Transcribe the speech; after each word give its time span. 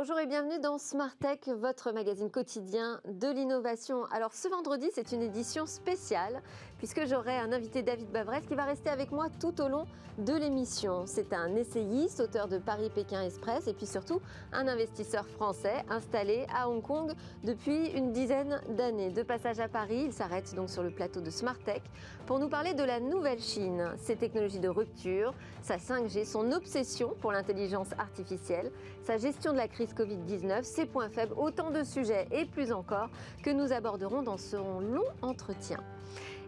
Bonjour 0.00 0.20
et 0.20 0.26
bienvenue 0.26 0.60
dans 0.60 0.78
Smart 0.78 1.16
Tech, 1.18 1.40
votre 1.48 1.90
magazine 1.90 2.30
quotidien 2.30 3.00
de 3.04 3.26
l'innovation. 3.26 4.04
Alors 4.12 4.32
ce 4.32 4.46
vendredi, 4.46 4.88
c'est 4.94 5.10
une 5.10 5.22
édition 5.22 5.66
spéciale 5.66 6.40
puisque 6.78 7.06
j'aurai 7.06 7.36
un 7.36 7.52
invité 7.52 7.82
David 7.82 8.10
Bavrez 8.10 8.40
qui 8.42 8.54
va 8.54 8.64
rester 8.64 8.88
avec 8.88 9.10
moi 9.10 9.26
tout 9.40 9.60
au 9.60 9.68
long 9.68 9.86
de 10.18 10.32
l'émission. 10.32 11.04
C'est 11.06 11.32
un 11.32 11.54
essayiste, 11.54 12.20
auteur 12.20 12.48
de 12.48 12.58
Paris-Pékin 12.58 13.22
Express 13.22 13.68
et 13.68 13.72
puis 13.72 13.86
surtout 13.86 14.20
un 14.52 14.66
investisseur 14.66 15.26
français 15.26 15.84
installé 15.88 16.44
à 16.52 16.68
Hong 16.68 16.82
Kong 16.82 17.12
depuis 17.44 17.90
une 17.90 18.12
dizaine 18.12 18.60
d'années. 18.70 19.10
De 19.10 19.22
passage 19.22 19.60
à 19.60 19.68
Paris, 19.68 20.04
il 20.06 20.12
s'arrête 20.12 20.54
donc 20.56 20.70
sur 20.70 20.82
le 20.82 20.90
plateau 20.90 21.20
de 21.20 21.30
Smart 21.30 21.58
Tech 21.58 21.82
pour 22.26 22.40
nous 22.40 22.48
parler 22.48 22.74
de 22.74 22.82
la 22.82 22.98
nouvelle 22.98 23.40
Chine, 23.40 23.92
ses 23.96 24.16
technologies 24.16 24.58
de 24.58 24.68
rupture, 24.68 25.34
sa 25.62 25.76
5G, 25.76 26.24
son 26.24 26.50
obsession 26.50 27.14
pour 27.20 27.30
l'intelligence 27.30 27.92
artificielle, 27.96 28.72
sa 29.04 29.18
gestion 29.18 29.52
de 29.52 29.58
la 29.58 29.68
crise 29.68 29.94
Covid-19, 29.94 30.64
ses 30.64 30.86
points 30.86 31.10
faibles, 31.10 31.34
autant 31.36 31.70
de 31.70 31.84
sujets 31.84 32.26
et 32.32 32.44
plus 32.44 32.72
encore 32.72 33.08
que 33.44 33.50
nous 33.50 33.72
aborderons 33.72 34.22
dans 34.22 34.36
ce 34.36 34.56
long 34.56 35.04
entretien. 35.22 35.78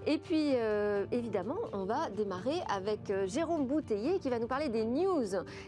Et 0.07 0.19
puis, 0.19 0.53
euh, 0.55 1.05
évidemment, 1.13 1.59
on 1.73 1.85
va 1.85 2.09
démarrer 2.11 2.59
avec 2.75 3.11
euh, 3.11 3.27
Jérôme 3.27 3.67
Bouteiller 3.67 4.19
qui 4.19 4.31
va 4.31 4.39
nous 4.39 4.47
parler 4.47 4.71
des 4.71 4.85
news, 4.85 5.27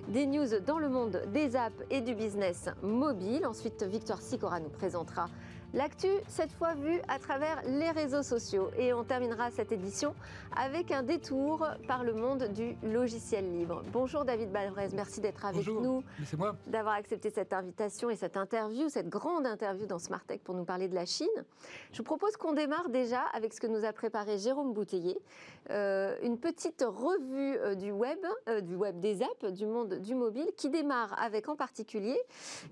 des 0.08 0.26
news 0.26 0.60
dans 0.66 0.78
le 0.78 0.88
monde 0.88 1.22
des 1.32 1.54
apps 1.54 1.82
et 1.90 2.00
du 2.00 2.14
business 2.14 2.70
mobile. 2.82 3.46
Ensuite, 3.46 3.82
Victoire 3.82 4.22
Sicora 4.22 4.58
nous 4.58 4.70
présentera 4.70 5.28
L'actu, 5.74 6.08
cette 6.28 6.52
fois 6.52 6.74
vue 6.74 7.00
à 7.08 7.18
travers 7.18 7.62
les 7.66 7.90
réseaux 7.90 8.22
sociaux. 8.22 8.70
Et 8.76 8.92
on 8.92 9.04
terminera 9.04 9.50
cette 9.50 9.72
édition 9.72 10.14
avec 10.54 10.90
un 10.90 11.02
détour 11.02 11.66
par 11.88 12.04
le 12.04 12.12
monde 12.12 12.48
du 12.52 12.76
logiciel 12.82 13.50
libre. 13.56 13.82
Bonjour 13.90 14.26
David 14.26 14.52
Balvrez, 14.52 14.90
merci 14.92 15.22
d'être 15.22 15.46
avec 15.46 15.66
nous. 15.66 16.04
C'est 16.26 16.36
moi. 16.36 16.56
D'avoir 16.66 16.96
accepté 16.96 17.30
cette 17.30 17.54
invitation 17.54 18.10
et 18.10 18.16
cette 18.16 18.36
interview, 18.36 18.90
cette 18.90 19.08
grande 19.08 19.46
interview 19.46 19.86
dans 19.86 19.98
Smart 19.98 20.22
Tech 20.26 20.40
pour 20.44 20.54
nous 20.54 20.64
parler 20.64 20.88
de 20.88 20.94
la 20.94 21.06
Chine. 21.06 21.26
Je 21.92 21.98
vous 21.98 22.04
propose 22.04 22.36
qu'on 22.36 22.52
démarre 22.52 22.90
déjà 22.90 23.22
avec 23.32 23.54
ce 23.54 23.60
que 23.60 23.66
nous 23.66 23.86
a 23.86 23.94
préparé 23.94 24.36
Jérôme 24.36 24.74
Bouteiller, 24.74 25.18
euh, 25.70 26.16
une 26.22 26.38
petite 26.38 26.84
revue 26.86 27.56
euh, 27.60 27.74
du 27.74 27.92
web, 27.92 28.18
euh, 28.50 28.60
du 28.60 28.74
web 28.74 29.00
des 29.00 29.22
apps, 29.22 29.50
du 29.52 29.64
monde 29.64 29.94
du 30.00 30.14
mobile, 30.14 30.50
qui 30.54 30.68
démarre 30.68 31.18
avec 31.18 31.48
en 31.48 31.56
particulier 31.56 32.20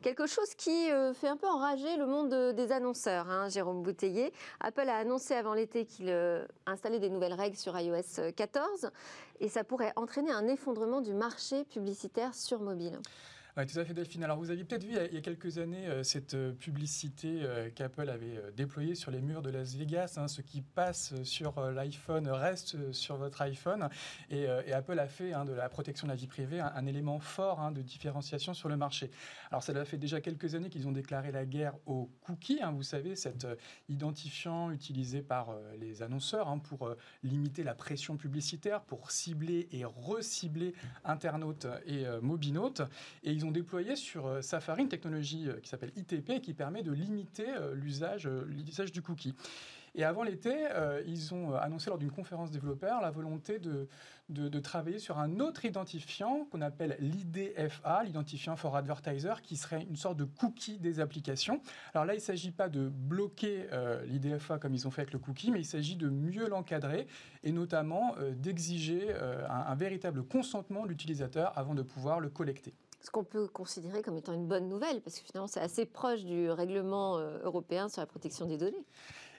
quelque 0.03 0.27
chose 0.27 0.55
qui 0.55 0.91
fait 1.15 1.29
un 1.29 1.37
peu 1.37 1.47
enrager 1.47 1.97
le 1.97 2.07
monde 2.07 2.55
des 2.55 2.73
annonces 2.73 2.90
Hein, 3.07 3.49
Jérôme 3.49 3.83
Bouteiller. 3.83 4.33
Apple 4.61 4.89
a 4.89 4.97
annoncé 4.97 5.35
avant 5.35 5.55
l'été 5.55 5.85
qu'il 5.85 6.09
euh, 6.09 6.45
installait 6.67 6.99
des 6.99 7.11
nouvelles 7.11 7.35
règles 7.35 7.57
sur 7.57 7.79
iOS 7.79 8.33
14 8.35 8.91
et 9.41 9.49
ça 9.49 9.65
pourrait 9.65 9.93
entraîner 9.97 10.33
un 10.33 10.49
effondrement 10.49 11.01
du 11.01 11.15
marché 11.15 11.65
publicitaire 11.65 12.35
sur 12.35 12.61
mobile. 12.61 12.99
Oui, 13.57 13.67
tout 13.67 13.79
à 13.81 13.85
fait, 13.85 13.95
Delphine. 13.95 14.23
Alors, 14.23 14.39
vous 14.39 14.51
aviez 14.51 14.63
peut-être 14.63 14.85
vu 14.85 14.97
il 15.09 15.15
y 15.15 15.17
a 15.17 15.21
quelques 15.21 15.59
années 15.59 15.89
euh, 15.89 16.05
cette 16.05 16.35
euh, 16.35 16.53
publicité 16.53 17.41
euh, 17.43 17.69
qu'Apple 17.75 18.09
avait 18.09 18.41
déployée 18.57 18.95
sur 18.95 19.11
les 19.11 19.21
murs 19.21 19.43
de 19.43 19.51
Las 19.51 19.75
Vegas. 19.75 20.15
Hein, 20.19 20.29
ce 20.29 20.41
qui 20.41 20.61
passe 20.61 21.21
sur 21.25 21.61
l'iPhone 21.73 22.29
reste 22.29 22.93
sur 22.93 23.17
votre 23.17 23.43
iPhone. 23.43 23.89
Et, 24.31 24.47
Apple 24.73 24.99
a 24.99 25.09
fait 25.09 25.33
hein, 25.33 25.45
de 25.45 25.53
la 25.53 25.69
protection 25.69 26.07
de 26.07 26.13
la 26.13 26.17
vie 26.17 26.29
privée 26.29 26.61
un, 26.61 26.87
élément 26.87 27.19
fort 27.19 27.61
hein, 27.61 27.73
de 27.73 27.83
différenciation 27.83 28.55
sur 28.55 28.69
le 28.69 28.77
marché. 28.77 29.11
Alors, 29.51 29.63
ça 29.63 29.85
fait 29.85 29.99
déjà 29.99 30.21
quelques 30.21 30.55
années 30.55 30.71
qu'ils 30.71 30.87
ont 30.87 30.93
déclaré 30.93 31.33
la 31.33 31.45
guerre 31.45 31.75
aux 31.87 32.09
cookies. 32.21 32.61
vous 32.73 32.83
savez, 32.85 33.17
cet 33.17 33.47
identifiant 33.89 34.71
utilisé 34.71 35.23
par 35.23 35.57
les 35.79 36.03
annonceurs 36.03 36.57
pour 36.63 36.95
limiter 37.25 37.65
la 37.65 37.75
pression 37.75 38.17
publicitaire, 38.17 38.83
pour 38.83 39.11
cibler 39.11 39.69
et 39.73 39.85
recibler 39.85 40.75
internautes 41.05 41.67
et 41.87 42.05
mobinautes. 42.23 42.83
Et 43.25 43.33
ils 43.33 43.40
ont 43.45 43.51
déployé 43.51 43.97
sur 43.97 44.27
euh, 44.27 44.43
Safari 44.43 44.83
une 44.83 44.89
technologie 44.89 45.49
euh, 45.49 45.61
qui 45.61 45.69
s'appelle 45.69 45.93
ITP 45.97 46.41
qui 46.41 46.55
permet 46.55 46.83
de 46.83 46.93
limiter 46.93 47.49
euh, 47.49 47.75
l'usage 47.75 48.93
du 48.93 49.03
cookie. 49.03 49.35
Et 49.97 50.05
avant 50.05 50.23
l'été, 50.23 50.55
ils 51.05 51.35
ont 51.35 51.53
annoncé 51.57 51.91
lors 51.91 51.99
d'une 51.99 52.13
conférence 52.13 52.53
développeur 52.53 53.01
la 53.01 53.11
volonté 53.11 53.59
de, 53.59 54.59
travailler 54.61 55.01
sur 55.01 55.19
un 55.19 55.41
autre 55.41 55.65
identifiant 55.65 56.45
qu'on 56.45 56.61
appelle 56.61 56.97
l'IDFA, 57.01 58.05
l'identifiant 58.05 58.55
for 58.55 58.77
advertiser, 58.77 59.33
qui 59.43 59.57
serait 59.57 59.83
une 59.83 59.97
sorte 59.97 60.17
de 60.17 60.23
cookie 60.23 60.79
des 60.79 61.01
applications. 61.01 61.61
Alors 61.93 62.05
là, 62.05 62.13
il 62.15 62.19
ne 62.19 62.23
s'agit 62.23 62.53
pas 62.53 62.69
de 62.69 62.89
bloquer 62.89 63.67
l'IDFA 64.07 64.61
comme 64.61 64.75
ils 64.75 64.87
ont 64.87 64.93
fait 64.93 65.03
avec 65.03 65.13
le 65.13 65.19
cookie, 65.19 65.51
mais 65.51 65.59
il 65.59 65.67
s'agit 65.67 65.97
de 65.97 66.09
mieux 66.09 66.49
l'encadrer 66.49 67.09
et 67.43 67.51
notamment 67.51 68.15
d'exiger 68.37 69.13
un 69.49 69.75
véritable 69.75 70.23
consentement 70.23 70.85
de 70.85 70.91
l'utilisateur 70.91 71.59
avant 71.59 71.75
de 71.75 71.83
pouvoir 71.83 72.21
le 72.21 72.29
collecter 72.29 72.75
ce 73.01 73.11
qu'on 73.11 73.25
peut 73.25 73.49
considérer 73.49 74.03
comme 74.03 74.17
étant 74.17 74.33
une 74.33 74.47
bonne 74.47 74.69
nouvelle, 74.69 75.01
parce 75.01 75.19
que 75.19 75.25
finalement 75.25 75.47
c'est 75.47 75.61
assez 75.61 75.87
proche 75.87 76.25
du 76.25 76.51
règlement 76.51 77.19
euh, 77.19 77.39
européen 77.45 77.89
sur 77.89 78.01
la 78.01 78.07
protection 78.07 78.47
des 78.47 78.59
données. 78.59 78.85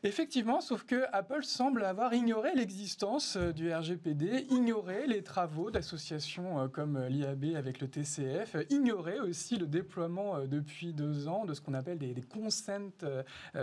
Effectivement, 0.03 0.62
sauf 0.62 0.84
que 0.84 1.03
Apple 1.12 1.44
semble 1.44 1.85
avoir 1.85 2.16
ignoré 2.16 2.56
l'existence 2.56 3.35
euh, 3.35 3.53
du 3.53 3.72
RGPD, 3.72 4.47
ignoré 4.50 5.06
les 5.06 5.22
travaux 5.22 5.69
d'associations 5.69 6.59
euh, 6.59 6.67
comme 6.67 6.95
euh, 6.95 7.07
l'IAB 7.07 7.56
avec 7.56 7.79
le 7.79 7.88
TCF, 7.88 8.56
ignoré 8.72 9.19
aussi 9.19 9.57
le 9.57 9.67
déploiement 9.67 10.39
depuis 10.47 10.91
deux 10.94 11.28
ans 11.28 11.45
de 11.45 11.53
ce 11.53 11.62
qu'on 11.62 11.75
appelle 11.75 12.00
des, 12.00 12.16
consent 12.23 12.89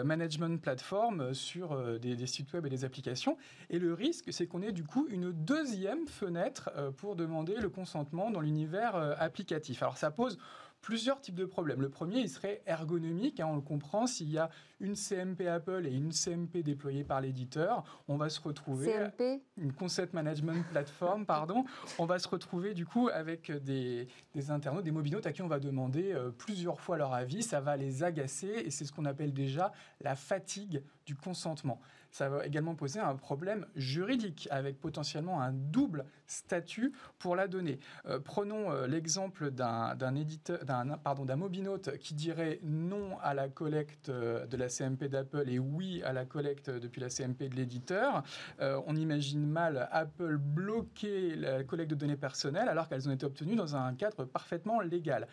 management 0.05 0.61
platforms 0.61 1.35
sur 1.35 1.99
des, 1.99 2.15
des, 2.15 2.27
sites 2.27 2.53
web 2.53 2.67
et 2.67 2.71
des 2.71 2.85
applications. 2.85 3.37
Et 3.71 3.81
le 3.81 3.95
risque, 3.95 4.33
c'est 4.33 4.47
qu'on 4.47 4.63
ait 4.63 4.73
du 4.73 4.85
coup 4.85 5.07
une 5.11 5.33
deuxième 5.33 6.07
fenêtre 6.07 6.71
pour 6.99 7.17
demander 7.17 7.57
le 7.57 7.69
consentement 7.69 8.31
dans 8.31 8.41
l'univers 8.41 8.95
applicatif. 9.19 9.83
Alors 9.83 9.97
ça 9.97 10.11
pose 10.11 10.39
plusieurs 10.81 11.21
types 11.21 11.35
de 11.35 11.45
problèmes. 11.45 11.81
Le 11.81 11.89
premier, 11.89 12.21
il 12.21 12.29
serait 12.29 12.63
ergonomique. 12.67 13.41
Hein, 13.41 13.49
on 13.51 13.57
le 13.57 13.61
comprend, 13.61 14.07
s'il 14.07 14.31
y 14.31 14.39
a 14.39 14.51
une 14.81 14.95
CMP 14.95 15.47
Apple 15.49 15.87
et 15.87 15.93
une 15.93 16.13
CMP 16.13 16.63
déployée 16.63 17.05
par 17.05 17.21
l'éditeur, 17.21 17.85
on 18.07 18.17
va 18.17 18.29
se 18.29 18.41
retrouver 18.41 18.93
CMP 18.93 19.43
une 19.57 19.73
concept 19.73 20.15
management 20.15 20.65
platform, 20.71 21.27
pardon. 21.27 21.65
On 21.99 22.07
va 22.07 22.19
se 22.19 22.29
retrouver 22.29 22.75
du 22.75 22.87
coup 22.87 23.09
avec 23.09 23.51
des, 23.51 24.09
des 24.35 24.51
internautes, 24.51 24.85
des 24.85 24.93
mobinautes 24.93 25.27
à 25.27 25.33
qui 25.33 25.43
on 25.43 25.49
va 25.49 25.59
demander 25.59 26.13
euh, 26.13 26.31
plusieurs 26.31 26.81
fois 26.81 26.97
leur 26.97 27.13
avis. 27.13 27.43
Ça 27.43 27.61
va 27.61 27.77
les 27.77 28.03
agacer 28.05 28.63
et 28.65 28.71
c'est 28.71 28.85
ce 28.85 28.93
qu'on 28.93 29.05
appelle 29.05 29.33
déjà 29.33 29.73
la 30.01 30.15
fatigue 30.15 30.83
du 31.07 31.17
consentement 31.17 31.81
ça 32.11 32.29
va 32.29 32.47
également 32.47 32.75
poser 32.75 33.01
un 33.01 33.17
problème 33.17 33.67
juridique 33.77 34.49
avec 34.51 34.81
potentiellement 34.81 35.41
un 35.41 35.53
double 35.53 36.05
statut 36.27 36.93
pour 37.19 37.37
la 37.37 37.49
donnée. 37.49 37.79
Euh, 38.07 38.19
prenons 38.21 38.71
euh, 38.71 38.87
l'exemple 38.87 39.51
d'un 39.51 40.15
éditeur, 40.15 40.59
pardon, 41.03 41.25
d'un 41.25 41.37
mobinote 41.37 41.97
qui 41.99 42.15
dirait 42.15 42.61
non 42.63 43.19
à 43.21 43.35
la 43.35 43.49
collecte 43.49 44.09
euh, 44.09 44.47
de 44.47 44.57
la 44.57 44.69
CMP 44.69 45.09
d'Apple 45.09 45.49
et 45.49 45.59
oui 45.59 46.03
à 46.03 46.13
la 46.13 46.25
collecte 46.25 46.71
depuis 46.71 47.01
la 47.01 47.09
CMP 47.09 47.49
de 47.49 47.57
l'éditeur. 47.57 48.23
on 48.61 48.97
imagine 48.97 49.47
mal 49.47 49.89
Apple 49.93 50.37
bloquer 50.37 51.37
la 51.37 51.65
collecte 51.65 51.91
de 51.91 51.97
données 51.97 52.17
personnelles 52.17 52.69
alors 52.69 52.89
qu'elles 52.89 53.09
ont 53.09 53.13
été 53.13 53.27
obtenues 53.27 53.57
dans 53.57 53.77
un 53.77 53.95
cadre 53.95 54.25
parfaitement 54.25 54.81
légal. 54.81 55.27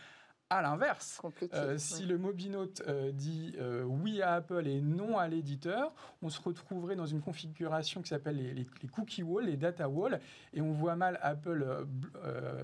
À 0.51 0.61
l'inverse, 0.61 1.19
euh, 1.56 1.75
si 1.79 2.06
le 2.06 2.19
mobinote 2.19 2.83
euh, 2.88 3.11
dit 3.11 3.56
euh, 3.57 3.81
oui 3.81 4.22
à 4.22 4.35
Apple 4.35 4.67
et 4.67 4.79
non 4.79 5.17
à 5.17 5.28
l'éditeur, 5.28 5.91
on 6.22 6.29
se 6.29 6.39
retrouverait 6.39 6.95
dans 6.95 7.07
une 7.07 7.19
configuration 7.19 8.03
qui 8.03 8.09
s'appelle 8.09 8.38
les, 8.53 8.67
cookie 8.89 9.23
walls, 9.23 9.45
les 9.45 9.57
data 9.57 9.89
walls, 9.89 10.19
et 10.53 10.61
on 10.61 10.72
voit 10.72 10.95
mal 10.95 11.17
Apple 11.23 11.88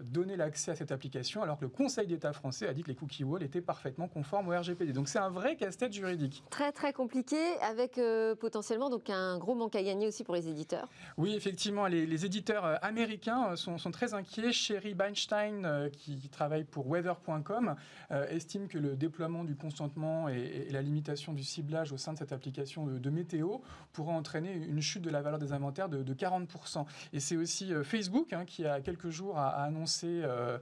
donner 0.03 0.36
l'accès 0.36 0.70
à 0.70 0.75
cette 0.75 0.91
application 0.91 1.41
alors 1.41 1.58
que 1.58 1.66
le 1.66 1.70
Conseil 1.70 2.06
d'État 2.06 2.34
français 2.34 2.68
a 2.68 2.74
dit 2.75 2.84
que 2.84 2.90
les 2.90 2.96
cookie 2.96 3.24
walls 3.24 3.41
étaient 3.41 3.62
parfaitement 3.62 4.08
conformes 4.08 4.50
au 4.50 4.52
RGPD. 4.52 4.94
Donc 4.94 5.09
c'est 5.09 5.18
un 5.18 5.31
vrai 5.31 5.56
casse-tête 5.56 5.94
juridique. 5.94 6.44
Très 6.52 6.72
très 6.72 6.94
compliqué 6.94 7.40
avec 7.64 8.00
potentiellement 8.40 8.91
donc 8.91 9.09
un 9.09 9.40
gros 9.40 9.56
manque 9.56 9.75
à 9.75 9.81
gagner 9.81 10.06
aussi 10.06 10.24
pour 10.24 10.36
les 10.36 10.47
éditeurs. 10.47 10.88
Oui, 11.18 11.34
effectivement, 11.34 11.88
les, 11.88 12.26
éditeurs 12.26 12.78
américains 12.84 13.56
sont, 13.56 13.78
très 13.91 14.14
inquiets. 14.14 14.52
Sherry 14.52 14.94
Beinstein, 14.94 15.90
qui 15.94 16.29
travaille 16.29 16.64
pour 16.64 16.88
weather.com, 16.88 17.71
euh, 18.12 18.28
estime 18.29 18.68
que 18.68 18.78
le 18.78 18.96
déploiement 18.96 19.44
du 19.44 19.56
consentement 19.56 20.28
et, 20.29 20.68
la 20.72 20.82
limitation 20.82 21.34
du 21.34 21.44
ciblage 21.44 21.91
au 21.91 21.97
sein 21.97 22.14
de 22.14 22.18
cette 22.18 22.32
application 22.32 22.85
de, 22.85 23.09
météo 23.09 23.58
pourrait 23.91 24.14
entraîner 24.14 24.53
une 24.53 24.82
chute 24.82 25.02
de 25.02 25.09
la 25.09 25.22
valeur 25.22 25.40
des 25.40 25.53
inventaires 25.53 25.90
de, 25.90 26.14
40%. 26.14 26.85
Et 27.14 27.20
c'est 27.20 27.35
aussi 27.35 27.73
euh, 27.73 27.84
Facebook 27.84 28.34
hein, 28.34 28.46
qui, 28.46 28.66
a 28.66 28.79
quelques 28.82 29.09
jours, 29.09 29.38
a, 29.38 29.50
annoncé 29.64 30.22
euh, 30.23 30.58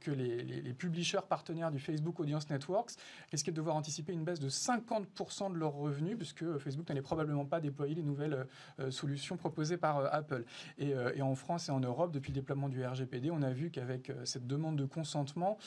que 0.00 0.10
les, 0.10 0.42
les, 0.42 0.72
publishers 0.72 1.20
partenaires 1.28 1.70
du 1.70 1.78
Facebook 1.78 2.20
Audience 2.20 2.48
Networks 2.50 2.92
risquaient 3.30 3.50
de 3.50 3.56
devoir 3.56 3.76
anticiper 3.76 4.12
une 4.12 4.24
baisse 4.24 4.40
de 4.40 4.48
50% 4.48 5.52
de 5.52 5.58
leurs 5.58 5.74
revenus, 5.74 6.16
puisque 6.16 6.58
Facebook 6.58 6.88
n'allait 6.88 7.02
probablement 7.02 7.44
pas 7.44 7.60
déployer 7.60 7.94
les 7.94 8.02
nouvelles 8.02 8.46
solutions 8.90 9.36
proposées 9.36 9.76
par 9.76 10.12
Apple. 10.12 10.44
Et, 10.78 10.94
en 11.22 11.34
France 11.34 11.68
et 11.68 11.72
en 11.72 11.80
Europe, 11.80 12.12
depuis 12.12 12.32
le 12.32 12.40
déploiement 12.40 12.68
du 12.68 12.84
RGPD, 12.84 13.30
on 13.30 13.42
a 13.42 13.50
vu 13.50 13.70
qu'avec 13.70 14.12
cette 14.24 14.46
demande 14.46 14.76
de 14.76 14.84
consentement, 14.84 15.58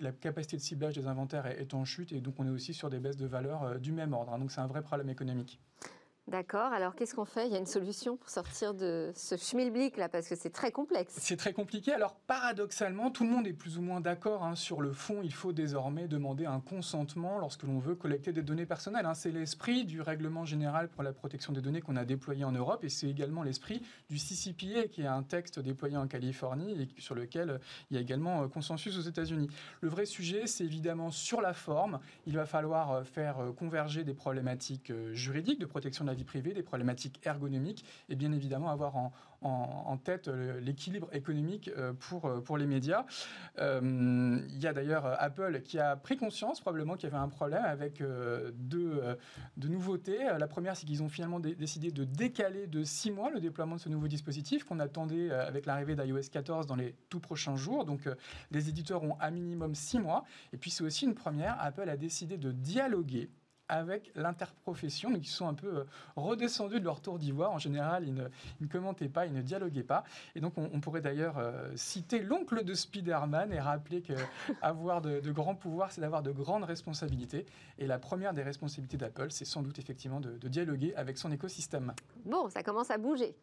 la 0.00 0.12
capacité 0.12 0.56
de 0.56 0.62
ciblage 0.62 0.94
des 0.94 1.06
inventaires 1.06 1.46
est, 1.46 1.74
en 1.74 1.84
chute 1.84 2.12
et 2.12 2.20
donc 2.20 2.34
on 2.38 2.46
est 2.46 2.50
aussi 2.50 2.74
sur 2.74 2.90
des 2.90 2.98
baisses 2.98 3.16
de 3.16 3.26
valeur 3.26 3.62
euh, 3.62 3.78
du 3.78 3.92
même 3.92 4.12
ordre. 4.12 4.32
Hein. 4.32 4.38
donc 4.38 4.52
c'est 4.52 4.60
un 4.60 4.66
vrai 4.66 4.82
problème 4.82 5.08
économique. 5.08 5.60
D'accord. 6.28 6.72
Alors, 6.74 6.94
qu'est-ce 6.94 7.14
qu'on 7.14 7.24
fait? 7.24 7.46
Il 7.46 7.52
y 7.54 7.56
a 7.56 7.58
une 7.58 7.64
solution 7.64 8.18
pour 8.18 8.28
sortir 8.28 8.74
de 8.74 9.10
ce 9.14 9.36
schmilblick 9.36 9.96
là, 9.96 10.10
parce 10.10 10.28
que 10.28 10.36
c'est 10.36 10.50
très 10.50 10.70
complexe. 10.70 11.14
C'est 11.18 11.38
très 11.38 11.54
compliqué. 11.54 11.94
Alors, 11.94 12.14
paradoxalement, 12.26 13.10
tout 13.10 13.24
le 13.24 13.30
monde 13.30 13.46
est 13.46 13.54
plus 13.54 13.78
ou 13.78 13.80
moins 13.80 14.02
d'accord 14.02 14.44
hein, 14.44 14.54
sur 14.54 14.82
le 14.82 14.92
fond. 14.92 15.22
Il 15.24 15.32
faut 15.32 15.54
désormais 15.54 16.06
demander 16.06 16.44
un 16.44 16.60
consentement 16.60 17.38
lorsque 17.38 17.62
l'on 17.62 17.78
veut 17.78 17.94
collecter 17.94 18.32
des 18.32 18.42
données 18.42 18.66
personnelles. 18.66 19.06
Hein. 19.06 19.14
C'est 19.14 19.30
l'esprit 19.30 19.86
du 19.86 20.02
règlement 20.02 20.44
général 20.44 20.88
pour 20.88 21.02
la 21.02 21.14
protection 21.14 21.54
des 21.54 21.62
données 21.62 21.80
qu'on 21.80 21.96
a 21.96 22.04
déployé 22.04 22.44
en 22.44 22.52
Europe, 22.52 22.84
et 22.84 22.90
c'est 22.90 23.08
également 23.08 23.42
l'esprit 23.42 23.82
du 24.10 24.16
CCPA, 24.18 24.88
qui 24.88 25.00
est 25.00 25.06
un 25.06 25.22
texte 25.22 25.58
déployé 25.58 25.96
en 25.96 26.08
Californie 26.08 26.72
et 26.82 27.00
sur 27.00 27.14
lequel 27.14 27.58
il 27.90 27.94
y 27.94 27.98
a 27.98 28.02
également 28.02 28.42
euh, 28.42 28.48
consensus 28.48 28.98
aux 28.98 29.08
États-Unis. 29.08 29.48
Le 29.80 29.88
vrai 29.88 30.04
sujet, 30.04 30.46
c'est 30.46 30.64
évidemment 30.64 31.10
sur 31.10 31.40
la 31.40 31.54
forme. 31.54 32.00
Il 32.26 32.34
va 32.34 32.44
falloir 32.44 32.92
euh, 32.92 33.04
faire 33.04 33.38
euh, 33.38 33.52
converger 33.52 34.04
des 34.04 34.14
problématiques 34.14 34.92
juridiques 35.12 35.58
de 35.58 35.66
protection 35.66 36.04
de 36.04 36.10
la 36.10 36.17
vie 36.18 36.24
privée, 36.24 36.52
des 36.52 36.62
problématiques 36.62 37.20
ergonomiques 37.24 37.84
et 38.08 38.16
bien 38.16 38.32
évidemment 38.32 38.70
avoir 38.70 38.96
en, 39.40 39.96
tête 39.98 40.28
euh, 40.28 40.60
l'équilibre 40.60 41.08
économique 41.12 41.70
euh, 41.76 41.92
pour, 41.92 42.26
euh, 42.26 42.40
pour 42.40 42.58
les 42.58 42.66
médias. 42.66 43.04
il 43.58 44.58
y 44.58 44.66
a 44.66 44.72
d'ailleurs 44.72 45.06
Apple 45.20 45.62
qui 45.62 45.78
a 45.78 45.96
pris 45.96 46.16
conscience 46.16 46.60
probablement 46.60 46.94
qu'il 46.94 47.08
y 47.08 47.12
avait 47.12 47.22
un 47.22 47.28
problème 47.28 47.64
avec 47.64 48.02
deux, 48.54 49.00
deux 49.56 49.68
nouveautés. 49.68 50.18
La 50.38 50.46
première, 50.46 50.76
c'est 50.76 50.86
qu'ils 50.86 51.02
ont 51.02 51.08
finalement 51.08 51.40
décidé 51.40 51.90
de 51.90 52.04
décaler 52.04 52.66
de 52.66 52.84
six 52.84 53.10
mois 53.10 53.30
le 53.30 53.40
déploiement 53.40 53.76
de 53.76 53.80
ce 53.80 53.88
nouveau 53.88 54.08
dispositif 54.08 54.64
qu'on 54.64 54.80
attendait 54.80 55.30
avec 55.30 55.66
l'arrivée 55.66 55.96
d'iOS 55.96 56.28
14 56.30 56.66
dans 56.66 56.76
les 56.76 56.94
tout 57.08 57.20
prochains 57.20 57.56
jours. 57.56 57.84
Donc 57.84 58.08
les 58.50 58.68
éditeurs 58.68 59.02
ont 59.02 59.16
à 59.20 59.30
minimum 59.30 59.74
six 59.74 59.98
mois. 59.98 60.24
Et 60.52 60.56
puis 60.56 60.70
c'est 60.70 60.84
aussi 60.84 61.04
une 61.04 61.14
première, 61.14 61.56
Apple 61.60 61.88
a 61.88 61.96
décidé 61.96 62.38
de 62.38 62.52
dialoguer 62.52 63.30
avec 63.68 64.10
l'interprofession, 64.14 65.10
mais 65.10 65.20
qui 65.20 65.30
sont 65.30 65.48
un 65.48 65.54
peu 65.54 65.78
euh, 65.78 65.84
redescendus 66.16 66.80
de 66.80 66.84
leur 66.84 67.00
tour 67.00 67.18
d'ivoire. 67.18 67.52
En 67.52 67.58
général, 67.58 68.04
ils 68.06 68.14
ne, 68.14 68.66
commentaient 68.66 69.08
pas, 69.08 69.26
ils 69.26 69.32
ne 69.32 69.42
dialoguaient 69.42 69.82
pas. 69.82 70.04
Et 70.34 70.40
donc, 70.40 70.54
on, 70.56 70.80
pourrait 70.80 71.00
d'ailleurs 71.00 71.38
euh, 71.38 71.68
citer 71.74 72.20
l'oncle 72.20 72.64
de 72.64 72.74
Spider-Man 72.74 73.52
et 73.52 73.60
rappeler 73.60 74.02
qu'avoir 74.02 75.00
de, 75.02 75.20
de 75.20 75.32
grands 75.32 75.54
pouvoirs, 75.54 75.92
c'est 75.92 76.00
d'avoir 76.00 76.22
de 76.22 76.30
grandes 76.30 76.64
responsabilités. 76.64 77.46
Et 77.78 77.86
la 77.86 77.98
première 77.98 78.34
des 78.34 78.42
responsabilités 78.42 78.96
d'Apple, 78.96 79.30
c'est 79.30 79.44
sans 79.44 79.62
doute 79.62 79.78
effectivement 79.78 80.20
de, 80.20 80.48
dialoguer 80.48 80.94
avec 80.96 81.18
son 81.18 81.30
écosystème. 81.30 81.92
Bon, 82.24 82.48
ça 82.48 82.62
commence 82.62 82.90
à 82.90 82.98
bouger. 82.98 83.34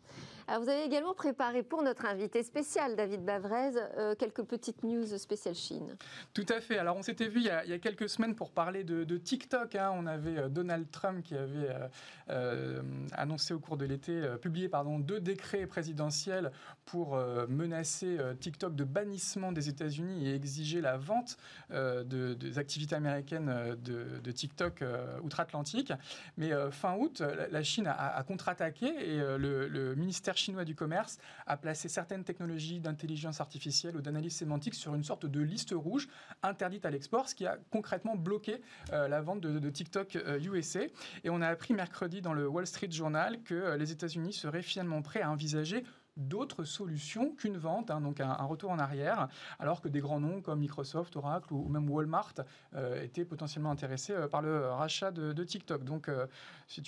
Alors, 0.47 0.61
vous 0.61 0.69
avez 0.69 0.83
également 0.83 1.13
préparé 1.13 1.63
pour 1.63 1.81
notre 1.81 2.05
invité 2.05 2.43
spécial, 2.43 2.95
David 2.95 3.23
Bavrez, 3.23 3.71
euh, 3.97 4.15
quelques 4.15 4.43
petites 4.43 4.83
news 4.83 5.05
spéciales 5.17 5.55
Chine. 5.55 5.95
Tout 6.33 6.45
à 6.49 6.59
fait. 6.59 6.77
Alors, 6.77 6.97
on 6.97 7.01
s'était 7.01 7.27
vu 7.27 7.39
il 7.39 7.45
y, 7.45 7.49
a, 7.49 7.79
quelques 7.79 8.09
semaines 8.09 8.35
pour 8.35 8.51
parler 8.51 8.83
de, 8.83 9.17
TikTok. 9.17 9.75
Hein. 9.75 9.91
On 9.95 10.05
a 10.05 10.14
avait 10.15 10.37
euh, 10.37 10.49
Donald 10.49 10.89
Trump 10.89 11.23
qui 11.23 11.35
avait 11.35 11.69
euh, 11.69 11.87
euh, 12.29 12.81
annoncé 13.11 13.53
au 13.53 13.59
cours 13.59 13.77
de 13.77 13.85
l'été, 13.85 14.21
publié 14.41 14.67
pardon, 14.67 14.99
deux 14.99 15.19
décrets 15.19 15.67
présidentiels 15.67 16.51
pour 16.85 17.17
menacer 17.49 18.17
TikTok 18.39 18.75
de 18.75 18.83
bannissement 18.83 19.51
des 19.51 19.69
États-Unis 19.69 20.27
et 20.27 20.35
exiger 20.35 20.81
la 20.81 20.97
vente 20.97 21.37
des 21.69 22.59
activités 22.59 22.95
américaines 22.95 23.75
de, 23.83 24.31
TikTok 24.31 24.83
outre-Atlantique. 25.23 25.93
Mais 26.37 26.51
fin 26.71 26.95
août, 26.95 27.21
la 27.51 27.63
Chine 27.63 27.87
a, 27.87 28.23
contre-attaqué 28.23 28.87
et 28.87 29.17
le, 29.17 29.95
ministère 29.95 30.37
chinois 30.37 30.65
du 30.65 30.75
commerce 30.75 31.17
a 31.45 31.57
placé 31.57 31.89
certaines 31.89 32.23
technologies 32.23 32.79
d'intelligence 32.79 33.41
artificielle 33.41 33.95
ou 33.97 34.01
d'analyse 34.01 34.35
sémantique 34.35 34.75
sur 34.75 34.95
une 34.95 35.03
sorte 35.03 35.25
de 35.25 35.41
liste 35.41 35.73
rouge 35.75 36.07
interdite 36.43 36.85
à 36.85 36.91
l'export, 36.91 37.29
ce 37.29 37.35
qui 37.35 37.45
a 37.45 37.57
concrètement 37.71 38.15
bloqué 38.15 38.61
la 38.91 39.21
vente 39.21 39.41
de 39.41 39.69
TikTok 39.69 40.04
Euh, 40.15 40.39
Et 41.23 41.29
on 41.29 41.41
a 41.41 41.47
appris 41.47 41.73
mercredi 41.73 42.21
dans 42.21 42.33
le 42.33 42.47
Wall 42.47 42.67
Street 42.67 42.91
Journal 42.91 43.41
que 43.43 43.55
euh, 43.55 43.77
les 43.77 43.91
États-Unis 43.91 44.33
seraient 44.33 44.61
finalement 44.61 45.01
prêts 45.01 45.21
à 45.21 45.31
envisager 45.31 45.83
d'autres 46.17 46.63
solutions 46.63 47.31
qu'une 47.31 47.57
vente, 47.57 47.91
hein, 47.91 48.01
donc 48.01 48.19
un, 48.19 48.33
retour 48.45 48.71
en 48.71 48.79
arrière, 48.79 49.27
alors 49.59 49.81
que 49.81 49.87
des 49.87 49.99
grands 49.99 50.19
noms 50.19 50.41
comme 50.41 50.59
Microsoft, 50.59 51.15
Oracle 51.15 51.53
ou, 51.53 51.67
même 51.67 51.89
Walmart 51.89 52.33
euh, 52.75 53.03
étaient 53.03 53.25
potentiellement 53.25 53.71
intéressés 53.71 54.13
euh, 54.13 54.27
par 54.27 54.41
le 54.41 54.67
rachat 54.67 55.11
de, 55.11 55.43
TikTok. 55.43 55.83
Donc 55.83 56.09
euh, 56.09 56.25
c'est 56.67 56.81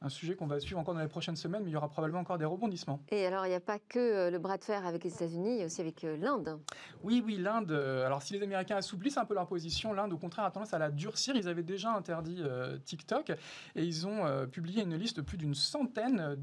un 0.00 0.08
sujet 0.08 0.34
qu'on 0.34 0.46
va 0.46 0.58
suivre 0.58 0.80
encore 0.80 0.94
dans 0.94 1.00
les 1.00 1.08
prochaines 1.08 1.36
semaines, 1.36 1.62
mais 1.62 1.70
il 1.70 1.74
y 1.74 1.76
aura 1.76 1.88
probablement 1.88 2.20
encore 2.20 2.38
des 2.38 2.44
rebondissements. 2.44 3.00
Et 3.10 3.26
alors 3.26 3.46
il 3.46 3.50
n'y 3.50 3.54
a 3.54 3.60
pas 3.60 3.78
que 3.78 4.30
le 4.30 4.38
bras 4.38 4.56
de 4.56 4.64
fer 4.64 4.84
avec 4.86 5.04
les 5.04 5.14
États-Unis, 5.14 5.56
il 5.56 5.58
y 5.58 5.62
a 5.62 5.66
aussi 5.66 5.80
avec 5.80 6.02
l'Inde. 6.02 6.58
Oui, 7.04 7.22
oui, 7.24 7.36
l'Inde. 7.36 7.70
alors 7.70 8.22
si 8.22 8.32
les 8.32 8.42
Américains 8.42 8.76
assouplissent 8.76 9.18
un 9.18 9.24
peu 9.24 9.34
leur 9.34 9.46
position, 9.46 9.92
l'Inde 9.92 10.12
au 10.12 10.18
contraire 10.18 10.46
a 10.46 10.50
tendance 10.50 10.74
à 10.74 10.78
la 10.78 10.90
durcir. 10.90 11.36
Ils 11.36 11.48
avaient 11.48 11.62
déjà 11.62 11.92
interdit 11.92 12.42
TikTok 12.84 13.30
et 13.76 13.84
ils 13.84 14.06
ont 14.06 14.46
publié 14.46 14.82
une 14.82 14.96
liste 14.96 15.18
de 15.18 15.22
plus 15.22 15.36
d'une 15.36 15.54
centaine 15.54 16.34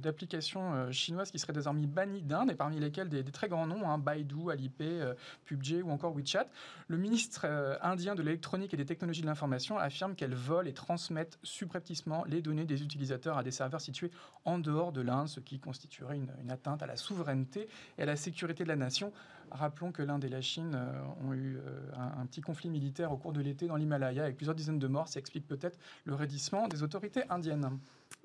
d'applications 0.00 0.90
chinoises 0.92 1.30
qui 1.30 1.39
seraient 1.40 1.52
désormais 1.52 1.86
bannis 1.86 2.22
d'Inde, 2.22 2.50
et 2.50 2.54
parmi 2.54 2.78
lesquels 2.78 3.08
des, 3.08 3.24
très 3.24 3.48
grands 3.48 3.66
noms, 3.66 3.88
hein, 3.88 3.98
Baidu, 3.98 4.50
Alipay, 4.50 5.00
euh, 5.00 5.14
PUBG 5.44 5.82
ou 5.82 5.90
encore 5.90 6.14
WeChat. 6.14 6.46
Le 6.88 6.96
ministre 6.96 7.42
euh, 7.44 7.76
indien 7.82 8.14
de 8.14 8.22
l'électronique 8.22 8.74
et 8.74 8.76
des 8.76 8.84
technologies 8.84 9.22
de 9.22 9.26
l'information 9.26 9.78
affirme 9.78 10.14
qu'elles 10.14 10.34
volent 10.34 10.68
et 10.68 10.72
transmettent 10.72 11.38
subrepticement 11.42 12.24
les 12.24 12.42
données 12.42 12.64
des 12.64 12.82
utilisateurs 12.82 13.38
à 13.38 13.42
des 13.42 13.50
serveurs 13.50 13.80
situés 13.80 14.10
en 14.44 14.58
dehors 14.58 14.92
de 14.92 15.00
l'Inde, 15.00 15.28
ce 15.28 15.40
qui 15.40 15.58
constituerait 15.58 16.16
une, 16.16 16.50
atteinte 16.50 16.82
à 16.82 16.86
la 16.86 16.96
souveraineté 16.96 17.68
et 17.98 18.02
à 18.02 18.06
la 18.06 18.16
sécurité 18.16 18.64
de 18.64 18.68
la 18.68 18.76
nation. 18.76 19.12
Rappelons 19.50 19.92
que 19.92 20.02
l'Inde 20.02 20.24
et 20.24 20.28
la 20.28 20.40
Chine 20.40 20.72
euh, 20.74 21.28
ont 21.28 21.32
eu 21.32 21.58
un, 21.96 22.26
petit 22.26 22.40
conflit 22.40 22.70
militaire 22.70 23.12
au 23.12 23.16
cours 23.16 23.32
de 23.32 23.40
l'été 23.40 23.66
dans 23.66 23.76
l'Himalaya 23.76 24.24
avec 24.24 24.36
plusieurs 24.36 24.54
dizaines 24.54 24.78
de 24.78 24.86
morts. 24.86 25.08
Ça 25.08 25.18
explique 25.18 25.46
peut-être 25.46 25.78
le 26.04 26.14
raidissement 26.14 26.68
des 26.68 26.82
autorités 26.82 27.22
indiennes. 27.30 27.78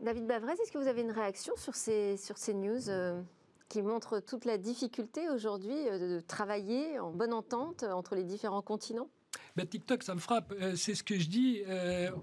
David 0.05 0.27
Bavrez, 0.27 0.53
est-ce 0.53 0.71
que 0.71 0.77
vous 0.77 0.87
avez 0.87 1.01
une 1.01 1.11
réaction 1.11 1.55
sur 1.55 1.73
ces, 1.73 2.15
sur 2.17 2.37
ces 2.37 2.53
news 2.53 2.89
euh, 2.89 3.21
qui 3.69 3.81
montrent 3.81 4.19
toute 4.19 4.45
la 4.45 4.59
difficulté 4.59 5.29
aujourd'hui 5.29 5.73
euh, 5.89 6.17
de 6.17 6.19
travailler 6.19 6.99
en 6.99 7.11
bonne 7.11 7.33
entente 7.33 7.81
entre 7.81 8.13
les 8.13 8.23
différents 8.23 8.61
continents? 8.61 9.09
Ben, 9.55 9.65
TikTok, 9.65 10.03
ça 10.03 10.13
me 10.13 10.19
frappe. 10.19 10.53
Euh, 10.61 10.75
c'est 10.75 10.93
ce 10.93 11.03
que 11.03 11.17
je 11.17 11.27
dis. 11.27 11.63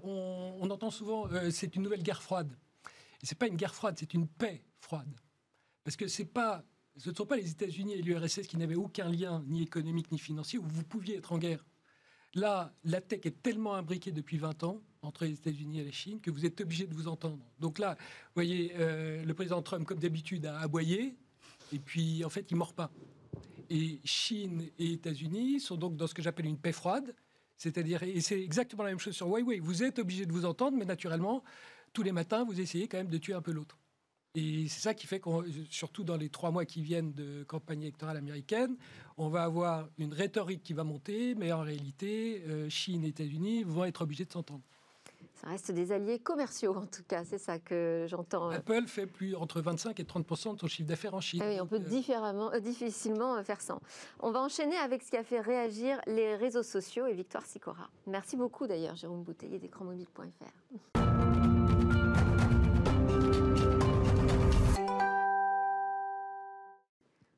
on, 0.03 0.69
entend 0.69 0.91
souvent, 0.91 1.27
c'est 1.51 1.75
une 1.75 1.81
nouvelle 1.81 2.03
guerre 2.03 2.21
froide. 2.21 2.57
Et 3.21 3.25
c'est 3.25 3.37
pas 3.37 3.47
une 3.47 3.57
guerre 3.57 3.75
froide, 3.75 3.95
c'est 3.99 4.13
une 4.13 4.27
paix 4.29 4.63
froide. 4.79 5.13
Parce 5.83 5.97
que 5.97 6.07
c'est 6.07 6.25
pas, 6.25 6.63
ce 6.95 7.09
ne 7.09 7.15
sont 7.15 7.25
pas 7.25 7.35
les 7.35 7.51
États-Unis 7.51 7.95
et 7.95 8.01
l'URSS 8.01 8.47
qui 8.47 8.55
n'avaient 8.55 8.75
aucun 8.75 9.09
lien, 9.09 9.43
ni 9.47 9.61
économique 9.61 10.09
ni 10.11 10.19
financier, 10.19 10.57
où 10.57 10.63
vous 10.63 10.83
pouviez 10.83 11.17
être 11.17 11.33
en 11.33 11.37
guerre. 11.37 11.65
Là, 12.33 12.73
la 12.85 13.01
tech 13.01 13.25
est 13.25 13.41
tellement 13.43 13.75
imbriquée 13.75 14.13
depuis 14.13 14.37
20 14.37 14.63
ans 14.63 14.81
entre 15.03 15.25
les 15.25 15.33
États-Unis 15.33 15.79
et 15.79 15.85
la 15.85 15.91
Chine 15.91 16.19
que 16.19 16.31
vous 16.31 16.45
êtes 16.45 16.59
obligé 16.61 16.87
de 16.87 16.93
vous 16.93 17.07
entendre. 17.07 17.39
Donc 17.59 17.77
là, 17.79 17.95
vous 17.99 18.31
voyez, 18.35 18.73
euh, 18.75 19.23
le 19.23 19.33
président 19.33 19.61
Trump, 19.61 19.85
comme 19.85 19.99
d'habitude, 19.99 20.45
a 20.45 20.59
aboyé, 20.59 21.15
et 21.71 21.79
puis 21.79 22.23
en 22.25 22.29
fait, 22.29 22.49
il 22.49 22.57
mord 22.57 22.73
pas. 22.73 22.91
Et 23.69 23.99
Chine 24.03 24.69
et 24.79 24.93
États-Unis 24.93 25.59
sont 25.59 25.77
donc 25.77 25.95
dans 25.95 26.07
ce 26.07 26.13
que 26.13 26.21
j'appelle 26.21 26.45
une 26.45 26.57
paix 26.57 26.71
froide, 26.71 27.15
c'est-à-dire, 27.57 28.03
et 28.03 28.19
c'est 28.21 28.41
exactement 28.41 28.83
la 28.83 28.89
même 28.89 28.99
chose 28.99 29.15
sur 29.15 29.27
Huawei, 29.27 29.59
vous 29.59 29.83
êtes 29.83 29.99
obligé 29.99 30.25
de 30.25 30.31
vous 30.31 30.45
entendre, 30.45 30.77
mais 30.77 30.85
naturellement, 30.85 31.43
tous 31.93 32.03
les 32.03 32.11
matins, 32.11 32.43
vous 32.43 32.59
essayez 32.59 32.87
quand 32.87 32.97
même 32.97 33.09
de 33.09 33.17
tuer 33.17 33.33
un 33.33 33.41
peu 33.41 33.51
l'autre. 33.51 33.77
Et 34.35 34.67
c'est 34.67 34.81
ça 34.81 34.93
qui 34.95 35.05
fait 35.05 35.19
qu'on, 35.19 35.43
surtout 35.69 36.03
dans 36.03 36.17
les 36.17 36.29
trois 36.29 36.49
mois 36.49 36.65
qui 36.65 36.81
viennent 36.81 37.13
de 37.13 37.43
campagne 37.43 37.83
électorale 37.83 38.17
américaine, 38.17 38.75
on 39.15 39.29
va 39.29 39.43
avoir 39.43 39.87
une 39.99 40.11
rhétorique 40.11 40.63
qui 40.63 40.73
va 40.73 40.83
monter, 40.83 41.35
mais 41.35 41.51
en 41.51 41.61
réalité, 41.61 42.43
euh, 42.47 42.67
Chine 42.67 43.03
et 43.03 43.09
États-Unis 43.09 43.63
vont 43.63 43.85
être 43.85 44.01
obligés 44.01 44.25
de 44.25 44.31
s'entendre. 44.31 44.63
Ça 45.43 45.49
reste 45.49 45.71
des 45.71 45.91
alliés 45.91 46.19
commerciaux, 46.19 46.73
en 46.73 46.85
tout 46.85 47.03
cas, 47.05 47.25
c'est 47.25 47.37
ça 47.37 47.59
que 47.59 48.05
j'entends. 48.07 48.49
Apple 48.49 48.87
fait 48.87 49.05
plus 49.05 49.35
entre 49.35 49.59
25 49.59 49.99
et 49.99 50.03
30% 50.03 50.55
de 50.55 50.59
son 50.61 50.67
chiffre 50.67 50.87
d'affaires 50.87 51.13
en 51.15 51.19
Chine. 51.19 51.41
Ah 51.43 51.49
oui, 51.49 51.59
on 51.59 51.67
peut 51.67 51.75
euh, 51.75 51.79
différemment, 51.79 52.49
euh, 52.53 52.61
difficilement 52.61 53.43
faire 53.43 53.59
ça. 53.59 53.77
On 54.21 54.31
va 54.31 54.39
enchaîner 54.39 54.77
avec 54.77 55.03
ce 55.03 55.11
qui 55.11 55.17
a 55.17 55.23
fait 55.25 55.41
réagir 55.41 55.99
les 56.07 56.37
réseaux 56.37 56.63
sociaux 56.63 57.07
et 57.07 57.13
Victoire 57.13 57.45
Sicora. 57.45 57.89
Merci 58.07 58.37
beaucoup 58.37 58.67
d'ailleurs, 58.67 58.95
Jérôme 58.95 59.23
Bouteiller 59.23 59.59
d'écranmobile.fr. 59.59 61.01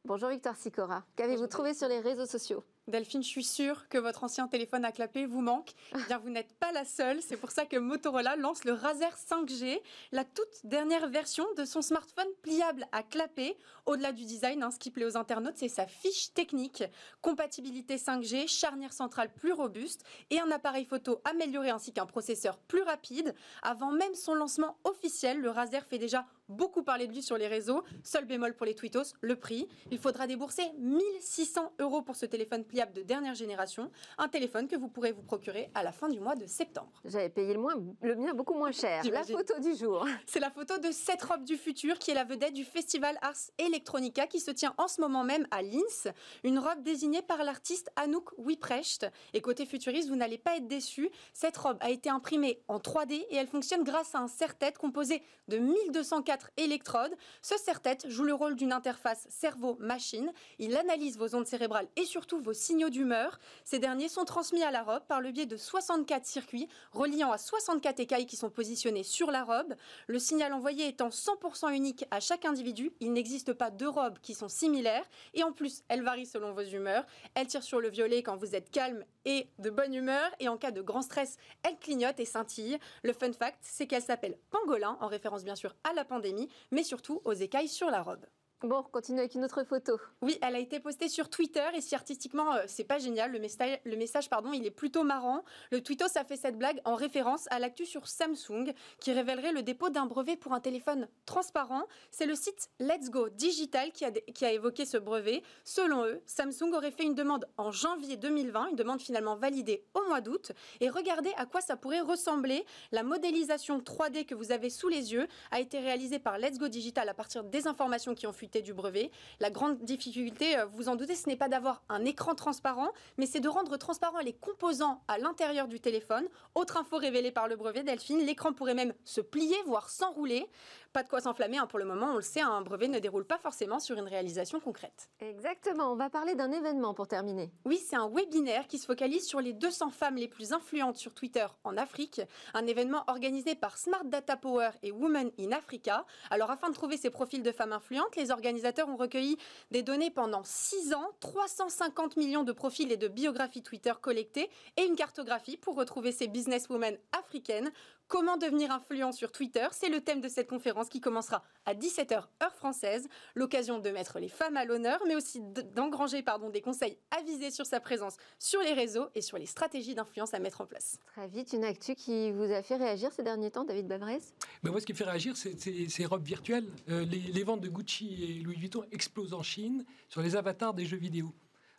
Bonjour 0.04 0.30
Victoire 0.30 0.56
Sicora. 0.56 1.04
Qu'avez-vous 1.16 1.48
trouvé 1.48 1.74
sur 1.74 1.88
les 1.88 2.02
réseaux 2.02 2.28
sociaux? 2.28 2.64
Delphine, 2.88 3.24
je 3.24 3.30
suis 3.30 3.44
sûre 3.44 3.90
que 3.90 3.98
votre 3.98 4.24
ancien 4.24 4.48
téléphone 4.48 4.86
à 4.86 4.92
clapper 4.92 5.26
vous 5.26 5.42
manque. 5.42 5.72
Eh 5.96 6.04
bien, 6.04 6.20
vous 6.20 6.30
n'êtes 6.30 6.54
pas 6.60 6.72
la 6.72 6.86
seule. 6.86 7.20
C'est 7.20 7.36
pour 7.36 7.50
ça 7.50 7.66
que 7.66 7.78
Motorola 7.78 8.36
lance 8.36 8.64
le 8.64 8.74
Razer 8.74 9.12
5G, 9.28 9.82
la 10.12 10.24
toute 10.24 10.64
dernière 10.64 11.10
version 11.10 11.48
de 11.58 11.66
son 11.66 11.82
smartphone 11.82 12.28
pliable 12.44 12.86
à 12.92 13.02
clapper. 13.02 13.58
Au-delà 13.88 14.12
du 14.12 14.24
design, 14.24 14.62
hein, 14.62 14.70
ce 14.70 14.78
qui 14.78 14.92
plaît 14.92 15.06
aux 15.06 15.18
internautes, 15.18 15.56
c'est 15.58 15.68
sa 15.68 15.88
fiche 15.88 16.32
technique. 16.36 16.84
Compatibilité 17.24 17.96
5G, 17.96 18.48
charnière 18.48 18.94
centrale 18.94 19.34
plus 19.34 19.54
robuste 19.54 20.04
et 20.30 20.40
un 20.40 20.52
appareil 20.52 20.86
photo 20.86 21.22
amélioré 21.26 21.72
ainsi 21.72 21.92
qu'un 21.92 22.06
processeur 22.06 22.60
plus 22.60 22.84
rapide. 22.84 23.34
Avant 23.64 23.90
même 23.90 24.14
son 24.14 24.36
lancement 24.36 24.78
officiel, 24.84 25.40
le 25.40 25.50
Razer 25.50 25.84
fait 25.86 25.98
déjà 25.98 26.28
beaucoup 26.50 26.84
parler 26.84 27.08
de 27.08 27.14
lui 27.14 27.24
sur 27.24 27.40
les 27.40 27.48
réseaux. 27.48 27.84
Seul 28.04 28.26
bémol 28.26 28.56
pour 28.56 28.68
les 28.68 28.76
tweetos, 28.76 29.16
le 29.22 29.36
prix. 29.36 29.68
Il 29.90 29.98
faudra 29.98 30.28
débourser 30.28 30.62
1600 30.78 31.74
euros 31.80 32.04
pour 32.04 32.16
ce 32.16 32.28
téléphone 32.28 32.64
pliable 32.64 32.75
pliable 32.76 32.92
de 32.92 33.04
dernière 33.04 33.36
génération, 33.36 33.90
un 34.18 34.28
téléphone 34.28 34.68
que 34.68 34.76
vous 34.76 34.90
pourrez 34.90 35.14
vous 35.14 35.22
procurer 35.22 35.70
à 35.76 35.82
la 35.82 35.94
fin 35.94 36.10
du 36.10 36.20
mois 36.20 36.36
de 36.36 36.46
septembre. 36.46 36.92
J'avais 37.06 37.30
payé 37.30 37.54
le, 37.54 37.60
moins, 37.62 37.76
le 38.02 38.16
mien 38.16 38.34
beaucoup 38.34 38.54
moins 38.54 38.74
cher. 38.74 39.02
La 39.10 39.24
photo 39.24 39.58
du 39.62 39.78
jour. 39.78 40.06
C'est 40.26 40.42
la 40.42 40.52
photo 40.52 40.78
de 40.78 40.92
cette 40.92 41.24
robe 41.24 41.46
du 41.46 41.56
futur 41.56 41.98
qui 42.00 42.12
est 42.12 42.14
la 42.14 42.26
vedette 42.26 42.52
du 42.52 42.66
festival 42.66 43.18
Ars 43.22 43.50
Electronica 43.58 44.28
qui 44.28 44.42
se 44.42 44.52
tient 44.52 44.74
en 44.78 44.90
ce 44.90 45.00
moment 45.00 45.24
même 45.24 45.48
à 45.52 45.62
Linz. 45.62 46.12
Une 46.44 46.60
robe 46.60 46.84
désignée 46.84 47.22
par 47.22 47.46
l'artiste 47.46 47.90
Anouk 47.96 48.38
Wiprecht. 48.38 49.10
Et 49.34 49.40
côté 49.40 49.66
futuriste, 49.66 50.10
vous 50.10 50.18
n'allez 50.18 50.38
pas 50.38 50.58
être 50.58 50.68
déçus. 50.68 51.10
Cette 51.32 51.56
robe 51.56 51.78
a 51.80 51.92
été 51.92 52.10
imprimée 52.10 52.62
en 52.68 52.80
3D 52.80 53.26
et 53.30 53.38
elle 53.38 53.48
fonctionne 53.48 53.86
grâce 53.86 54.16
à 54.16 54.20
un 54.20 54.28
serre-tête 54.28 54.78
composé 54.78 55.24
de 55.48 55.60
1204 55.60 56.52
électrodes. 56.58 57.16
Ce 57.42 57.56
serre-tête 57.58 58.10
joue 58.10 58.26
le 58.26 58.34
rôle 58.34 58.56
d'une 58.56 58.74
interface 58.74 59.28
cerveau-machine. 59.30 60.34
Il 60.60 60.76
analyse 60.76 61.18
vos 61.18 61.34
ondes 61.36 61.48
cérébrales 61.48 61.88
et 61.96 62.04
surtout 62.04 62.42
vos 62.42 62.52
signaux 62.66 62.90
d'humeur. 62.90 63.40
Ces 63.64 63.78
derniers 63.78 64.10
sont 64.10 64.26
transmis 64.26 64.64
à 64.64 64.72
la 64.72 64.82
robe 64.82 65.04
par 65.08 65.22
le 65.22 65.32
biais 65.32 65.46
de 65.46 65.56
64 65.56 66.26
circuits 66.26 66.68
reliant 66.92 67.32
à 67.32 67.38
64 67.38 68.00
écailles 68.00 68.26
qui 68.26 68.36
sont 68.36 68.50
positionnés 68.50 69.04
sur 69.04 69.30
la 69.30 69.44
robe. 69.44 69.76
Le 70.08 70.18
signal 70.18 70.52
envoyé 70.52 70.88
étant 70.88 71.10
100% 71.10 71.74
unique 71.76 72.06
à 72.10 72.20
chaque 72.20 72.44
individu, 72.46 72.92
il 73.00 73.14
n'existe 73.14 73.54
pas 73.54 73.70
deux 73.70 73.88
robes 73.88 74.18
qui 74.22 74.34
sont 74.34 74.50
similaires 74.50 75.06
et 75.36 75.44
en 75.44 75.52
plus, 75.52 75.84
elles 75.90 76.02
varient 76.02 76.26
selon 76.26 76.54
vos 76.54 76.64
humeurs. 76.64 77.06
Elle 77.36 77.48
tire 77.48 77.64
sur 77.64 77.80
le 77.80 77.90
violet 77.90 78.24
quand 78.24 78.36
vous 78.36 78.56
êtes 78.56 78.72
calme 78.72 79.06
et 79.26 79.48
de 79.60 79.70
bonne 79.70 79.94
humeur 79.94 80.32
et 80.40 80.50
en 80.50 80.58
cas 80.58 80.72
de 80.72 80.82
grand 80.82 81.04
stress, 81.04 81.38
elle 81.64 81.78
clignote 81.78 82.20
et 82.20 82.26
scintille. 82.26 82.80
Le 83.04 83.14
fun 83.14 83.32
fact, 83.32 83.60
c'est 83.62 83.86
qu'elle 83.86 84.02
s'appelle 84.02 84.38
Pangolin 84.50 84.98
en 85.02 85.08
référence 85.08 85.44
bien 85.44 85.56
sûr 85.56 85.76
à 85.84 85.94
la 85.94 86.04
pandémie, 86.04 86.50
mais 86.72 86.84
surtout 86.84 87.22
aux 87.26 87.34
écailles 87.34 87.70
sur 87.70 87.92
la 87.92 88.02
robe. 88.02 88.26
Bon, 88.66 88.78
on 88.80 88.84
continue 88.84 89.20
avec 89.20 89.36
une 89.36 89.46
autre 89.46 89.64
photo. 89.64 90.00
Oui, 90.24 90.40
elle 90.42 90.56
a 90.56 90.60
été 90.60 90.80
postée 90.80 91.08
sur 91.08 91.30
Twitter 91.30 91.64
et 91.76 91.82
si 91.82 91.94
artistiquement 91.94 92.56
euh, 92.56 92.64
c'est 92.66 92.84
pas 92.84 92.98
génial, 92.98 93.32
le 93.32 93.96
message, 93.96 94.28
pardon, 94.28 94.54
il 94.54 94.66
est 94.66 94.72
plutôt 94.72 95.04
marrant. 95.04 95.44
Le 95.70 95.84
Twittos 95.84 96.18
a 96.18 96.24
fait 96.24 96.36
cette 96.36 96.58
blague 96.58 96.82
en 96.84 96.96
référence 96.96 97.46
à 97.52 97.60
l'actu 97.60 97.86
sur 97.86 98.08
Samsung 98.08 98.74
qui 99.00 99.14
révélerait 99.14 99.52
le 99.52 99.62
dépôt 99.62 99.92
d'un 99.92 100.08
brevet 100.08 100.36
pour 100.36 100.54
un 100.54 100.60
téléphone 100.60 101.08
transparent. 101.28 101.84
C'est 102.10 102.26
le 102.26 102.34
site 102.34 102.72
Let's 102.80 103.12
Go 103.12 103.30
Digital 103.30 103.92
qui 103.92 104.04
a, 104.04 104.10
qui 104.10 104.46
a 104.46 104.52
évoqué 104.52 104.86
ce 104.88 104.98
brevet. 104.98 105.44
Selon 105.64 106.04
eux, 106.04 106.24
Samsung 106.26 106.74
aurait 106.74 106.90
fait 106.90 107.04
une 107.04 107.14
demande 107.14 107.46
en 107.58 107.70
janvier 107.70 108.18
2020, 108.18 108.70
une 108.70 108.76
demande 108.76 109.00
finalement 109.00 109.36
validée 109.36 109.86
au 109.94 110.02
mois 110.08 110.22
d'août. 110.22 110.54
Et 110.82 110.90
regardez 110.90 111.34
à 111.38 111.46
quoi 111.46 111.62
ça 111.62 111.78
pourrait 111.78 112.02
ressembler. 112.02 112.66
La 112.92 113.04
modélisation 113.04 113.78
3D 113.78 114.26
que 114.26 114.34
vous 114.34 114.52
avez 114.52 114.72
sous 114.72 114.90
les 114.90 115.14
yeux 115.14 115.28
a 115.52 115.60
été 115.60 115.78
réalisée 115.78 116.18
par 116.18 116.40
Let's 116.40 116.58
Go 116.58 116.68
Digital 116.68 117.08
à 117.08 117.14
partir 117.14 117.44
des 117.44 117.68
informations 117.68 118.16
qui 118.16 118.26
ont 118.26 118.34
fuité 118.34 118.55
du 118.62 118.74
brevet. 118.74 119.12
La 119.40 119.50
grande 119.50 119.84
difficulté, 119.84 120.58
euh, 120.58 120.66
vous 120.66 120.90
en 120.90 120.96
doutez, 120.96 121.16
ce 121.16 121.28
n'est 121.30 121.36
pas 121.36 121.50
d'avoir 121.50 121.84
un 121.90 122.06
écran 122.06 122.36
transparent, 122.36 122.92
mais 123.18 123.26
c'est 123.26 123.40
de 123.40 123.50
rendre 123.50 123.78
transparent 123.78 124.20
les 124.20 124.34
composants 124.34 125.02
à 125.08 125.18
l'intérieur 125.18 125.68
du 125.68 125.80
téléphone. 125.80 126.28
Autre 126.54 126.78
info 126.78 126.98
révélée 126.98 127.32
par 127.32 127.48
le 127.48 127.56
brevet, 127.56 127.84
Delphine, 127.84 128.26
l'écran 128.26 128.54
pourrait 128.54 128.74
même 128.74 128.94
se 129.04 129.22
plier, 129.22 129.56
voire 129.66 129.90
s'enrouler. 129.90 130.48
Pas 130.96 131.04
de 131.04 131.10
quoi 131.10 131.20
s'enflammer, 131.20 131.58
hein, 131.58 131.68
pour 131.68 131.78
le 131.78 131.84
moment, 131.84 132.14
on 132.14 132.16
le 132.16 132.22
sait, 132.22 132.40
un 132.40 132.62
brevet 132.62 132.88
ne 132.88 133.00
déroule 133.00 133.26
pas 133.26 133.38
forcément 133.38 133.80
sur 133.82 133.98
une 133.98 134.08
réalisation 134.08 134.62
concrète. 134.62 135.10
Exactement, 135.20 135.92
on 135.92 135.98
va 135.98 136.10
parler 136.10 136.36
d'un 136.36 136.54
événement 136.54 136.94
pour 136.94 137.10
terminer. 137.10 137.52
Oui, 137.66 137.84
c'est 137.86 137.98
un 137.98 138.08
webinaire 138.08 138.66
qui 138.66 138.78
se 138.78 138.86
focalise 138.86 139.28
sur 139.28 139.42
les 139.42 139.52
200 139.52 139.90
femmes 139.90 140.16
les 140.16 140.30
plus 140.30 140.54
influentes 140.54 140.96
sur 140.96 141.14
Twitter 141.14 141.46
en 141.66 141.76
Afrique. 141.76 142.22
Un 142.54 142.66
événement 142.66 143.04
organisé 143.08 143.56
par 143.56 143.78
Smart 143.78 144.06
Data 144.06 144.38
Power 144.38 144.70
et 144.84 144.94
Women 144.94 145.32
in 145.38 145.52
Africa. 145.52 146.06
Alors, 146.30 146.50
afin 146.50 146.70
de 146.70 146.74
trouver 146.74 146.96
ces 146.96 147.10
profils 147.10 147.44
de 147.44 147.52
femmes 147.52 147.74
influentes, 147.74 148.16
les 148.16 148.32
organisateurs 148.32 148.88
ont 148.88 148.96
recueilli 148.96 149.38
des 149.72 149.84
données 149.84 150.12
pendant 150.12 150.44
6 150.46 150.94
ans, 150.94 151.12
350 151.20 152.16
millions 152.16 152.46
de 152.46 152.54
profils 152.54 152.90
et 152.90 152.96
de 152.96 153.10
biographies 153.10 153.64
Twitter 153.64 153.92
collectées 154.00 154.50
et 154.78 154.86
une 154.86 154.96
cartographie 154.96 155.58
pour 155.58 155.76
retrouver 155.76 156.14
ces 156.14 156.30
businesswomen 156.30 156.98
africaines. 157.12 157.70
Comment 158.08 158.38
devenir 158.38 158.72
influent 158.72 159.12
sur 159.12 159.32
Twitter 159.32 159.68
C'est 159.72 159.90
le 159.90 160.00
thème 160.00 160.22
de 160.22 160.28
cette 160.28 160.48
conférence 160.48 160.90
qui 160.90 161.02
commencera 161.02 161.44
à 161.66 161.74
17h 161.74 162.24
heure 162.44 162.56
française. 162.56 163.08
L'occasion 163.34 163.80
de 163.80 163.90
mettre 163.90 164.20
les 164.20 164.28
femmes 164.28 164.58
à 164.58 164.66
l'honneur, 164.66 165.02
mais 165.08 165.16
aussi 165.16 165.42
d'engranger 165.76 166.22
pardon, 166.22 166.50
des 166.50 166.62
conseils 166.62 167.00
avisés 167.18 167.50
sur 167.50 167.66
sa 167.66 167.80
présence 167.80 168.18
sur 168.38 168.62
les 168.62 168.74
réseaux 168.74 169.08
et 169.16 169.22
sur 169.22 169.40
les 169.40 169.48
stratégies 169.48 169.96
d'influence 169.96 170.34
à 170.36 170.40
mettre 170.40 170.62
en 170.62 170.68
place. 170.68 171.00
Très 171.08 171.28
vite, 171.28 171.54
une 171.54 171.64
actu 171.64 171.96
qui 171.96 172.32
vous 172.32 172.52
a 172.52 172.62
fait 172.62 172.76
réagir 172.76 173.12
ces 173.12 173.24
derniers 173.24 173.50
temps, 173.50 173.64
David 173.64 173.88
Bavrez 173.88 174.20
Ben 174.62 174.72
moi, 174.72 174.80
ce 174.80 174.86
qui 174.86 174.94
me 174.94 174.98
fait 174.98 175.04
réagir, 175.04 175.36
c'est 175.36 175.58
ces 175.90 176.06
robes 176.06 176.24
virtuelles. 176.24 176.68
Euh, 176.90 177.06
les, 177.06 177.20
les 177.20 177.44
ventes 177.44 177.62
de 177.62 177.70
Gucci 177.70 178.24
et 178.24 178.44
Louis 178.44 178.56
Vuitton 178.56 178.84
explosent 178.92 179.34
en 179.34 179.44
Chine 179.44 179.84
sur 180.10 180.22
les 180.22 180.36
avatars 180.36 180.74
des 180.74 180.86
jeux 180.86 180.98
vidéo. 180.98 181.34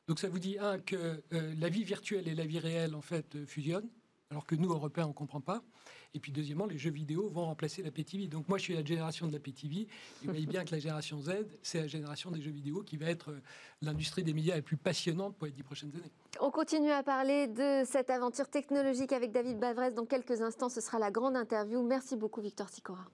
Donc 0.09 0.21
ça 0.21 0.28
vous 0.28 0.38
dit, 0.38 0.56
un, 0.59 0.78
que 0.78 1.23
euh, 1.33 1.54
la 1.59 1.68
vie 1.68 1.83
virtuelle 1.83 2.28
et 2.28 2.35
la 2.35 2.47
vie 2.47 2.61
réelle, 2.61 2.95
en 2.95 3.00
fait, 3.00 3.35
euh, 3.35 3.45
fusionnent, 3.45 3.88
alors 4.30 4.47
que 4.47 4.54
nous, 4.54 4.71
Européens, 4.71 5.06
on 5.06 5.09
ne 5.09 5.14
comprend 5.14 5.40
pas. 5.40 5.62
Et 6.14 6.20
puis, 6.20 6.32
deuxièmement, 6.32 6.66
les 6.66 6.78
jeux 6.78 6.90
vidéo 6.90 7.28
vont 7.28 7.44
remplacer 7.44 7.82
la 7.82 7.90
PTV. 7.90 8.26
Donc 8.28 8.48
moi, 8.48 8.58
je 8.58 8.64
suis 8.64 8.75
la 8.75 8.84
génération 8.84 9.26
de 9.26 9.32
la 9.32 9.38
PTV. 9.38 9.86
Vous 10.22 10.30
voyez 10.30 10.46
bien 10.46 10.64
que 10.64 10.72
la 10.72 10.78
génération 10.78 11.20
Z, 11.20 11.46
c'est 11.62 11.80
la 11.80 11.86
génération 11.86 12.30
des 12.30 12.40
jeux 12.40 12.50
vidéo 12.50 12.82
qui 12.82 12.96
va 12.96 13.06
être 13.06 13.30
euh, 13.30 13.42
l'industrie 13.82 14.22
des 14.22 14.32
médias 14.34 14.56
la 14.56 14.62
plus 14.62 14.76
passionnante 14.76 15.36
pour 15.36 15.46
les 15.46 15.52
dix 15.52 15.62
prochaines 15.62 15.90
années. 15.94 16.12
On 16.40 16.50
continue 16.50 16.90
à 16.90 17.02
parler 17.02 17.48
de 17.48 17.82
cette 17.84 18.10
aventure 18.10 18.48
technologique 18.48 19.12
avec 19.12 19.32
David 19.32 19.58
Bavrez. 19.58 19.92
Dans 19.92 20.06
quelques 20.06 20.40
instants, 20.42 20.68
ce 20.68 20.80
sera 20.80 20.98
la 20.98 21.10
grande 21.10 21.36
interview. 21.36 21.82
Merci 21.82 22.16
beaucoup, 22.16 22.40
Victor 22.40 22.68
Sicora. 22.68 23.06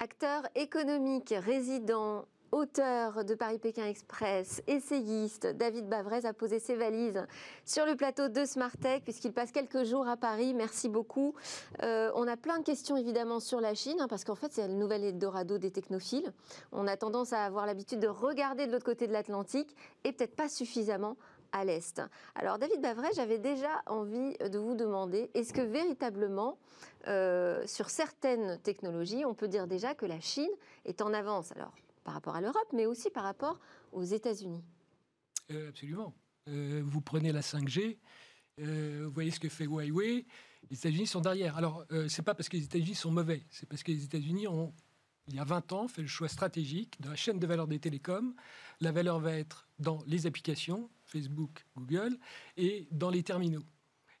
Acteur 0.00 0.48
économique, 0.54 1.34
résident, 1.36 2.24
auteur 2.52 3.24
de 3.24 3.34
Paris-Pékin 3.34 3.86
Express, 3.86 4.62
essayiste, 4.66 5.46
David 5.46 5.88
Bavrez 5.88 6.24
a 6.24 6.32
posé 6.32 6.58
ses 6.58 6.74
valises 6.74 7.26
sur 7.64 7.84
le 7.84 7.94
plateau 7.94 8.28
de 8.28 8.44
Smartech 8.44 9.04
puisqu'il 9.04 9.32
passe 9.32 9.52
quelques 9.52 9.84
jours 9.84 10.08
à 10.08 10.16
Paris. 10.16 10.54
Merci 10.54 10.88
beaucoup. 10.88 11.34
Euh, 11.82 12.10
on 12.14 12.26
a 12.26 12.36
plein 12.36 12.58
de 12.58 12.64
questions 12.64 12.96
évidemment 12.96 13.40
sur 13.40 13.60
la 13.60 13.74
Chine 13.74 14.00
hein, 14.00 14.08
parce 14.08 14.24
qu'en 14.24 14.34
fait 14.34 14.52
c'est 14.52 14.66
le 14.66 14.74
nouvel 14.74 15.04
Eldorado 15.04 15.58
des 15.58 15.70
technophiles. 15.70 16.32
On 16.72 16.86
a 16.86 16.96
tendance 16.96 17.32
à 17.32 17.44
avoir 17.44 17.66
l'habitude 17.66 18.00
de 18.00 18.08
regarder 18.08 18.66
de 18.66 18.72
l'autre 18.72 18.86
côté 18.86 19.06
de 19.06 19.12
l'Atlantique 19.12 19.74
et 20.04 20.12
peut-être 20.12 20.36
pas 20.36 20.48
suffisamment 20.48 21.16
à 21.52 21.64
l'Est. 21.64 22.02
Alors 22.34 22.58
David 22.58 22.80
Bavrez, 22.80 23.08
j'avais 23.14 23.38
déjà 23.38 23.70
envie 23.86 24.36
de 24.38 24.58
vous 24.58 24.74
demander, 24.74 25.30
est-ce 25.34 25.52
que 25.52 25.62
véritablement, 25.62 26.58
euh, 27.06 27.66
sur 27.66 27.90
certaines 27.90 28.58
technologies, 28.60 29.24
on 29.24 29.34
peut 29.34 29.48
dire 29.48 29.66
déjà 29.66 29.94
que 29.94 30.06
la 30.06 30.20
Chine 30.20 30.50
est 30.84 31.00
en 31.00 31.12
avance? 31.14 31.52
Alors 31.52 31.72
par 32.08 32.14
rapport 32.14 32.36
à 32.36 32.40
l'Europe, 32.40 32.68
mais 32.72 32.86
aussi 32.86 33.10
par 33.10 33.22
rapport 33.24 33.60
aux 33.92 34.02
États-Unis. 34.02 34.64
Euh, 35.50 35.68
absolument. 35.68 36.14
Euh, 36.48 36.80
vous 36.82 37.02
prenez 37.02 37.32
la 37.32 37.42
5G, 37.42 37.98
euh, 38.60 39.02
vous 39.04 39.12
voyez 39.12 39.30
ce 39.30 39.38
que 39.38 39.50
fait 39.50 39.64
Huawei. 39.64 40.24
Les 40.70 40.76
États-Unis 40.78 41.06
sont 41.06 41.20
derrière. 41.20 41.58
Alors, 41.58 41.84
euh, 41.92 42.08
c'est 42.08 42.22
pas 42.22 42.34
parce 42.34 42.48
que 42.48 42.56
les 42.56 42.64
États-Unis 42.64 42.94
sont 42.94 43.10
mauvais, 43.10 43.42
c'est 43.50 43.68
parce 43.68 43.82
que 43.82 43.92
les 43.92 44.04
États-Unis 44.04 44.48
ont, 44.48 44.72
il 45.26 45.34
y 45.34 45.38
a 45.38 45.44
20 45.44 45.70
ans, 45.74 45.86
fait 45.86 46.00
le 46.00 46.08
choix 46.08 46.28
stratégique 46.28 46.98
de 47.02 47.10
la 47.10 47.14
chaîne 47.14 47.38
de 47.38 47.46
valeur 47.46 47.68
des 47.68 47.78
télécoms. 47.78 48.34
La 48.80 48.90
valeur 48.90 49.20
va 49.20 49.34
être 49.34 49.68
dans 49.78 49.98
les 50.06 50.26
applications, 50.26 50.88
Facebook, 51.04 51.66
Google, 51.76 52.16
et 52.56 52.88
dans 52.90 53.10
les 53.10 53.22
terminaux. 53.22 53.64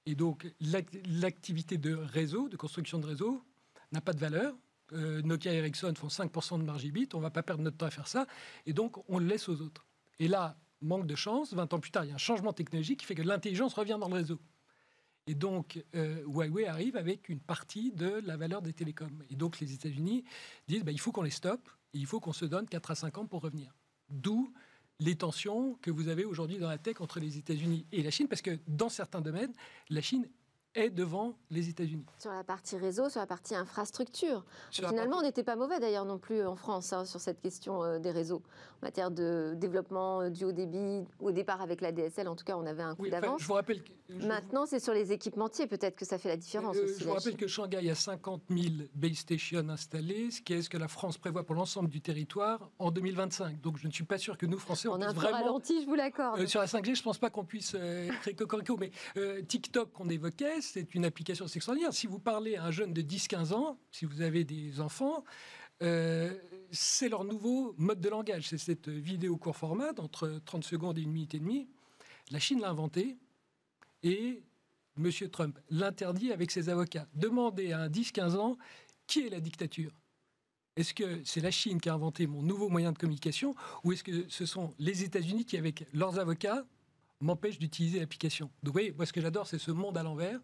Et 0.04 0.14
donc, 0.14 0.46
l'ac- 0.60 0.94
l'activité 1.06 1.78
de 1.78 1.94
réseau, 1.94 2.50
de 2.50 2.56
construction 2.58 2.98
de 2.98 3.06
réseau, 3.06 3.42
n'a 3.92 4.02
pas 4.02 4.12
de 4.12 4.20
valeur. 4.20 4.54
Euh, 4.92 5.22
Nokia 5.22 5.52
et 5.52 5.56
Ericsson 5.56 5.92
font 5.94 6.08
5% 6.08 6.58
de 6.58 6.64
marge 6.64 6.84
EBIT, 6.84 7.08
on 7.14 7.18
ne 7.18 7.22
va 7.22 7.30
pas 7.30 7.42
perdre 7.42 7.62
notre 7.62 7.76
temps 7.76 7.86
à 7.86 7.90
faire 7.90 8.08
ça, 8.08 8.26
et 8.66 8.72
donc 8.72 8.96
on 9.08 9.18
le 9.18 9.26
laisse 9.26 9.48
aux 9.48 9.60
autres. 9.60 9.86
Et 10.18 10.28
là, 10.28 10.56
manque 10.80 11.06
de 11.06 11.14
chance, 11.14 11.52
20 11.52 11.74
ans 11.74 11.80
plus 11.80 11.90
tard, 11.90 12.04
il 12.04 12.08
y 12.08 12.12
a 12.12 12.14
un 12.14 12.18
changement 12.18 12.52
technologique 12.52 13.00
qui 13.00 13.06
fait 13.06 13.14
que 13.14 13.22
l'intelligence 13.22 13.74
revient 13.74 13.98
dans 14.00 14.08
le 14.08 14.14
réseau. 14.14 14.40
Et 15.26 15.34
donc, 15.34 15.84
euh, 15.94 16.22
Huawei 16.26 16.66
arrive 16.66 16.96
avec 16.96 17.28
une 17.28 17.40
partie 17.40 17.92
de 17.92 18.22
la 18.24 18.38
valeur 18.38 18.62
des 18.62 18.72
télécoms. 18.72 19.22
Et 19.28 19.36
donc, 19.36 19.60
les 19.60 19.74
États-Unis 19.74 20.24
disent 20.66 20.84
bah, 20.84 20.92
il 20.92 20.98
faut 20.98 21.12
qu'on 21.12 21.22
les 21.22 21.30
stoppe, 21.30 21.68
il 21.92 22.06
faut 22.06 22.18
qu'on 22.18 22.32
se 22.32 22.46
donne 22.46 22.66
4 22.66 22.90
à 22.92 22.94
5 22.94 23.18
ans 23.18 23.26
pour 23.26 23.42
revenir. 23.42 23.74
D'où 24.08 24.50
les 25.00 25.16
tensions 25.16 25.74
que 25.82 25.90
vous 25.90 26.08
avez 26.08 26.24
aujourd'hui 26.24 26.58
dans 26.58 26.68
la 26.68 26.78
tech 26.78 27.00
entre 27.00 27.20
les 27.20 27.36
États-Unis 27.36 27.86
et 27.92 28.02
la 28.02 28.10
Chine, 28.10 28.26
parce 28.26 28.42
que 28.42 28.58
dans 28.66 28.88
certains 28.88 29.20
domaines, 29.20 29.52
la 29.90 30.00
Chine 30.00 30.26
est 30.74 30.90
devant 30.90 31.34
les 31.50 31.68
États-Unis. 31.68 32.04
Sur 32.18 32.30
la 32.30 32.44
partie 32.44 32.76
réseau, 32.76 33.08
sur 33.08 33.20
la 33.20 33.26
partie 33.26 33.54
infrastructure. 33.54 34.44
Sur 34.70 34.88
Finalement, 34.88 35.18
on 35.18 35.22
n'était 35.22 35.42
pas 35.42 35.56
mauvais 35.56 35.80
d'ailleurs 35.80 36.04
non 36.04 36.18
plus 36.18 36.44
en 36.46 36.56
France 36.56 36.92
hein, 36.92 37.04
sur 37.04 37.20
cette 37.20 37.40
question 37.40 37.82
euh, 37.82 37.98
des 37.98 38.10
réseaux. 38.10 38.42
En 38.82 38.86
matière 38.86 39.10
de 39.10 39.54
développement 39.56 40.20
euh, 40.20 40.30
du 40.30 40.44
haut 40.44 40.52
débit, 40.52 41.04
au 41.20 41.32
départ 41.32 41.60
avec 41.62 41.80
la 41.80 41.90
DSL, 41.90 42.28
en 42.28 42.36
tout 42.36 42.44
cas, 42.44 42.56
on 42.56 42.66
avait 42.66 42.82
un 42.82 42.94
coup 42.94 43.02
Oui, 43.02 43.08
enfin, 43.10 43.20
d'avance. 43.22 43.40
je 43.42 43.46
vous 43.48 43.54
rappelle 43.54 43.82
que, 43.82 43.90
je- 44.08 44.26
Maintenant, 44.26 44.66
c'est 44.66 44.78
sur 44.78 44.92
les 44.94 45.10
équipementiers, 45.12 45.66
peut-être 45.66 45.96
que 45.96 46.04
ça 46.04 46.16
fait 46.18 46.28
la 46.28 46.36
différence 46.36 46.76
Euh, 46.76 46.84
aussi. 46.84 47.00
je 47.00 47.04
vous 47.04 47.12
rappelle 47.14 47.36
que 47.36 47.46
Shanghai 47.46 47.90
a 47.90 47.94
50 47.94 48.42
000 48.50 48.62
base 48.94 49.14
stations 49.14 49.68
installées, 49.68 50.30
ce 50.30 50.40
qui 50.42 50.52
est 50.52 50.62
ce 50.62 50.70
que 50.70 50.78
la 50.78 50.88
France 50.88 51.18
prévoit 51.18 51.44
pour 51.44 51.56
l'ensemble 51.56 51.88
du 51.88 52.00
territoire 52.00 52.70
en 52.78 52.90
2025. 52.90 53.60
Donc 53.60 53.78
je 53.78 53.86
ne 53.86 53.92
suis 53.92 54.04
pas 54.04 54.18
sûr 54.18 54.38
que 54.38 54.46
nous, 54.46 54.58
Français, 54.58 54.88
on, 54.88 54.92
On 54.92 55.00
a 55.00 55.08
un 55.08 55.14
peu 55.14 55.20
vraiment... 55.20 55.38
ralenti, 55.38 55.80
je 55.82 55.86
vous 55.86 55.94
l'accorde. 55.94 56.46
Sur 56.46 56.60
la 56.60 56.66
5G, 56.66 56.94
je 56.94 57.00
ne 57.00 57.04
pense 57.04 57.18
pas 57.18 57.30
qu'on 57.30 57.44
puisse 57.44 57.74
créer 58.20 58.34
cocorico, 58.34 58.76
mais 58.78 58.92
TikTok 59.48 59.92
qu'on 59.92 60.08
évoquait, 60.08 60.57
c'est 60.60 60.94
une 60.94 61.04
application 61.04 61.46
extraordinaire. 61.46 61.92
Si 61.92 62.06
vous 62.06 62.18
parlez 62.18 62.56
à 62.56 62.64
un 62.64 62.70
jeune 62.70 62.92
de 62.92 63.02
10-15 63.02 63.52
ans, 63.52 63.78
si 63.90 64.04
vous 64.04 64.20
avez 64.20 64.44
des 64.44 64.80
enfants, 64.80 65.24
euh, 65.82 66.34
c'est 66.70 67.08
leur 67.08 67.24
nouveau 67.24 67.74
mode 67.78 68.00
de 68.00 68.08
langage. 68.08 68.48
C'est 68.48 68.58
cette 68.58 68.88
vidéo 68.88 69.36
court 69.36 69.56
format 69.56 69.92
d'entre 69.92 70.40
30 70.44 70.64
secondes 70.64 70.98
et 70.98 71.02
une 71.02 71.12
minute 71.12 71.34
et 71.34 71.38
demie. 71.38 71.68
La 72.30 72.38
Chine 72.38 72.60
l'a 72.60 72.70
inventé 72.70 73.16
et 74.02 74.42
M. 74.98 75.10
Trump 75.30 75.58
l'interdit 75.70 76.32
avec 76.32 76.50
ses 76.50 76.68
avocats. 76.68 77.06
Demandez 77.14 77.72
à 77.72 77.80
un 77.82 77.88
10-15 77.88 78.36
ans 78.36 78.58
qui 79.06 79.26
est 79.26 79.30
la 79.30 79.40
dictature? 79.40 79.92
Est-ce 80.76 80.94
que 80.94 81.22
c'est 81.24 81.40
la 81.40 81.50
Chine 81.50 81.80
qui 81.80 81.88
a 81.88 81.94
inventé 81.94 82.26
mon 82.26 82.42
nouveau 82.42 82.68
moyen 82.68 82.92
de 82.92 82.98
communication 82.98 83.54
ou 83.82 83.92
est-ce 83.92 84.04
que 84.04 84.28
ce 84.28 84.46
sont 84.46 84.74
les 84.78 85.02
États-Unis 85.02 85.44
qui, 85.44 85.56
avec 85.56 85.86
leurs 85.92 86.18
avocats, 86.18 86.64
m'empêchent 87.20 87.58
d'utiliser 87.58 88.00
l'application 88.00 88.46
Donc 88.62 88.66
vous 88.66 88.72
voyez, 88.72 88.92
moi 88.92 89.06
ce 89.06 89.12
que 89.12 89.20
j'adore, 89.20 89.46
c'est 89.46 89.58
ce 89.58 89.70
monde 89.70 89.96
à 89.96 90.02
l'envers. 90.02 90.40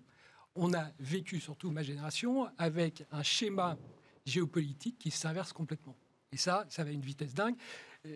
On 0.55 0.73
a 0.73 0.91
vécu, 0.99 1.41
surtout 1.41 1.71
ma 1.71 1.83
génération, 1.83 2.49
avec 2.59 3.05
un 3.11 3.23
schéma 3.23 3.77
géopolitique 4.25 4.99
qui 4.99 5.11
s'inverse 5.11 5.53
complètement. 5.53 5.97
Et 6.33 6.37
ça, 6.37 6.67
ça 6.69 6.85
va 6.85 6.91
à 6.91 6.93
une 6.93 7.01
vitesse 7.01 7.35
dingue. 7.35 7.57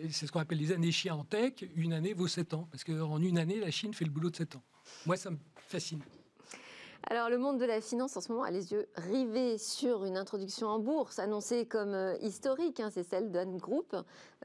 C'est 0.09 0.27
ce 0.27 0.31
qu'on 0.31 0.39
appelle 0.39 0.57
les 0.57 0.71
années 0.71 0.91
chiens 0.91 1.15
en 1.15 1.23
tech. 1.23 1.53
Une 1.75 1.93
année 1.93 2.13
vaut 2.13 2.27
7 2.27 2.53
ans. 2.53 2.67
Parce 2.69 2.83
qu'en 2.83 3.21
une 3.21 3.37
année, 3.37 3.59
la 3.59 3.71
Chine 3.71 3.93
fait 3.93 4.05
le 4.05 4.11
boulot 4.11 4.29
de 4.29 4.35
7 4.35 4.57
ans. 4.57 4.63
Moi, 5.05 5.17
ça 5.17 5.31
me 5.31 5.37
fascine. 5.55 6.01
Alors, 7.03 7.29
le 7.29 7.37
monde 7.37 7.59
de 7.59 7.65
la 7.65 7.81
finance 7.81 8.17
en 8.17 8.21
ce 8.21 8.31
moment 8.31 8.43
a 8.43 8.51
les 8.51 8.71
yeux 8.71 8.87
rivés 8.95 9.57
sur 9.57 10.05
une 10.05 10.17
introduction 10.17 10.67
en 10.67 10.79
bourse 10.79 11.19
annoncée 11.19 11.65
comme 11.65 11.93
euh, 11.93 12.17
historique. 12.21 12.79
Hein, 12.79 12.89
c'est 12.93 13.03
celle 13.03 13.31
d'Anne 13.31 13.57
Group. 13.57 13.95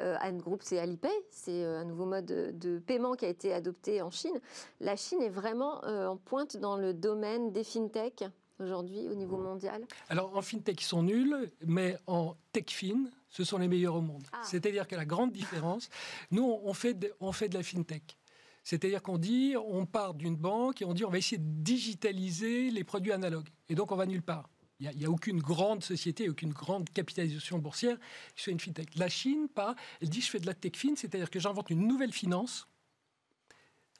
Euh, 0.01 0.17
Group, 0.33 0.61
c'est 0.63 0.79
Alipay. 0.79 1.13
C'est 1.31 1.65
euh, 1.65 1.81
un 1.81 1.85
nouveau 1.85 2.07
mode 2.07 2.27
de, 2.27 2.79
paiement 2.79 3.15
qui 3.15 3.25
a 3.25 3.29
été 3.29 3.53
adopté 3.53 4.03
en 4.03 4.11
Chine. 4.11 4.41
La 4.81 4.97
Chine 4.97 5.21
est 5.23 5.29
vraiment 5.29 5.85
en 5.85 6.17
pointe 6.17 6.57
dans 6.57 6.77
le 6.77 6.95
domaine 6.95 7.53
des 7.53 7.65
fintech 7.65 8.25
aujourd'hui 8.61 9.09
au 9.09 9.15
niveau 9.15 9.37
mondial 9.37 9.83
Alors, 10.09 10.37
en 10.37 10.43
fintech, 10.43 10.81
ils 10.81 10.87
sont 10.87 11.03
nuls, 11.03 11.51
mais 11.67 11.97
en 12.07 12.37
tech-fin, 12.53 13.05
ce 13.29 13.45
sont 13.45 13.59
les 13.59 13.69
meilleurs 13.69 13.97
au 13.97 14.01
monde. 14.01 14.23
Ah. 14.33 14.41
C'est-à-dire 14.45 14.87
que 14.87 14.95
la 14.95 15.05
grande 15.05 15.33
différence, 15.33 15.89
nous, 16.31 16.45
on 16.45 16.73
fait 16.73 16.97
on 17.21 17.33
fait 17.33 17.49
de 17.49 17.55
la 17.55 17.63
fintech. 17.63 18.17
C'est-à-dire 18.65 19.03
qu'on 19.03 19.19
dit, 19.19 19.55
on 19.57 19.85
part 19.85 20.15
d'une 20.15 20.37
banque 20.37 20.81
et 20.81 20.85
on 20.87 20.95
dit, 20.95 21.05
on 21.05 21.11
va 21.11 21.19
essayer 21.19 21.39
de 21.39 21.63
digitaliser 21.63 22.71
les 22.71 22.83
produits 22.83 23.13
analogues. 23.13 23.49
Et 23.69 23.75
donc, 23.75 23.93
on 23.93 23.97
va 23.97 24.07
nulle 24.07 24.23
part. 24.23 24.49
Il 24.81 24.91
n'y 24.97 25.05
a, 25.05 25.11
aucune 25.11 25.39
grande 25.39 25.85
société, 25.85 26.29
aucune 26.29 26.53
grande 26.53 26.91
capitalisation 26.91 27.59
boursière 27.59 27.99
qui 28.35 28.43
soit 28.43 28.53
une 28.53 28.61
fintech. 28.61 28.97
La 28.97 29.09
Chine, 29.09 29.49
pas. 29.49 29.77
Elle 30.01 30.09
dit, 30.09 30.21
je 30.21 30.31
fais 30.31 30.41
de 30.41 30.47
la 30.47 30.55
tech 30.55 30.73
fin, 30.77 30.97
c'est-à-dire 30.97 31.31
que 31.31 31.39
j'invente 31.39 31.71
une 31.71 31.87
nouvelle 31.87 32.13
finance 32.13 32.67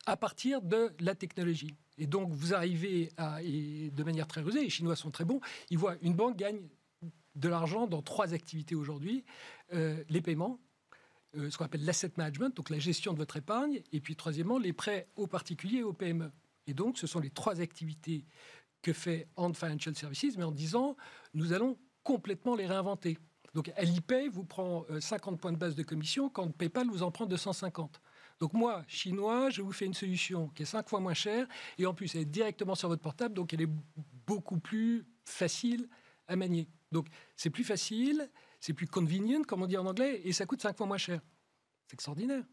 à 0.07 0.17
partir 0.17 0.63
de 0.63 0.93
la 0.99 1.15
technologie. 1.15 1.75
Et 1.97 2.07
donc, 2.07 2.31
vous 2.33 2.55
arrivez 2.55 3.11
à, 3.17 3.43
et 3.43 3.91
de 3.91 4.03
manière 4.03 4.27
très 4.27 4.41
rusée, 4.41 4.63
les 4.63 4.71
Chinois 4.71 4.97
sont 4.97 5.11
très 5.11 5.25
bons, 5.25 5.41
ils 5.71 5.79
voient 5.79 5.97
une 6.03 6.15
banque 6.15 6.37
gagne 6.37 6.61
de 7.35 7.49
l'argent 7.49 7.87
dans 7.87 8.03
trois 8.03 8.35
activités 8.35 8.75
aujourd'hui. 8.75 9.25
Euh, 9.73 10.03
les 10.09 10.21
paiements, 10.21 10.59
euh, 11.37 11.51
ce 11.51 11.59
qu'on 11.59 11.65
appelle 11.65 11.85
l'asset 11.85 12.13
management, 12.17 12.57
donc 12.57 12.71
la 12.71 12.79
gestion 12.79 13.13
de 13.13 13.19
votre 13.19 13.37
épargne, 13.37 13.83
et 13.93 14.01
puis 14.01 14.17
troisièmement, 14.17 14.59
les 14.59 14.73
prêts 14.73 15.09
aux 15.17 15.27
particuliers 15.27 15.79
et 15.79 15.83
aux 15.83 15.93
PME. 15.93 16.31
Et 16.67 16.75
donc, 16.75 16.99
ce 16.99 17.07
sont 17.07 17.21
les 17.21 17.31
trois 17.31 17.61
activités 17.61 18.25
que 18.83 18.93
fait 18.93 19.29
Ant 19.37 19.53
Financial 19.53 19.95
Services, 19.95 20.37
mais 20.37 20.45
en 20.45 20.53
disant, 20.53 20.97
nous 21.35 21.53
allons 21.53 21.79
complètement 22.03 22.55
les 22.55 22.67
réinventer. 22.67 23.19
Donc, 23.55 23.71
Alipay 23.77 24.29
vous 24.29 24.45
prend 24.45 24.85
50 25.01 25.35
euh, 25.35 25.37
points 25.37 25.53
de 25.53 25.59
base 25.59 25.75
de 25.75 25.83
commission 25.83 26.29
quand 26.29 26.51
PayPal 26.51 26.89
vous 26.89 27.03
en 27.03 27.11
prend 27.11 27.27
250. 27.27 28.01
Donc 28.41 28.53
moi, 28.53 28.83
chinois, 28.87 29.51
je 29.51 29.63
vous 29.63 29.73
fais 29.73 29.87
une 29.87 29.95
solution 29.95 30.49
qui 30.49 30.63
est 30.63 30.67
cinq 30.67 30.89
fois 30.89 31.01
moins 31.01 31.15
chère 31.15 31.47
et 31.79 31.87
en 31.87 31.95
plus 31.95 32.15
elle 32.15 32.23
est 32.23 32.27
directement 32.27 32.75
sur 32.75 32.89
votre 32.89 33.03
portable, 33.03 33.35
donc 33.35 33.55
elle 33.55 33.63
est 33.63 33.71
beaucoup 34.27 34.59
plus 34.59 35.07
facile 35.25 35.89
à 36.27 36.37
manier. 36.37 36.69
Donc 36.93 37.07
c'est 37.37 37.51
plus 37.51 37.65
facile, 37.65 38.29
c'est 38.65 38.73
plus 38.73 38.87
convenient, 38.87 39.43
comme 39.43 39.63
on 39.63 39.67
dit 39.67 39.77
en 39.77 39.85
anglais, 39.85 40.23
et 40.25 40.33
ça 40.33 40.47
coûte 40.47 40.63
cinq 40.63 40.75
fois 40.75 40.87
moins 40.87 40.97
cher. 40.97 41.21
C'est 41.87 41.95
extraordinaire. 41.95 42.45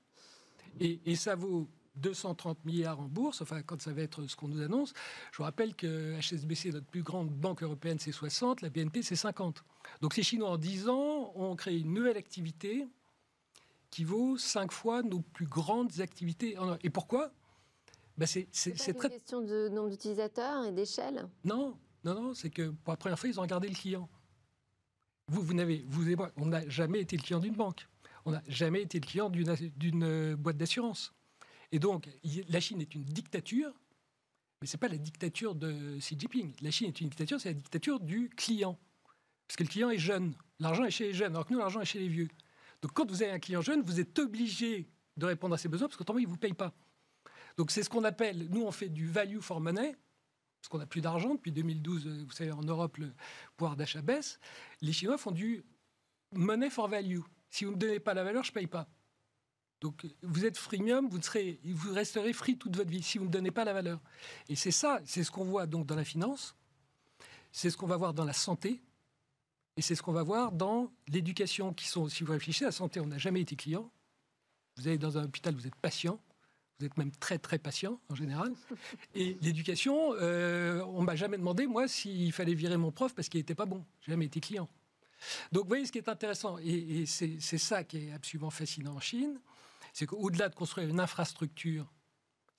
Et, 0.81 1.15
ça 1.15 1.35
vaut 1.35 1.69
230 1.95 2.65
milliards 2.65 2.99
en 2.99 3.07
bourse, 3.07 3.41
enfin 3.41 3.61
quand 3.61 3.81
ça 3.81 3.93
va 3.93 4.01
être 4.01 4.27
ce 4.27 4.35
qu'on 4.35 4.49
nous 4.49 4.61
annonce. 4.61 4.93
Je 5.31 5.37
vous 5.37 5.43
rappelle 5.43 5.73
que 5.73 6.19
HSBC, 6.19 6.71
notre 6.71 6.87
plus 6.87 7.01
grande 7.01 7.29
banque 7.29 7.63
européenne, 7.63 7.97
c'est 7.97 8.11
60, 8.11 8.61
la 8.61 8.69
BNP, 8.69 9.03
c'est 9.03 9.15
50. 9.15 9.63
Donc 10.01 10.13
ces 10.13 10.21
Chinois, 10.21 10.49
en 10.49 10.57
10 10.57 10.89
ans, 10.89 11.31
ont 11.33 11.55
créé 11.55 11.79
une 11.79 11.93
nouvelle 11.93 12.17
activité 12.17 12.85
qui 13.89 14.03
vaut 14.03 14.37
cinq 14.37 14.73
fois 14.73 15.03
nos 15.03 15.21
plus 15.21 15.47
grandes 15.47 16.01
activités. 16.01 16.57
Et 16.83 16.89
pourquoi? 16.89 17.31
Ben 18.17 18.25
c'est, 18.25 18.49
une 18.65 18.95
question 18.99 19.41
de 19.41 19.69
nombre 19.69 19.89
d'utilisateurs 19.89 20.65
et 20.65 20.73
d'échelle? 20.73 21.29
Non, 21.45 21.77
non, 22.03 22.21
non, 22.21 22.33
c'est 22.33 22.49
que 22.49 22.69
pour 22.69 22.91
la 22.91 22.97
première 22.97 23.17
fois, 23.17 23.29
ils 23.29 23.39
ont 23.39 23.43
regardé 23.43 23.69
le 23.69 23.75
client. 23.75 24.09
Vous, 25.31 25.41
vous 25.41 25.53
n'avez, 25.53 25.85
vous 25.87 26.09
et 26.09 26.17
moi, 26.17 26.29
on 26.35 26.47
n'a 26.47 26.67
jamais 26.67 26.99
été 26.99 27.15
le 27.15 27.23
client 27.23 27.39
d'une 27.39 27.55
banque. 27.55 27.87
On 28.25 28.31
n'a 28.31 28.43
jamais 28.49 28.81
été 28.81 28.99
le 28.99 29.05
client 29.05 29.29
d'une, 29.29 30.03
euh, 30.03 30.35
boîte 30.35 30.57
d'assurance. 30.57 31.13
Et 31.71 31.79
donc, 31.79 32.09
la 32.49 32.59
Chine 32.59 32.81
est 32.81 32.93
une 32.93 33.05
dictature, 33.05 33.71
mais 34.59 34.67
ce 34.67 34.75
n'est 34.75 34.79
pas 34.79 34.89
la 34.89 34.97
dictature 34.97 35.55
de 35.55 35.97
Xi 35.99 36.19
Jinping. 36.19 36.53
La 36.61 36.69
Chine 36.69 36.89
est 36.89 36.99
une 36.99 37.07
dictature, 37.07 37.39
c'est 37.39 37.47
la 37.47 37.53
dictature 37.53 38.01
du 38.01 38.29
client. 38.29 38.77
Parce 39.47 39.55
que 39.55 39.63
le 39.63 39.69
client 39.69 39.89
est 39.89 39.97
jeune. 39.97 40.35
L'argent 40.59 40.83
est 40.83 40.91
chez 40.91 41.05
les 41.05 41.13
jeunes, 41.13 41.31
alors 41.31 41.45
que 41.45 41.53
nous, 41.53 41.59
l'argent 41.59 41.79
est 41.79 41.85
chez 41.85 41.99
les 41.99 42.09
vieux. 42.09 42.27
Donc, 42.81 42.91
quand 42.91 43.09
vous 43.09 43.23
avez 43.23 43.31
un 43.31 43.39
client 43.39 43.61
jeune, 43.61 43.83
vous 43.83 44.01
êtes 44.01 44.19
obligé 44.19 44.89
de 45.15 45.25
répondre 45.25 45.55
à 45.55 45.57
ses 45.57 45.69
besoins, 45.69 45.87
parce 45.87 45.95
qu'autrement, 45.95 46.19
il 46.19 46.25
ne 46.25 46.29
vous 46.29 46.37
paye 46.37 46.53
pas. 46.53 46.73
Donc, 47.55 47.71
c'est 47.71 47.83
ce 47.83 47.89
qu'on 47.89 48.03
appelle, 48.03 48.49
nous, 48.49 48.63
on 48.63 48.71
fait 48.71 48.89
du 48.89 49.07
value 49.07 49.39
for 49.39 49.61
money 49.61 49.95
parce 50.61 50.69
qu'on 50.69 50.77
n'a 50.77 50.85
plus 50.85 51.01
d'argent. 51.01 51.33
Depuis 51.33 51.51
2012, 51.51 52.07
euh, 52.07 52.23
vous 52.23 52.31
savez, 52.31 52.51
en 52.51 52.61
Europe, 52.61 52.97
le 52.97 53.13
pouvoir 53.57 53.75
d'achat 53.75 54.01
baisse. 54.01 54.39
Les 54.81 54.93
Chinois 54.93 55.17
font 55.17 55.31
du 55.31 55.65
money 56.31 56.69
for 56.69 56.87
value. 56.87 57.21
Si 57.49 57.65
vous 57.65 57.71
ne 57.71 57.77
donnez 57.77 57.99
pas 57.99 58.13
la 58.13 58.23
valeur, 58.23 58.43
je 58.43 58.51
ne 58.51 58.53
paye 58.53 58.67
pas. 58.67 58.87
Donc, 59.81 60.05
vous 60.21 60.45
êtes 60.45 60.57
freemium, 60.57 61.09
vous, 61.09 61.19
serez, 61.19 61.59
vous 61.63 61.91
resterez 61.93 62.33
free 62.33 62.55
toute 62.55 62.75
votre 62.75 62.91
vie 62.91 63.01
si 63.01 63.17
vous 63.17 63.25
ne 63.25 63.31
donnez 63.31 63.49
pas 63.49 63.65
la 63.65 63.73
valeur. 63.73 63.99
Et 64.47 64.55
c'est 64.55 64.71
ça, 64.71 65.01
c'est 65.05 65.23
ce 65.23 65.31
qu'on 65.31 65.45
voit 65.45 65.65
donc 65.65 65.87
dans 65.87 65.95
la 65.95 66.03
finance, 66.03 66.55
c'est 67.51 67.71
ce 67.71 67.77
qu'on 67.77 67.87
va 67.87 67.97
voir 67.97 68.13
dans 68.13 68.23
la 68.23 68.33
santé, 68.33 68.83
et 69.77 69.81
c'est 69.81 69.95
ce 69.95 70.03
qu'on 70.03 70.11
va 70.11 70.21
voir 70.21 70.51
dans 70.51 70.91
l'éducation, 71.07 71.73
qui 71.73 71.87
sont, 71.87 72.07
si 72.07 72.23
vous 72.23 72.31
réfléchissez, 72.31 72.65
à 72.65 72.67
la 72.67 72.71
santé, 72.71 72.99
on 72.99 73.07
n'a 73.07 73.17
jamais 73.17 73.41
été 73.41 73.55
client. 73.55 73.91
Vous 74.77 74.87
allez 74.87 74.99
dans 74.99 75.17
un 75.17 75.23
hôpital, 75.23 75.55
vous 75.55 75.65
êtes 75.65 75.75
patient. 75.75 76.19
Vous 76.81 76.87
êtes 76.87 76.97
même 76.97 77.11
très 77.11 77.37
très 77.37 77.59
patient 77.59 77.99
en 78.09 78.15
général. 78.15 78.53
Et 79.13 79.37
l'éducation, 79.43 80.15
euh, 80.15 80.83
on 80.87 81.03
m'a 81.03 81.15
jamais 81.15 81.37
demandé 81.37 81.67
moi 81.67 81.87
s'il 81.87 82.31
fallait 82.31 82.55
virer 82.55 82.75
mon 82.75 82.91
prof 82.91 83.13
parce 83.13 83.29
qu'il 83.29 83.39
n'était 83.39 83.53
pas 83.53 83.67
bon. 83.67 83.85
J'ai 84.01 84.13
jamais 84.13 84.25
été 84.25 84.39
client. 84.39 84.67
Donc 85.51 85.65
vous 85.65 85.67
voyez 85.67 85.85
ce 85.85 85.91
qui 85.91 85.99
est 85.99 86.09
intéressant, 86.09 86.57
et, 86.57 87.05
c'est 87.05 87.39
ça 87.59 87.83
qui 87.83 88.07
est 88.07 88.11
absolument 88.13 88.49
fascinant 88.49 88.95
en 88.95 88.99
Chine, 88.99 89.39
c'est 89.93 90.07
qu'au-delà 90.07 90.49
de 90.49 90.55
construire 90.55 90.89
une 90.89 90.99
infrastructure 90.99 91.85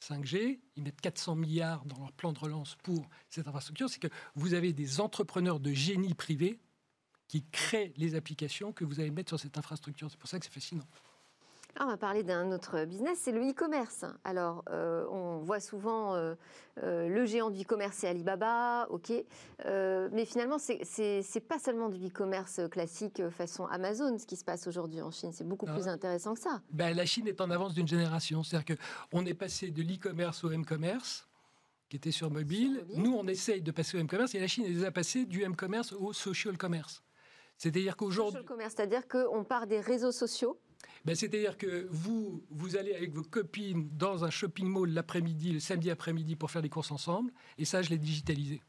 5G, 0.00 0.60
ils 0.76 0.84
mettent 0.84 1.00
400 1.00 1.34
milliards 1.34 1.84
dans 1.84 1.98
leur 1.98 2.12
plan 2.12 2.32
de 2.32 2.38
relance 2.38 2.76
pour 2.84 3.04
cette 3.28 3.48
infrastructure, 3.48 3.90
c'est 3.90 3.98
que 3.98 4.08
vous 4.36 4.54
avez 4.54 4.72
des 4.72 5.00
entrepreneurs 5.00 5.58
de 5.58 5.72
génie 5.72 6.14
privé 6.14 6.60
qui 7.26 7.44
créent 7.50 7.92
les 7.96 8.14
applications 8.14 8.72
que 8.72 8.84
vous 8.84 9.00
allez 9.00 9.10
mettre 9.10 9.30
sur 9.30 9.40
cette 9.40 9.58
infrastructure. 9.58 10.08
C'est 10.12 10.18
pour 10.18 10.28
ça 10.28 10.38
que 10.38 10.44
c'est 10.44 10.54
fascinant. 10.54 10.86
Ah, 11.76 11.84
on 11.86 11.88
va 11.88 11.96
parler 11.96 12.22
d'un 12.22 12.52
autre 12.52 12.84
business, 12.84 13.18
c'est 13.22 13.32
le 13.32 13.40
e-commerce. 13.48 14.04
Alors, 14.24 14.62
euh, 14.70 15.06
on 15.10 15.38
voit 15.38 15.58
souvent 15.58 16.14
euh, 16.14 16.34
euh, 16.82 17.08
le 17.08 17.24
géant 17.24 17.50
du 17.50 17.62
e-commerce, 17.62 17.96
c'est 17.98 18.08
Alibaba, 18.08 18.86
ok. 18.90 19.10
mais 19.64 20.24
finalement, 20.26 20.58
c'est 20.58 21.48
pas 21.48 21.58
seulement 21.58 21.88
du 21.88 22.08
e-commerce 22.08 22.60
classique 22.70 23.22
façon 23.30 23.64
Amazon, 23.66 24.18
ce 24.18 24.26
qui 24.26 24.36
se 24.36 24.44
passe 24.44 24.66
aujourd'hui 24.66 25.00
en 25.00 25.10
Chine. 25.10 25.32
C'est 25.32 25.48
beaucoup 25.48 25.66
plus 25.66 25.88
intéressant 25.88 26.34
que 26.34 26.40
ça. 26.40 26.60
Ben, 26.70 26.94
la 26.94 27.06
Chine 27.06 27.26
est 27.26 27.40
en 27.40 27.50
avance 27.50 27.72
d'une 27.72 27.88
génération. 27.88 28.42
C'est-à-dire 28.42 28.76
qu'on 29.10 29.24
est 29.24 29.34
passé 29.34 29.70
de 29.70 29.82
l'e-commerce 29.82 30.44
au 30.44 30.50
m-commerce 30.50 31.26
qui 31.88 31.96
était 31.96 32.10
sur 32.10 32.30
mobile. 32.30 32.84
Nous, 32.94 33.14
on 33.14 33.26
essaye 33.26 33.62
de 33.62 33.70
passer 33.70 33.96
au 33.96 34.00
m-commerce 34.00 34.34
et 34.34 34.40
la 34.40 34.46
Chine 34.46 34.64
est 34.64 34.72
déjà 34.72 34.90
passée 34.90 35.24
du 35.24 35.42
m-commerce 35.42 35.92
au 35.92 36.12
social 36.12 36.56
commerce. 36.58 37.02
C'est-à-dire 37.56 37.96
qu'aujourd'hui. 37.96 38.32
Social 38.32 38.44
commerce, 38.44 38.74
c'est-à-dire 38.76 39.06
qu'on 39.08 39.44
part 39.44 39.66
des 39.66 39.80
réseaux 39.80 40.12
sociaux 40.12 40.58
ben, 41.04 41.14
C'est-à-dire 41.14 41.56
que 41.56 41.86
vous, 41.90 42.42
vous 42.50 42.76
allez 42.76 42.94
avec 42.94 43.12
vos 43.12 43.22
copines 43.22 43.88
dans 43.96 44.24
un 44.24 44.30
shopping 44.30 44.66
mall 44.66 44.90
l'après-midi, 44.90 45.52
le 45.52 45.60
samedi 45.60 45.90
après-midi 45.90 46.36
pour 46.36 46.50
faire 46.50 46.62
des 46.62 46.68
courses 46.68 46.90
ensemble, 46.90 47.32
et 47.58 47.64
ça, 47.64 47.82
je 47.82 47.90
l'ai 47.90 47.98
digitalisé. 47.98 48.62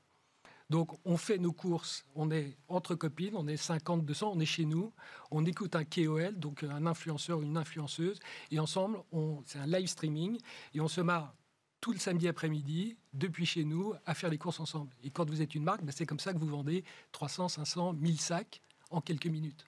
Donc, 0.70 0.92
on 1.06 1.18
fait 1.18 1.38
nos 1.38 1.52
courses, 1.52 2.06
on 2.16 2.32
est 2.32 2.58
entre 2.68 2.96
copines, 2.96 3.36
on 3.36 3.48
est 3.48 3.58
50, 3.58 4.06
200, 4.06 4.32
on 4.36 4.40
est 4.40 4.46
chez 4.46 4.66
nous, 4.66 4.92
on 5.30 5.46
écoute 5.46 5.76
un 5.76 5.84
KOL, 5.84 6.40
donc 6.40 6.64
un 6.64 6.86
influenceur 6.86 7.40
ou 7.40 7.44
une 7.44 7.58
influenceuse, 7.58 8.20
et 8.50 8.60
ensemble, 8.60 9.00
c'est 9.46 9.60
un 9.60 9.68
live 9.68 9.88
streaming, 9.88 10.40
et 10.74 10.80
on 10.80 10.88
se 10.88 11.02
marre 11.02 11.36
tout 11.84 11.92
le 11.92 12.00
samedi 12.00 12.30
après-midi, 12.30 12.96
depuis 13.12 13.46
chez 13.46 13.66
nous, 13.66 13.94
à 14.06 14.16
faire 14.16 14.30
les 14.30 14.38
courses 14.38 14.62
ensemble. 14.62 14.96
Et 15.04 15.10
quand 15.10 15.30
vous 15.30 15.42
êtes 15.42 15.54
une 15.54 15.64
marque, 15.64 15.84
ben, 15.84 15.92
c'est 15.92 16.06
comme 16.06 16.20
ça 16.20 16.34
que 16.34 16.38
vous 16.38 16.48
vendez 16.48 16.86
300, 17.12 17.50
500, 17.50 17.94
1000 17.94 18.22
sacs 18.22 18.62
en 18.90 19.02
quelques 19.02 19.28
minutes. 19.28 19.66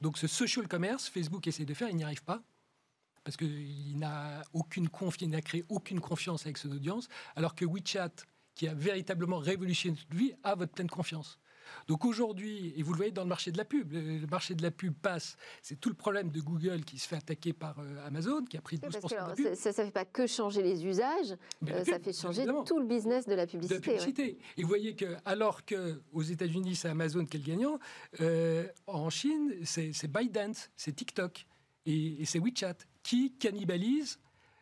Donc 0.00 0.18
ce 0.18 0.26
social 0.26 0.68
commerce, 0.68 1.08
Facebook 1.08 1.46
essaie 1.46 1.64
de 1.64 1.74
faire, 1.74 1.88
il 1.88 1.96
n'y 1.96 2.04
arrive 2.04 2.24
pas 2.24 2.42
parce 3.24 3.36
qu'il 3.36 3.98
n'a 3.98 4.42
aucune 4.54 4.88
confiance, 4.88 5.20
il 5.20 5.28
n'a 5.28 5.42
créé 5.42 5.62
aucune 5.68 6.00
confiance 6.00 6.46
avec 6.46 6.56
son 6.56 6.70
audience, 6.70 7.08
alors 7.36 7.54
que 7.54 7.66
WeChat, 7.66 8.10
qui 8.54 8.66
a 8.66 8.72
véritablement 8.72 9.38
révolutionné 9.38 9.96
toute 9.96 10.14
vie, 10.14 10.32
a 10.42 10.54
votre 10.54 10.72
pleine 10.72 10.88
confiance. 10.88 11.38
Donc 11.86 12.04
aujourd'hui, 12.04 12.72
et 12.76 12.82
vous 12.82 12.92
le 12.92 12.96
voyez 12.96 13.12
dans 13.12 13.22
le 13.22 13.28
marché 13.28 13.50
de 13.50 13.58
la 13.58 13.64
pub, 13.64 13.92
le, 13.92 14.26
marché 14.26 14.54
de 14.54 14.62
la 14.62 14.70
pub 14.70 14.94
passe, 14.94 15.36
c'est 15.62 15.80
tout 15.80 15.88
le 15.88 15.94
problème 15.94 16.30
de 16.30 16.40
Google 16.40 16.84
qui 16.84 16.98
se 16.98 17.08
fait 17.08 17.16
attaquer 17.16 17.52
par 17.52 17.78
euh, 17.78 18.06
Amazon, 18.06 18.44
qui 18.44 18.56
a 18.56 18.60
pris 18.60 18.76
12% 18.76 19.10
de 19.10 19.14
la 19.14 19.34
pub. 19.34 19.54
Ça 19.54 19.70
ne 19.70 19.74
fait 19.74 19.90
pas 19.90 20.04
que 20.04 20.26
changer 20.26 20.62
les 20.62 20.84
usages, 20.84 21.36
euh, 21.68 21.84
ça 21.84 21.98
fait 21.98 22.12
changer 22.12 22.46
tout 22.66 22.78
le 22.78 22.86
business 22.86 23.26
de 23.26 23.34
la 23.34 23.46
publicité. 23.46 23.80
De 23.80 23.86
la 23.86 23.92
publicité. 23.98 24.38
Et 24.56 24.62
vous 24.62 24.68
voyez 24.68 24.94
que, 24.94 25.16
alors 25.24 25.64
qu'aux 25.64 26.22
États-Unis, 26.22 26.76
c'est 26.76 26.88
Amazon 26.88 27.24
qui 27.24 27.36
est 27.36 27.40
le 27.40 27.46
gagnant, 27.46 27.78
euh, 28.20 28.66
en 28.86 29.10
Chine, 29.10 29.54
c'est 29.64 30.10
ByteDance, 30.10 30.70
c'est 30.76 30.94
TikTok 30.94 31.46
et, 31.86 32.22
et 32.22 32.24
c'est 32.24 32.38
WeChat 32.38 32.76
qui 33.02 33.32
cannibalise 33.38 34.18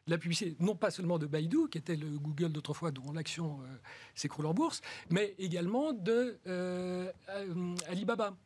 la 0.07 0.19
publicité, 0.19 0.57
non 0.61 0.77
pas 0.77 0.91
seulement 0.91 1.19
de 1.19 1.27
Baidu, 1.27 1.69
qui 1.71 1.79
était 1.79 1.97
le 1.97 2.19
Google 2.19 2.51
d'autrefois 2.51 2.91
dont 2.91 3.13
l'action 3.13 3.61
euh, 3.63 3.77
s'écroule 4.15 4.47
en 4.47 4.55
bourse, 4.55 4.81
mais 5.11 5.35
également 5.39 5.93
de 5.93 6.39
euh, 6.47 7.11
euh, 7.31 7.75
Alibaba. 7.89 8.37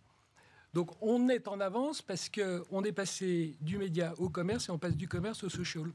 Donc 0.73 0.91
on 1.03 1.29
est 1.29 1.49
en 1.49 1.61
avance 1.61 2.01
parce 2.01 2.29
qu'on 2.29 2.85
est 2.85 2.93
passé 2.93 3.57
du 3.61 3.77
média 3.77 4.15
au 4.19 4.29
commerce 4.29 4.69
et 4.69 4.73
on 4.73 4.79
passe 4.79 4.97
du 4.97 5.09
commerce 5.09 5.43
au 5.45 5.49
social. 5.49 5.93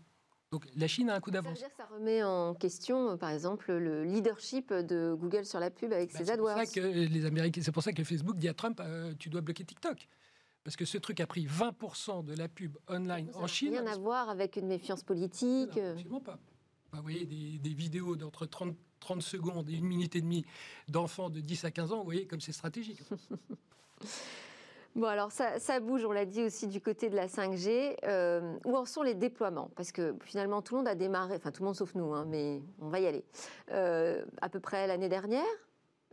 Donc 0.51 0.67
la 0.75 0.87
Chine 0.87 1.09
a 1.09 1.15
un 1.15 1.19
coup 1.19 1.31
d'avance. 1.31 1.59
Ça 1.77 1.85
remet 1.85 2.23
en 2.23 2.53
question, 2.53 3.17
par 3.17 3.31
exemple, 3.31 3.73
le 3.73 4.03
leadership 4.03 4.71
de 4.71 5.15
Google 5.17 5.45
sur 5.45 5.59
la 5.59 5.71
pub 5.71 5.91
avec 5.91 6.13
bah, 6.13 6.19
ses 6.19 6.29
AdWords. 6.29 6.59
C'est 6.65 6.81
pour 6.81 6.83
ça 6.83 6.91
que 6.91 7.13
les 7.13 7.25
Américains, 7.25 7.61
c'est 7.63 7.71
pour 7.71 7.83
ça 7.83 7.93
que 7.93 8.03
Facebook 8.03 8.37
dit 8.37 8.49
à 8.49 8.53
Trump, 8.53 8.81
tu 9.17 9.29
dois 9.29 9.41
bloquer 9.41 9.65
TikTok. 9.65 10.07
Parce 10.65 10.75
que 10.75 10.85
ce 10.85 10.97
truc 10.97 11.19
a 11.19 11.27
pris 11.27 11.45
20% 11.45 12.25
de 12.25 12.33
la 12.33 12.49
pub 12.49 12.75
online 12.89 13.29
en 13.35 13.45
Chine. 13.45 13.69
Rien 13.69 13.85
à 13.85 13.97
voir 13.97 14.29
avec 14.29 14.55
une 14.55 14.65
méfiance 14.65 15.03
politique. 15.03 15.77
Non, 15.77 15.91
absolument 15.91 16.19
pas. 16.19 16.39
vous 16.91 17.03
voyez 17.03 17.25
des, 17.25 17.73
vidéos 17.73 18.15
d'entre 18.15 18.47
30, 18.47 18.75
30, 18.99 19.21
secondes 19.21 19.69
et 19.69 19.75
une 19.75 19.85
minute 19.85 20.15
et 20.15 20.21
demie 20.21 20.43
d'enfants 20.89 21.29
de 21.29 21.39
10 21.39 21.65
à 21.65 21.71
15 21.71 21.93
ans, 21.93 21.99
vous 21.99 22.05
voyez 22.05 22.25
comme 22.25 22.41
c'est 22.41 22.51
stratégique. 22.51 22.99
Bon, 24.95 25.07
alors 25.07 25.29
ça, 25.29 25.59
ça, 25.59 25.81
bouge, 25.81 26.05
on 26.05 26.13
l'a 26.13 26.23
dit 26.23 26.41
aussi 26.41 26.67
du 26.67 26.79
côté 26.79 27.09
de 27.09 27.17
la 27.17 27.27
5G. 27.27 27.97
Euh, 28.05 28.57
où 28.63 28.77
en 28.77 28.85
sont 28.85 29.03
les 29.03 29.13
déploiements? 29.13 29.69
Parce 29.75 29.91
que 29.91 30.15
finalement, 30.23 30.61
tout 30.61 30.73
le 30.75 30.79
monde 30.79 30.87
a 30.87 30.95
démarré, 30.95 31.35
enfin 31.35 31.51
tout 31.51 31.63
le 31.63 31.65
monde 31.65 31.75
sauf 31.75 31.95
nous, 31.95 32.13
hein, 32.13 32.23
mais 32.25 32.61
on 32.79 32.87
va 32.87 33.01
y 33.01 33.05
aller. 33.05 33.25
Euh, 33.71 34.23
à 34.41 34.47
peu 34.47 34.61
près 34.61 34.87
l'année 34.87 35.09
dernière, 35.09 35.43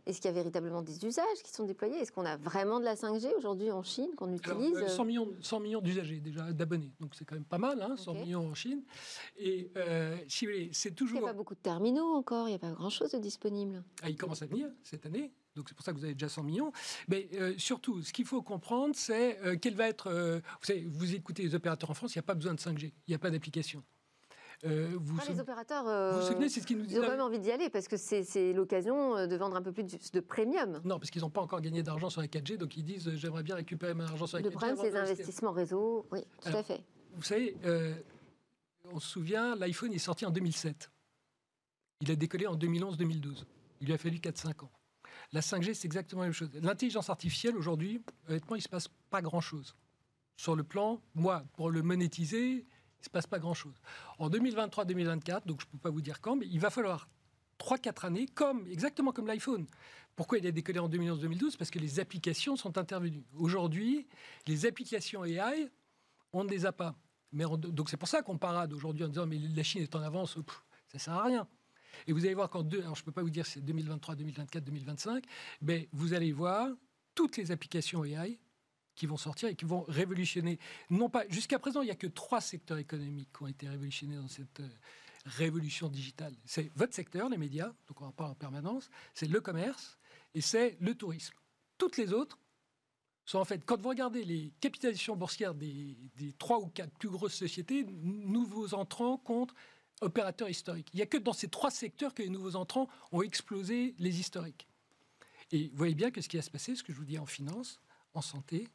est-ce 0.05 0.19
qu'il 0.19 0.29
y 0.29 0.33
a 0.33 0.33
véritablement 0.33 0.81
des 0.81 1.05
usages 1.05 1.41
qui 1.43 1.51
sont 1.51 1.63
déployés? 1.63 1.95
Est-ce 1.95 2.11
qu'on 2.11 2.25
a 2.25 2.35
vraiment 2.35 2.79
de 2.79 2.85
la 2.85 2.95
5G 2.95 3.33
aujourd'hui 3.37 3.71
en 3.71 3.83
Chine 3.83 4.09
qu'on 4.17 4.33
utilise 4.33 4.85
100 4.87 5.01
euh, 5.01 5.05
millions, 5.05 5.33
100 5.41 5.59
millions 5.61 5.81
d'usagers 5.81 6.19
déjà, 6.19 6.51
d'abonnés. 6.51 6.91
Donc 6.99 7.15
c'est 7.15 7.23
quand 7.25 7.35
même 7.35 7.45
pas 7.45 7.57
mal, 7.57 7.81
hein, 7.81 7.95
100 7.95 8.13
millions 8.15 8.47
en 8.47 8.53
Chine. 8.53 8.83
Et 9.37 9.71
euh, 9.77 10.17
c'est 10.71 10.93
toujours... 10.93 11.19
Il 11.19 11.21
n'y 11.21 11.27
a 11.27 11.31
pas 11.31 11.37
beaucoup 11.37 11.55
de 11.55 11.59
terminaux 11.59 12.15
encore, 12.15 12.47
il 12.47 12.51
n'y 12.51 12.55
a 12.55 12.59
pas 12.59 12.71
grand-chose 12.71 13.11
de 13.11 13.19
disponible. 13.19 13.83
Ah, 14.01 14.09
il 14.09 14.17
commence 14.17 14.41
à 14.41 14.45
venir 14.45 14.67
cette 14.83 15.05
année. 15.05 15.31
Donc 15.55 15.69
c'est 15.69 15.75
pour 15.75 15.85
ça 15.85 15.93
que 15.93 15.97
vous 15.97 16.03
avez 16.03 16.15
déjà 16.15 16.29
100 16.29 16.43
millions. 16.43 16.71
Mais 17.07 17.29
euh, 17.35 17.53
surtout, 17.57 18.01
ce 18.01 18.11
qu'il 18.11 18.25
faut 18.25 18.41
comprendre, 18.41 18.95
c'est 18.95 19.39
quel 19.61 19.75
va 19.75 19.87
être... 19.87 20.11
vous, 20.11 20.65
savez, 20.65 20.85
vous 20.85 21.15
écoutez 21.15 21.43
les 21.43 21.55
opérateurs 21.55 21.91
en 21.91 21.93
France, 21.93 22.15
il 22.15 22.17
n'y 22.17 22.23
a 22.23 22.27
pas 22.27 22.35
besoin 22.35 22.53
de 22.53 22.59
5G, 22.59 22.85
il 22.85 23.11
n'y 23.11 23.15
a 23.15 23.19
pas 23.19 23.29
d'application. 23.29 23.83
Euh, 24.65 24.91
vous 24.95 25.19
les 25.27 25.39
opérateurs 25.39 25.87
euh, 25.87 26.19
vous 26.19 26.27
souvenez, 26.27 26.47
c'est 26.47 26.61
ce 26.61 26.67
qu'ils 26.67 26.77
nous 26.77 26.85
disent. 26.85 26.95
Ils 26.95 26.99
ont 26.99 27.03
quand 27.03 27.11
même 27.11 27.21
envie 27.21 27.39
d'y 27.39 27.51
aller 27.51 27.69
parce 27.69 27.87
que 27.87 27.97
c'est 27.97 28.53
l'occasion 28.53 29.17
euh, 29.17 29.27
de 29.27 29.35
vendre 29.35 29.57
un 29.57 29.61
peu 29.61 29.73
plus 29.73 29.83
de, 29.83 30.19
premium. 30.21 30.79
Non, 30.85 30.99
parce 30.99 31.09
qu'ils 31.09 31.21
n'ont 31.21 31.29
pas 31.29 31.41
encore 31.41 31.59
gagné 31.59 31.83
d'argent 31.83 32.09
sur 32.09 32.21
la 32.21 32.27
4G, 32.27 32.57
donc 32.57 32.77
ils 32.77 32.83
disent 32.83 33.09
j'aimerais 33.15 33.43
bien 33.43 33.55
récupérer 33.55 33.93
mon 33.93 34.05
argent 34.05 34.25
sur 34.25 34.37
la 34.37 34.43
4G. 34.43 34.45
Le 34.45 34.51
problème, 34.51 34.77
c'est 34.79 34.91
les 34.91 34.97
investissements 34.97 35.51
réseau. 35.51 36.07
Oui, 36.11 36.21
tout 36.41 36.55
à 36.55 36.63
fait. 36.63 36.81
Vous 37.15 37.23
savez, 37.23 37.57
on 38.91 38.99
se 38.99 39.09
souvient, 39.09 39.55
l'iPhone 39.55 39.93
est 39.93 39.99
sorti 39.99 40.25
en 40.25 40.31
2007. 40.31 40.91
Il 42.01 42.11
a 42.11 42.15
décollé 42.15 42.47
en 42.47 42.55
2011-2012. 42.55 43.43
Il 43.81 43.87
lui 43.87 43.93
a 43.93 43.97
fallu 43.97 44.17
4-5 44.17 44.65
ans. 44.65 44.71
La 45.31 45.41
5G, 45.41 45.73
c'est 45.73 45.85
exactement 45.85 46.21
la 46.21 46.27
même 46.27 46.33
chose. 46.33 46.49
L'intelligence 46.61 47.09
artificielle, 47.09 47.55
aujourd'hui, 47.57 48.01
honnêtement, 48.27 48.55
il 48.55 48.59
ne 48.59 48.63
se 48.63 48.69
passe 48.69 48.87
pas 49.09 49.21
grand-chose. 49.21 49.75
Sur 50.35 50.55
le 50.55 50.63
plan, 50.63 51.01
moi, 51.15 51.43
pour 51.53 51.69
le 51.69 51.81
monétiser, 51.81 52.65
il 53.03 53.07
ne 53.07 53.09
se 53.09 53.09
passe 53.09 53.27
pas 53.27 53.39
grand-chose. 53.39 53.75
En 54.17 54.29
2023-2024, 54.29 55.45
donc 55.45 55.59
je 55.59 55.65
ne 55.65 55.71
peux 55.71 55.77
pas 55.77 55.89
vous 55.89 55.99
dire 55.99 56.21
quand, 56.21 56.37
mais 56.37 56.47
il 56.49 56.59
va 56.61 56.69
falloir 56.69 57.09
3-4 57.59 58.05
années, 58.05 58.27
comme, 58.27 58.65
exactement 58.67 59.11
comme 59.11 59.27
l'iPhone. 59.27 59.67
Pourquoi 60.15 60.37
il 60.37 60.47
a 60.47 60.51
décollé 60.51 60.79
en 60.79 60.87
2011-2012 60.87 61.57
Parce 61.57 61.69
que 61.69 61.79
les 61.79 61.99
applications 61.99 62.55
sont 62.55 62.77
intervenues. 62.77 63.25
Aujourd'hui, 63.33 64.07
les 64.47 64.65
applications 64.65 65.25
AI, 65.25 65.69
on 66.31 66.45
ne 66.45 66.49
les 66.49 66.65
a 66.65 66.71
pas. 66.71 66.95
Mais 67.33 67.43
donc 67.57 67.89
c'est 67.89 67.97
pour 67.97 68.07
ça 68.07 68.21
qu'on 68.21 68.37
parade 68.37 68.71
aujourd'hui 68.71 69.03
en 69.03 69.09
disant 69.09 69.25
mais 69.25 69.37
la 69.37 69.63
Chine 69.63 69.81
est 69.81 69.95
en 69.95 70.01
avance, 70.01 70.35
ça 70.35 70.41
ne 70.93 70.99
sert 70.99 71.13
à 71.13 71.23
rien. 71.25 71.47
Et 72.07 72.13
vous 72.13 72.23
allez 72.23 72.35
voir 72.35 72.49
qu'en 72.49 72.63
deux, 72.63 72.79
alors 72.79 72.95
je 72.95 73.03
peux 73.03 73.11
pas 73.11 73.21
vous 73.21 73.29
dire 73.29 73.45
c'est 73.45 73.59
2023, 73.59 74.15
2024, 74.15 74.63
2025, 74.63 75.25
mais 75.61 75.89
vous 75.91 76.13
allez 76.13 76.31
voir 76.31 76.69
toutes 77.15 77.35
les 77.35 77.51
applications 77.51 78.05
AI 78.05 78.39
qui 78.95 79.05
vont 79.05 79.17
sortir 79.17 79.49
et 79.49 79.55
qui 79.55 79.65
vont 79.65 79.85
révolutionner. 79.87 80.59
Non 80.89 81.09
pas 81.09 81.23
jusqu'à 81.29 81.59
présent, 81.59 81.81
il 81.81 81.85
n'y 81.85 81.91
a 81.91 81.95
que 81.95 82.07
trois 82.07 82.41
secteurs 82.41 82.77
économiques 82.77 83.29
qui 83.35 83.43
ont 83.43 83.47
été 83.47 83.67
révolutionnés 83.67 84.17
dans 84.17 84.27
cette 84.27 84.59
euh, 84.59 84.69
révolution 85.25 85.89
digitale. 85.89 86.35
C'est 86.45 86.71
votre 86.75 86.93
secteur, 86.93 87.29
les 87.29 87.37
médias, 87.37 87.73
donc 87.87 88.01
on 88.01 88.05
en 88.05 88.11
parle 88.11 88.31
en 88.31 88.35
permanence. 88.35 88.89
C'est 89.13 89.27
le 89.27 89.41
commerce 89.41 89.97
et 90.33 90.41
c'est 90.41 90.77
le 90.79 90.95
tourisme. 90.95 91.33
Toutes 91.77 91.97
les 91.97 92.13
autres 92.13 92.37
sont 93.25 93.39
en 93.39 93.45
fait, 93.45 93.63
quand 93.65 93.79
vous 93.79 93.89
regardez 93.89 94.25
les 94.25 94.51
capitalisations 94.59 95.15
boursières 95.15 95.55
des, 95.55 95.97
trois 96.37 96.59
ou 96.59 96.67
quatre 96.67 96.91
plus 96.97 97.09
grosses 97.09 97.35
sociétés, 97.35 97.85
nouveaux 97.85 98.73
entrants 98.73 99.17
contre 99.17 99.55
opérateurs 100.01 100.49
historiques. 100.49 100.89
Il 100.93 100.97
n'y 100.97 101.03
a 101.03 101.05
que 101.05 101.17
dans 101.17 101.33
ces 101.33 101.47
trois 101.47 101.71
secteurs 101.71 102.13
que 102.13 102.21
les 102.21 102.29
nouveaux 102.29 102.57
entrants 102.57 102.89
ont 103.13 103.21
explosé 103.21 103.95
les 103.99 104.19
historiques. 104.19 104.67
Et 105.51 105.69
vous 105.69 105.77
voyez 105.77 105.95
bien 105.95 106.11
que 106.11 106.19
ce 106.19 106.27
qui 106.27 106.35
va 106.35 106.41
se 106.41 106.49
passer, 106.49 106.75
ce 106.75 106.83
que 106.83 106.91
je 106.91 106.97
vous 106.97 107.05
dis 107.05 107.17
en 107.17 107.25
finance, 107.25 107.79
en 108.13 108.21
santé, 108.21 108.67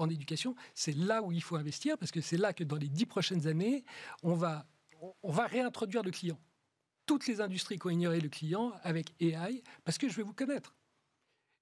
en 0.00 0.08
éducation, 0.08 0.54
c'est 0.74 0.96
là 0.96 1.22
où 1.22 1.30
il 1.30 1.42
faut 1.42 1.56
investir 1.56 1.98
parce 1.98 2.10
que 2.10 2.20
c'est 2.20 2.38
là 2.38 2.52
que 2.52 2.64
dans 2.64 2.76
les 2.76 2.88
dix 2.88 3.06
prochaines 3.06 3.46
années, 3.46 3.84
on 4.22 4.34
va, 4.34 4.66
on 5.22 5.30
va 5.30 5.46
réintroduire 5.46 6.02
le 6.02 6.10
client. 6.10 6.40
Toutes 7.06 7.26
les 7.26 7.40
industries 7.40 7.78
qui 7.78 7.86
ont 7.86 7.90
ignoré 7.90 8.20
le 8.20 8.28
client 8.28 8.72
avec 8.82 9.14
AI, 9.20 9.62
parce 9.84 9.98
que 9.98 10.08
je 10.08 10.16
vais 10.16 10.22
vous 10.22 10.32
connaître. 10.32 10.74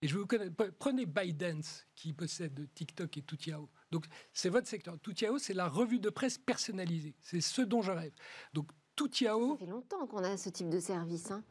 Et 0.01 0.07
je 0.07 0.15
vais 0.15 0.21
vous 0.21 0.27
connaître. 0.27 0.55
Prenez 0.79 1.07
ByteDance, 1.07 1.87
qui 1.97 2.13
possède 2.13 2.69
TikTok 2.75 3.17
et 3.17 3.23
Toutiao. 3.23 3.69
Donc, 3.91 4.07
c'est 4.33 4.51
votre 4.51 4.69
secteur. 4.69 4.97
Toutiao, 5.01 5.39
c'est 5.39 5.55
la 5.55 5.69
revue 5.69 5.99
de 5.99 6.11
presse 6.11 6.39
personnalisée. 6.39 7.17
C'est 7.21 7.41
ce 7.41 7.63
dont 7.63 7.83
je 7.83 7.91
rêve. 7.91 8.13
Donc, 8.53 8.71
Toutiao. 8.95 9.53
Ça 9.53 9.59
fait 9.59 9.71
longtemps 9.71 10.07
qu'on 10.07 10.23
a 10.23 10.37
ce 10.37 10.51
type 10.51 10.69
de 10.69 10.79
service. 10.79 11.33
Hein. 11.33 11.43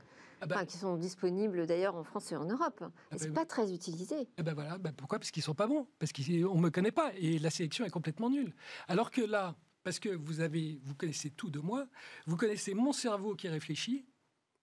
Ah 0.42 0.46
bah 0.46 0.66
qui 0.66 0.78
sont 0.78 0.98
disponibles 0.98 1.66
d'ailleurs 1.66 1.96
en 1.96 2.04
France 2.04 2.32
et 2.32 2.36
en 2.36 2.46
Europe. 2.46 2.84
Ah 2.84 3.16
et 3.16 3.18
c'est 3.18 3.30
bah 3.30 3.42
pas 3.42 3.46
très 3.46 3.74
utilisé. 3.74 4.28
Eh 4.38 4.44
ben 4.44 4.54
voilà, 4.54 4.78
bah 4.78 4.92
pourquoi? 4.96 5.20
Parce 5.20 5.32
qu'ils 5.32 5.44
sont 5.44 5.56
pas 5.56 5.68
bons, 5.68 5.88
parce 6.00 6.12
qu'on 6.12 6.22
ne 6.22 6.62
me 6.62 6.70
connaît 6.70 6.92
pas 6.92 7.12
et 7.18 7.40
la 7.40 7.50
sélection 7.50 7.86
est 7.86 7.90
complètement 7.90 8.30
nulle. 8.30 8.54
Alors 8.88 9.12
que 9.12 9.22
là, 9.22 9.56
parce 9.84 10.00
que 10.00 10.10
vous 10.10 10.42
avez, 10.42 10.80
vous 10.84 10.96
connaissez 10.96 11.30
tout 11.30 11.50
de 11.50 11.60
moi, 11.60 11.88
vous 12.26 12.38
connaissez 12.38 12.74
mon 12.74 12.94
cerveau 12.94 13.36
qui 13.36 13.48
réfléchit, 13.48 14.06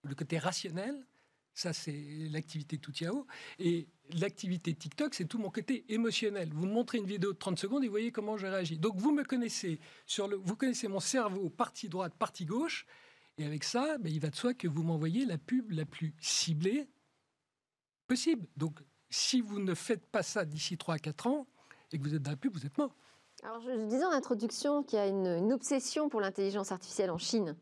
le 0.03 0.15
côté 0.15 0.39
rationnel, 0.39 1.07
ça 1.55 1.73
c'est 1.73 2.29
l'activité 2.31 2.79
Toutiao, 2.79 3.27
et 3.59 3.89
l'activité 4.19 4.75
TikTok, 4.75 5.15
c'est 5.15 5.25
tout 5.25 5.39
mon 5.39 5.51
côté 5.51 5.85
émotionnel. 5.89 6.51
Vous 6.53 6.67
me 6.67 6.73
montrez 6.73 6.99
une 6.99 7.07
vidéo 7.07 7.33
de 7.33 7.39
30 7.39 7.59
secondes 7.59 7.85
et 7.85 7.87
vous 7.87 7.93
voyez 7.93 8.13
comment 8.13 8.37
je 8.37 8.47
réagis. 8.47 8.79
Donc 8.79 8.97
vous 8.97 9.13
me 9.13 9.25
connaissez 9.25 9.81
sur 10.07 10.29
le, 10.29 10.37
vous 10.37 10.57
connaissez 10.57 10.89
mon 10.89 11.01
cerveau 11.01 11.49
partie 11.49 11.89
droite, 11.89 12.15
partie 12.19 12.45
gauche, 12.45 12.87
et 13.39 13.45
avec 13.45 13.65
ça, 13.65 13.99
ben, 13.99 14.13
il 14.13 14.21
va 14.21 14.31
de 14.31 14.37
soi 14.37 14.55
que 14.55 14.69
vous 14.69 14.83
m'envoyez 14.83 15.25
la 15.25 15.39
pub 15.39 15.73
la 15.73 15.85
plus 15.85 16.15
ciblée 16.21 16.89
possible. 18.07 18.47
Donc, 18.57 18.81
si 19.11 19.41
vous 19.41 19.59
ne 19.59 19.75
faites 19.75 20.07
pas 20.07 20.23
ça 20.23 20.45
d'ici 20.45 20.77
3 20.77 20.95
à 20.95 20.99
4 20.99 21.27
ans 21.27 21.47
et 21.93 21.99
que 21.99 22.03
vous 22.03 22.15
êtes 22.15 22.23
dans 22.23 22.31
la 22.31 22.37
pub, 22.37 22.55
vous 22.55 22.67
êtes 22.67 22.77
mort. 22.79 22.95
Alors, 23.43 23.61
je, 23.61 23.87
disais 23.87 24.05
en 24.05 24.11
introduction 24.11 24.83
qu'il 24.83 24.99
y 24.99 25.03
a 25.03 25.07
une, 25.07 25.53
obsession 25.53 26.09
pour 26.09 26.21
l'intelligence 26.21 26.71
artificielle 26.71 27.11
en 27.11 27.19
Chine. 27.19 27.57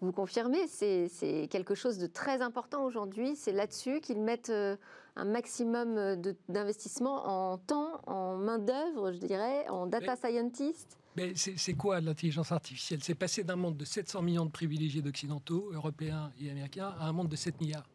Vous 0.00 0.12
confirmez, 0.12 0.68
c'est 0.68 1.48
quelque 1.50 1.74
chose 1.74 1.98
de 1.98 2.06
très 2.06 2.40
important 2.40 2.84
aujourd'hui. 2.84 3.34
C'est 3.34 3.50
là-dessus 3.50 4.00
qu'ils 4.00 4.20
mettent 4.20 4.50
euh, 4.50 4.76
un 5.16 5.24
maximum 5.24 6.22
d'investissement 6.48 7.26
en 7.26 7.58
temps, 7.58 8.00
en 8.06 8.36
main-d'œuvre, 8.36 9.10
je 9.12 9.18
dirais, 9.18 9.66
en 9.68 9.86
data 9.86 10.14
scientist. 10.14 10.96
Mais 11.16 11.34
c'est 11.34 11.74
quoi 11.74 12.00
l'intelligence 12.00 12.52
artificielle? 12.52 13.02
C'est 13.02 13.14
passer 13.14 13.42
d'un 13.42 13.56
monde 13.56 13.76
de 13.76 13.84
700 13.84 14.22
millions 14.22 14.46
de 14.46 14.50
privilégiés 14.50 15.02
d'occidentaux, 15.02 15.70
européens 15.72 16.32
et 16.38 16.50
américains, 16.50 16.94
à 16.98 17.08
un 17.08 17.12
monde 17.12 17.28
de 17.28 17.36
7 17.36 17.60
milliards. 17.60 17.88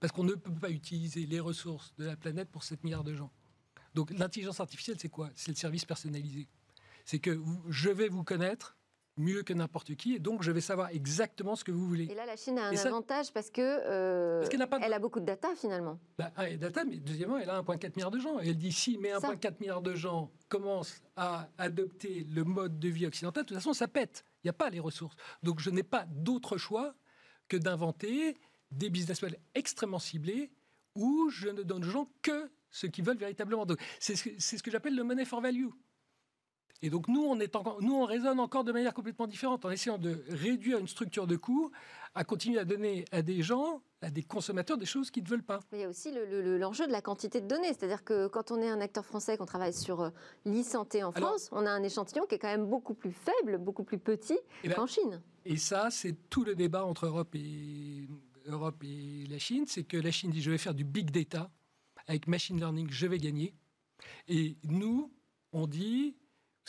Parce 0.00 0.12
qu'on 0.12 0.24
ne 0.24 0.34
peut 0.34 0.52
pas 0.52 0.70
utiliser 0.70 1.26
les 1.26 1.40
ressources 1.40 1.94
de 1.98 2.06
la 2.06 2.16
planète 2.16 2.48
pour 2.48 2.64
7 2.64 2.82
milliards 2.82 3.04
de 3.04 3.14
gens. 3.14 3.30
Donc 3.94 4.10
l'intelligence 4.10 4.60
artificielle, 4.60 4.96
c'est 4.98 5.08
quoi? 5.08 5.30
C'est 5.34 5.50
le 5.52 5.56
service 5.56 5.84
personnalisé. 5.84 6.48
C'est 7.04 7.18
que 7.18 7.40
je 7.68 7.90
vais 7.90 8.08
vous 8.08 8.24
connaître, 8.24 8.76
mieux 9.20 9.42
que 9.42 9.52
n'importe 9.52 9.94
qui, 9.94 10.14
et 10.14 10.18
donc 10.18 10.42
je 10.42 10.50
vais 10.50 10.60
savoir 10.60 10.90
exactement 10.90 11.54
ce 11.54 11.62
que 11.62 11.70
vous 11.70 11.86
voulez. 11.86 12.04
Et 12.10 12.14
là, 12.14 12.26
la 12.26 12.36
Chine 12.36 12.58
a 12.58 12.68
un 12.68 12.76
avantage 12.76 13.32
parce 13.32 13.50
que 13.50 13.60
euh, 13.60 14.44
elle, 14.82 14.92
a 14.92 14.98
beaucoup 14.98 15.20
de 15.20 15.26
data 15.26 15.48
finalement. 15.54 15.98
Bah, 16.18 16.32
elle 16.38 16.54
a 16.54 16.56
data, 16.56 16.84
mais 16.84 16.96
deuxièmement, 16.96 17.38
elle 17.38 17.50
a 17.50 17.60
1,4 17.60 17.96
milliard 17.96 18.10
de 18.10 18.18
gens. 18.18 18.40
Et 18.40 18.48
elle 18.48 18.58
dit 18.58 18.72
si, 18.72 18.98
mais 18.98 19.12
1,4 19.12 19.60
milliard 19.60 19.82
de 19.82 19.94
gens 19.94 20.30
commencent 20.48 21.02
à 21.16 21.48
adopter 21.58 22.26
le 22.30 22.44
mode 22.44 22.78
de 22.78 22.88
vie 22.88 23.06
occidental, 23.06 23.44
de 23.44 23.48
toute 23.48 23.56
façon, 23.56 23.72
ça 23.72 23.88
pète. 23.88 24.24
Il 24.42 24.46
n'y 24.46 24.50
a 24.50 24.54
pas 24.54 24.70
les 24.70 24.80
ressources. 24.80 25.16
Donc 25.42 25.60
je 25.60 25.70
n'ai 25.70 25.82
pas 25.82 26.06
d'autre 26.06 26.56
choix 26.56 26.94
que 27.48 27.56
d'inventer 27.56 28.36
des 28.70 28.88
business 28.88 29.20
models 29.22 29.40
extrêmement 29.54 29.98
ciblés 29.98 30.50
où 30.94 31.28
je 31.30 31.48
ne 31.48 31.62
donne 31.62 31.84
aux 31.84 31.90
gens 31.90 32.10
que 32.22 32.50
ce 32.70 32.86
qu'ils 32.86 33.04
veulent 33.04 33.18
véritablement. 33.18 33.66
C'est 33.98 34.16
ce, 34.16 34.30
ce 34.38 34.62
que 34.62 34.70
j'appelle 34.70 34.94
le 34.94 35.04
money 35.04 35.24
for 35.24 35.40
value. 35.40 35.68
Et 36.82 36.90
donc 36.90 37.08
nous, 37.08 37.22
on, 37.22 37.38
est 37.40 37.56
encore, 37.56 37.82
nous, 37.82 37.94
on 37.94 38.04
raisonne 38.04 38.40
encore 38.40 38.64
de 38.64 38.72
manière 38.72 38.94
complètement 38.94 39.26
différente, 39.26 39.64
en 39.64 39.70
essayant 39.70 39.98
de 39.98 40.22
réduire 40.28 40.78
une 40.78 40.88
structure 40.88 41.26
de 41.26 41.36
coûts, 41.36 41.70
à 42.14 42.24
continuer 42.24 42.58
à 42.58 42.64
donner 42.64 43.04
à 43.12 43.22
des 43.22 43.42
gens, 43.42 43.82
à 44.00 44.10
des 44.10 44.22
consommateurs, 44.22 44.78
des 44.78 44.86
choses 44.86 45.10
qu'ils 45.10 45.24
ne 45.24 45.28
veulent 45.28 45.42
pas. 45.42 45.60
Mais 45.72 45.78
il 45.78 45.80
y 45.82 45.84
a 45.84 45.88
aussi 45.88 46.10
l'enjeu 46.12 46.86
de 46.86 46.92
la 46.92 47.02
quantité 47.02 47.40
de 47.40 47.46
données. 47.46 47.68
C'est-à-dire 47.68 48.02
que 48.02 48.28
quand 48.28 48.50
on 48.50 48.62
est 48.62 48.68
un 48.68 48.80
acteur 48.80 49.04
français, 49.04 49.36
qu'on 49.36 49.46
travaille 49.46 49.74
sur 49.74 50.00
euh, 50.00 50.10
l'e-santé 50.46 51.02
en 51.02 51.12
France, 51.12 51.50
on 51.52 51.66
a 51.66 51.70
un 51.70 51.82
échantillon 51.82 52.24
qui 52.26 52.36
est 52.36 52.38
quand 52.38 52.48
même 52.48 52.66
beaucoup 52.66 52.94
plus 52.94 53.12
faible, 53.12 53.58
beaucoup 53.58 53.84
plus 53.84 53.98
petit 53.98 54.38
eh 54.64 54.68
ben, 54.68 54.74
qu'en 54.74 54.86
Chine. 54.86 55.20
Et 55.44 55.58
ça, 55.58 55.90
c'est 55.90 56.16
tout 56.30 56.44
le 56.44 56.54
débat 56.54 56.84
entre 56.84 57.06
Europe 57.06 57.34
et, 57.34 58.08
Europe 58.46 58.82
et 58.82 59.26
la 59.28 59.38
Chine. 59.38 59.64
C'est 59.66 59.84
que 59.84 59.98
la 59.98 60.10
Chine 60.10 60.30
dit 60.30 60.40
je 60.40 60.50
vais 60.50 60.58
faire 60.58 60.74
du 60.74 60.84
big 60.84 61.10
data, 61.10 61.50
avec 62.06 62.26
machine 62.26 62.58
learning, 62.58 62.88
je 62.90 63.06
vais 63.06 63.18
gagner. 63.18 63.54
Et 64.28 64.56
nous, 64.64 65.12
on 65.52 65.66
dit 65.66 66.16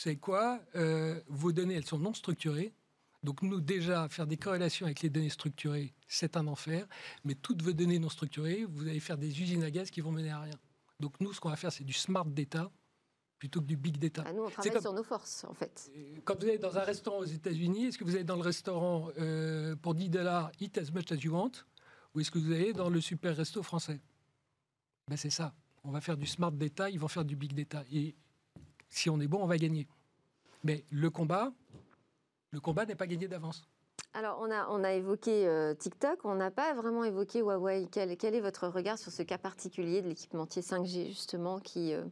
savez 0.02 0.16
quoi 0.16 0.60
euh, 0.74 1.20
Vos 1.28 1.52
données, 1.52 1.74
elles 1.74 1.86
sont 1.86 1.98
non 1.98 2.14
structurées. 2.14 2.74
Donc 3.22 3.42
nous, 3.42 3.60
déjà, 3.60 4.08
faire 4.08 4.26
des 4.26 4.36
corrélations 4.36 4.86
avec 4.86 5.00
les 5.02 5.10
données 5.10 5.28
structurées, 5.28 5.94
c'est 6.08 6.36
un 6.36 6.46
enfer. 6.48 6.86
Mais 7.24 7.34
toutes 7.34 7.62
vos 7.62 7.72
données 7.72 7.98
non 7.98 8.08
structurées, 8.08 8.64
vous 8.64 8.88
allez 8.88 9.00
faire 9.00 9.16
des 9.18 9.40
usines 9.40 9.62
à 9.62 9.70
gaz 9.70 9.90
qui 9.90 10.00
vont 10.00 10.10
mener 10.10 10.30
à 10.30 10.40
rien. 10.40 10.58
Donc 10.98 11.20
nous, 11.20 11.32
ce 11.32 11.40
qu'on 11.40 11.50
va 11.50 11.56
faire, 11.56 11.72
c'est 11.72 11.84
du 11.84 11.92
smart 11.92 12.24
data 12.24 12.70
plutôt 13.38 13.60
que 13.60 13.66
du 13.66 13.76
big 13.76 13.98
data. 13.98 14.22
Ah, 14.24 14.32
nous, 14.32 14.44
on 14.44 14.50
travaille 14.50 14.80
sur 14.80 14.92
nos 14.92 15.02
forces, 15.02 15.44
en 15.44 15.54
fait. 15.54 15.90
Quand 16.24 16.40
vous 16.40 16.46
allez 16.46 16.58
dans 16.58 16.78
un 16.78 16.84
restaurant 16.84 17.18
aux 17.18 17.24
États-Unis, 17.24 17.86
est-ce 17.86 17.98
que 17.98 18.04
vous 18.04 18.14
allez 18.14 18.22
dans 18.22 18.36
le 18.36 18.42
restaurant 18.42 19.08
euh, 19.18 19.74
pour 19.74 19.96
10 19.96 20.10
dollars, 20.10 20.52
eat 20.60 20.78
as 20.78 20.92
much 20.92 21.10
as 21.10 21.16
you 21.16 21.34
want 21.34 21.50
Ou 22.14 22.20
est-ce 22.20 22.30
que 22.30 22.38
vous 22.38 22.52
allez 22.52 22.72
dans 22.72 22.88
le 22.88 23.00
super 23.00 23.36
resto 23.36 23.62
français? 23.64 24.00
Ben, 25.08 25.16
C'est 25.16 25.30
ça. 25.30 25.54
On 25.82 25.90
va 25.90 26.00
faire 26.00 26.16
du 26.16 26.26
smart 26.26 26.52
data, 26.52 26.88
ils 26.88 27.00
vont 27.00 27.08
faire 27.08 27.24
du 27.24 27.34
big 27.34 27.52
data. 27.52 27.82
Et 27.92 28.14
si 28.92 29.10
on 29.10 29.18
est 29.20 29.26
bon, 29.26 29.42
on 29.42 29.46
va 29.46 29.56
gagner. 29.56 29.88
Mais 30.62 30.84
le 30.90 31.10
combat, 31.10 31.52
le 32.50 32.60
combat 32.60 32.86
n'est 32.86 32.94
pas 32.94 33.06
gagné 33.06 33.26
d'avance. 33.26 33.64
Alors, 34.14 34.38
on 34.40 34.50
a, 34.50 34.68
on 34.68 34.84
a 34.84 34.92
évoqué 34.92 35.46
euh, 35.46 35.74
TikTok, 35.74 36.24
on 36.24 36.34
n'a 36.34 36.50
pas 36.50 36.74
vraiment 36.74 37.02
évoqué 37.02 37.40
Huawei. 37.40 37.88
Quel, 37.90 38.16
quel, 38.18 38.34
est 38.34 38.40
votre 38.40 38.68
regard 38.68 38.98
sur 38.98 39.10
ce 39.10 39.22
cas 39.22 39.38
particulier 39.38 40.02
de 40.02 40.08
l'équipementier 40.08 40.60
5G, 40.60 41.08
justement, 41.08 41.58
qui 41.58 41.94
euh, 41.94 42.04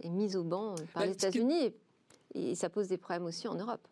est 0.00 0.08
mis 0.08 0.36
au 0.36 0.44
banc 0.44 0.74
euh, 0.74 0.84
par 0.94 1.02
bah, 1.02 1.06
les 1.06 1.12
États-Unis 1.12 1.74
et, 2.34 2.54
ça 2.54 2.70
pose 2.70 2.86
des 2.86 2.98
problèmes 2.98 3.24
aussi 3.24 3.48
en 3.48 3.56
Europe? 3.56 3.86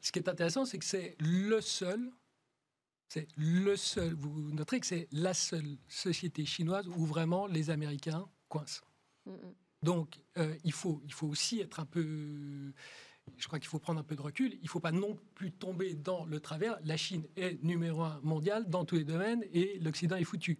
Ce 0.00 0.10
qui 0.10 0.18
est 0.18 0.28
intéressant, 0.28 0.64
c'est 0.64 0.78
que 0.78 0.84
c'est 0.84 1.16
le 1.20 1.60
seul, 1.60 2.10
c'est 3.08 3.28
le 3.36 3.76
seul, 3.76 4.14
vous 4.14 4.50
noterez 4.50 4.80
que 4.80 4.86
c'est 4.86 5.06
la 5.12 5.34
seule 5.34 5.78
société 5.86 6.44
chinoise 6.44 6.88
où 6.88 7.06
vraiment 7.06 7.46
les 7.46 7.70
Américains 7.70 8.26
coincent. 8.48 8.82
Mm, 9.26 9.32
mm. 9.32 9.54
Donc, 9.82 10.20
euh, 10.38 10.54
il, 10.64 10.72
faut, 10.72 11.00
il 11.04 11.12
faut 11.12 11.26
aussi 11.26 11.60
être 11.60 11.80
un 11.80 11.84
peu. 11.84 12.72
Je 13.36 13.46
crois 13.46 13.58
qu'il 13.58 13.68
faut 13.68 13.78
prendre 13.78 14.00
un 14.00 14.04
peu 14.04 14.16
de 14.16 14.20
recul. 14.20 14.54
Il 14.54 14.64
ne 14.64 14.68
faut 14.68 14.80
pas 14.80 14.92
non 14.92 15.16
plus 15.34 15.52
tomber 15.52 15.94
dans 15.94 16.24
le 16.24 16.40
travers. 16.40 16.78
La 16.84 16.96
Chine 16.96 17.24
est 17.36 17.62
numéro 17.62 18.02
un 18.02 18.20
mondial 18.22 18.68
dans 18.68 18.84
tous 18.84 18.96
les 18.96 19.04
domaines 19.04 19.44
et 19.52 19.78
l'Occident 19.80 20.16
est 20.16 20.24
foutu. 20.24 20.58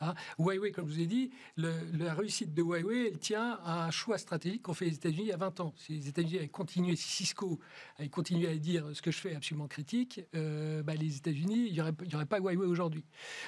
Hein. 0.00 0.14
Huawei, 0.38 0.70
comme 0.70 0.88
je 0.88 0.94
vous 0.94 1.00
ai 1.00 1.06
dit, 1.06 1.30
la 1.56 2.14
réussite 2.14 2.54
de 2.54 2.62
Huawei, 2.62 3.08
elle 3.08 3.18
tient 3.18 3.58
à 3.64 3.84
un 3.86 3.90
choix 3.90 4.16
stratégique 4.16 4.62
qu'ont 4.62 4.74
fait 4.74 4.84
les 4.84 4.94
États-Unis 4.94 5.22
il 5.22 5.28
y 5.28 5.32
a 5.32 5.36
20 5.36 5.60
ans. 5.60 5.74
Si 5.76 5.92
les 5.92 6.08
États-Unis 6.08 6.38
avaient 6.38 6.48
continué, 6.48 6.94
si 6.94 7.08
Cisco 7.08 7.58
avait 7.96 8.08
continué 8.08 8.48
à 8.48 8.56
dire 8.56 8.84
ce 8.94 9.02
que 9.02 9.10
je 9.10 9.18
fais 9.18 9.34
absolument 9.34 9.66
critique, 9.66 10.20
euh, 10.34 10.82
bah, 10.82 10.94
les 10.94 11.16
États-Unis, 11.16 11.66
il 11.66 11.72
n'y 11.72 11.80
aurait, 11.80 12.26
pas 12.26 12.38
Huawei 12.38 12.66
aujourd'hui. 12.66 13.04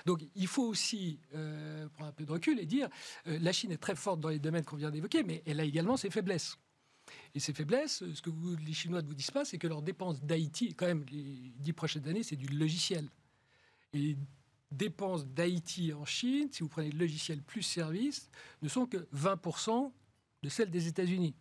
Donc 0.07 0.23
il 0.35 0.49
faut 0.49 0.65
aussi 0.65 1.21
euh, 1.35 1.89
prendre 1.91 2.11
un 2.11 2.13
peu 2.13 2.25
de 2.25 2.33
recul 2.33 2.59
et 2.59 2.67
dire 2.67 2.89
euh, 3.29 3.39
la 3.41 3.53
Chine 3.53 3.71
est 3.71 3.81
très 3.81 3.95
forte 3.95 4.21
dans 4.21 4.29
les 4.29 4.41
domaines 4.41 4.65
qu'on 4.65 4.77
vient 4.77 4.91
d'évoquer, 4.91 5.23
mais 5.23 5.43
elle 5.47 5.61
a 5.61 5.65
également 5.65 5.97
ses 5.97 6.11
faiblesses. 6.11 6.57
Et 7.35 7.41
ces 7.41 7.53
faiblesses, 7.53 8.05
ce 8.13 8.23
que 8.23 8.31
les 8.65 8.73
Chinois 8.73 9.03
ne 9.03 9.07
vous 9.07 9.15
disent 9.15 9.31
pas, 9.31 9.45
c'est 9.45 9.59
que 9.59 9.67
leurs 9.67 9.83
dépenses 9.83 10.23
d'Haïti, 10.23 10.75
quand 10.75 10.87
même, 10.87 11.05
les 11.11 11.53
dix 11.57 11.73
prochaines 11.73 12.07
années, 12.09 12.23
c'est 12.23 12.37
du 12.37 12.47
logiciel. 12.47 13.09
Et 13.93 14.17
dépenses 14.71 15.27
d'Haïti 15.27 15.93
en 15.93 16.05
Chine, 16.05 16.49
si 16.53 16.63
vous 16.63 16.69
prenez 16.69 16.91
le 16.91 16.99
logiciel 16.99 17.43
plus 17.43 17.63
service, 17.63 18.31
ne 18.63 18.69
sont 18.69 18.87
que 18.87 19.09
20% 19.15 19.93
de 20.43 20.49
celles 20.49 20.71
des 20.71 20.87
États-Unis. 20.87 21.35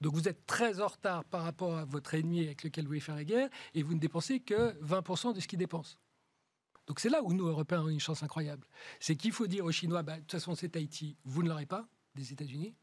Donc 0.00 0.14
vous 0.14 0.28
êtes 0.28 0.46
très 0.46 0.80
en 0.80 0.86
retard 0.86 1.24
par 1.24 1.42
rapport 1.42 1.76
à 1.76 1.84
votre 1.84 2.14
ennemi 2.14 2.44
avec 2.44 2.62
lequel 2.62 2.84
vous 2.84 2.88
voulez 2.88 3.00
faire 3.00 3.16
la 3.16 3.24
guerre, 3.24 3.48
et 3.74 3.82
vous 3.82 3.94
ne 3.94 4.00
dépensez 4.00 4.40
que 4.40 4.78
20% 4.82 5.34
de 5.34 5.40
ce 5.40 5.48
qu'il 5.48 5.58
dépense. 5.58 5.98
Donc 6.86 7.00
c'est 7.00 7.10
là 7.10 7.22
où 7.22 7.32
nous, 7.32 7.46
Européens, 7.46 7.80
avons 7.80 7.88
une 7.88 8.00
chance 8.00 8.22
incroyable. 8.22 8.66
C'est 9.00 9.16
qu'il 9.16 9.32
faut 9.32 9.46
dire 9.46 9.64
aux 9.64 9.72
Chinois, 9.72 10.02
bah, 10.02 10.16
de 10.16 10.20
toute 10.20 10.32
façon 10.32 10.54
c'est 10.54 10.74
Haïti, 10.76 11.16
vous 11.24 11.42
ne 11.42 11.48
l'aurez 11.48 11.66
pas, 11.66 11.88
des 12.14 12.32
États-Unis, 12.32 12.74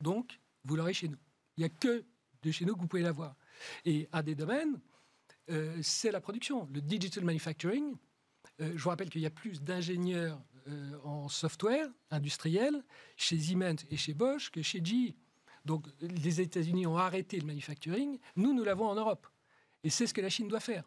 donc 0.00 0.40
vous 0.64 0.76
l'aurez 0.76 0.94
chez 0.94 1.08
nous. 1.08 1.18
Il 1.56 1.60
n'y 1.60 1.66
a 1.66 1.68
que 1.68 2.04
de 2.42 2.50
chez 2.50 2.64
nous 2.64 2.74
que 2.74 2.80
vous 2.80 2.88
pouvez 2.88 3.02
l'avoir. 3.02 3.36
Et 3.84 4.08
un 4.12 4.22
des 4.22 4.34
domaines, 4.34 4.80
euh, 5.50 5.78
c'est 5.82 6.10
la 6.10 6.20
production. 6.20 6.68
Le 6.72 6.80
digital 6.80 7.24
manufacturing, 7.24 7.96
euh, 8.60 8.72
je 8.74 8.82
vous 8.82 8.90
rappelle 8.90 9.10
qu'il 9.10 9.20
y 9.20 9.26
a 9.26 9.30
plus 9.30 9.62
d'ingénieurs 9.62 10.40
euh, 10.68 10.98
en 11.04 11.28
software 11.28 11.88
industriel 12.10 12.82
chez 13.16 13.38
Siemens 13.38 13.84
et 13.90 13.96
chez 13.96 14.14
Bosch 14.14 14.50
que 14.50 14.62
chez 14.62 14.84
GE. 14.84 15.14
Donc 15.64 15.86
les 16.00 16.40
États-Unis 16.40 16.86
ont 16.86 16.96
arrêté 16.96 17.38
le 17.38 17.46
manufacturing. 17.46 18.18
Nous, 18.36 18.52
nous 18.52 18.64
l'avons 18.64 18.86
en 18.86 18.94
Europe. 18.94 19.26
Et 19.84 19.90
c'est 19.90 20.06
ce 20.06 20.14
que 20.14 20.20
la 20.20 20.28
Chine 20.28 20.48
doit 20.48 20.60
faire. 20.60 20.84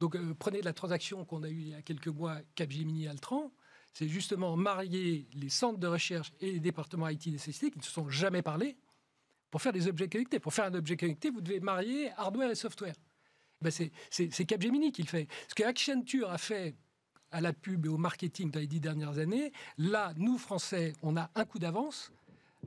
Donc 0.00 0.14
euh, 0.16 0.34
prenez 0.38 0.62
la 0.62 0.72
transaction 0.72 1.24
qu'on 1.24 1.42
a 1.42 1.48
eue 1.48 1.60
il 1.60 1.68
y 1.68 1.74
a 1.74 1.82
quelques 1.82 2.08
mois, 2.08 2.38
Capgemini-Altran. 2.54 3.52
C'est 3.92 4.08
justement 4.08 4.56
marier 4.56 5.28
les 5.34 5.48
centres 5.48 5.78
de 5.78 5.86
recherche 5.86 6.32
et 6.40 6.52
les 6.52 6.60
départements 6.60 7.08
IT 7.08 7.30
des 7.30 7.38
sociétés 7.38 7.70
qui 7.70 7.78
ne 7.78 7.82
se 7.82 7.90
sont 7.90 8.08
jamais 8.08 8.42
parlé 8.42 8.76
pour 9.50 9.60
faire 9.60 9.72
des 9.72 9.88
objets 9.88 10.08
connectés. 10.08 10.38
Pour 10.38 10.54
faire 10.54 10.66
un 10.66 10.74
objet 10.74 10.96
connecté, 10.96 11.30
vous 11.30 11.40
devez 11.40 11.58
marier 11.58 12.10
hardware 12.12 12.50
et 12.50 12.54
software. 12.54 12.94
Ben 13.60 13.72
c'est 13.72 14.46
Capgemini 14.46 14.92
qui 14.92 15.02
le 15.02 15.08
fait. 15.08 15.26
Ce 15.48 15.54
que 15.54 15.64
Accenture 15.64 16.30
a 16.30 16.38
fait 16.38 16.76
à 17.30 17.40
la 17.40 17.52
pub 17.52 17.86
et 17.86 17.88
au 17.88 17.98
marketing 17.98 18.50
dans 18.50 18.60
les 18.60 18.66
dix 18.66 18.80
dernières 18.80 19.18
années. 19.18 19.52
Là, 19.76 20.12
nous, 20.16 20.38
Français, 20.38 20.94
on 21.02 21.16
a 21.16 21.30
un 21.34 21.44
coup 21.44 21.58
d'avance 21.58 22.12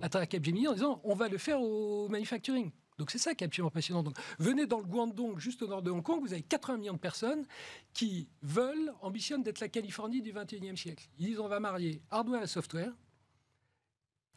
à 0.01 0.09
travers 0.09 0.27
Capgemini 0.27 0.67
en 0.67 0.73
disant 0.73 1.01
on 1.03 1.15
va 1.15 1.27
le 1.27 1.37
faire 1.37 1.61
au 1.61 2.07
manufacturing. 2.09 2.71
Donc 2.97 3.09
c'est 3.09 3.17
ça 3.17 3.33
qui 3.33 3.43
est 3.43 3.47
absolument 3.47 3.71
passionnant. 3.71 4.03
Donc, 4.03 4.15
venez 4.37 4.67
dans 4.67 4.79
le 4.79 4.85
Guangdong, 4.85 5.39
juste 5.39 5.63
au 5.63 5.67
nord 5.67 5.81
de 5.81 5.89
Hong 5.89 6.03
Kong, 6.03 6.21
vous 6.21 6.33
avez 6.33 6.43
80 6.43 6.77
millions 6.77 6.93
de 6.93 6.99
personnes 6.99 7.45
qui 7.93 8.27
veulent, 8.43 8.93
ambitionnent 9.01 9.43
d'être 9.43 9.59
la 9.59 9.69
Californie 9.69 10.21
du 10.21 10.31
21e 10.31 10.75
siècle. 10.75 11.09
Ils 11.17 11.27
disent 11.27 11.39
on 11.39 11.47
va 11.47 11.59
marier 11.59 12.01
hardware 12.11 12.43
et 12.43 12.47
software. 12.47 12.93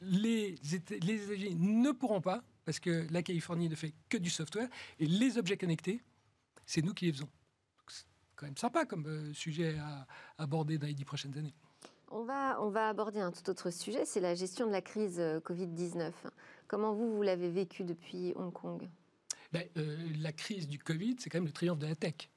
Les, 0.01 0.55
les 1.03 1.25
États-Unis 1.25 1.57
ne 1.57 1.93
pourront 1.93 2.21
pas, 2.21 2.43
parce 2.65 2.81
que 2.81 3.07
la 3.11 3.23
Californie 3.23 3.69
ne 3.69 3.75
fait 3.75 3.93
que 4.09 4.17
du 4.17 4.31
software, 4.31 4.69
et 4.99 5.07
les 5.07 5.37
objets 5.39 5.57
connectés, 5.57 6.03
c'est 6.67 6.83
nous 6.83 6.95
qui 6.95 7.07
les 7.07 7.13
faisons 7.13 7.29
quand 8.45 8.49
même 8.49 8.57
sympa 8.59 8.85
comme 8.85 9.07
euh, 9.07 9.33
sujet 9.33 9.77
à 9.79 10.07
aborder 10.37 10.77
dans 10.77 10.87
les 10.87 10.93
dix 10.93 11.07
prochaines 11.07 11.37
années. 11.39 11.55
On 12.09 12.25
va, 12.25 12.61
on 12.61 12.69
va 12.69 12.91
aborder 12.91 13.21
un 13.21 13.33
tout 13.33 13.49
autre 13.49 13.71
sujet, 13.71 14.05
c'est 14.05 14.21
la 14.21 14.35
gestion 14.35 14.67
de 14.67 14.73
la 14.73 14.83
crise 14.83 15.19
euh, 15.19 15.41
Covid-19. 15.41 16.13
Comment 16.69 16.93
vous, 16.93 17.17
vous 17.17 17.23
l'avez 17.23 17.49
vécu 17.49 17.85
depuis 17.85 18.35
Hong 18.37 18.53
Kong? 18.53 18.87
Ben, 19.51 19.67
euh, 19.79 19.97
La 20.21 20.33
crise 20.33 20.69
du 20.69 20.79
Covid, 20.79 21.17
c'est 21.19 21.31
quand 21.31 21.39
même 21.39 21.47
le 21.47 21.53
triomphe 21.53 21.79
de 21.79 21.87
la 21.87 21.97
tech. 21.97 22.31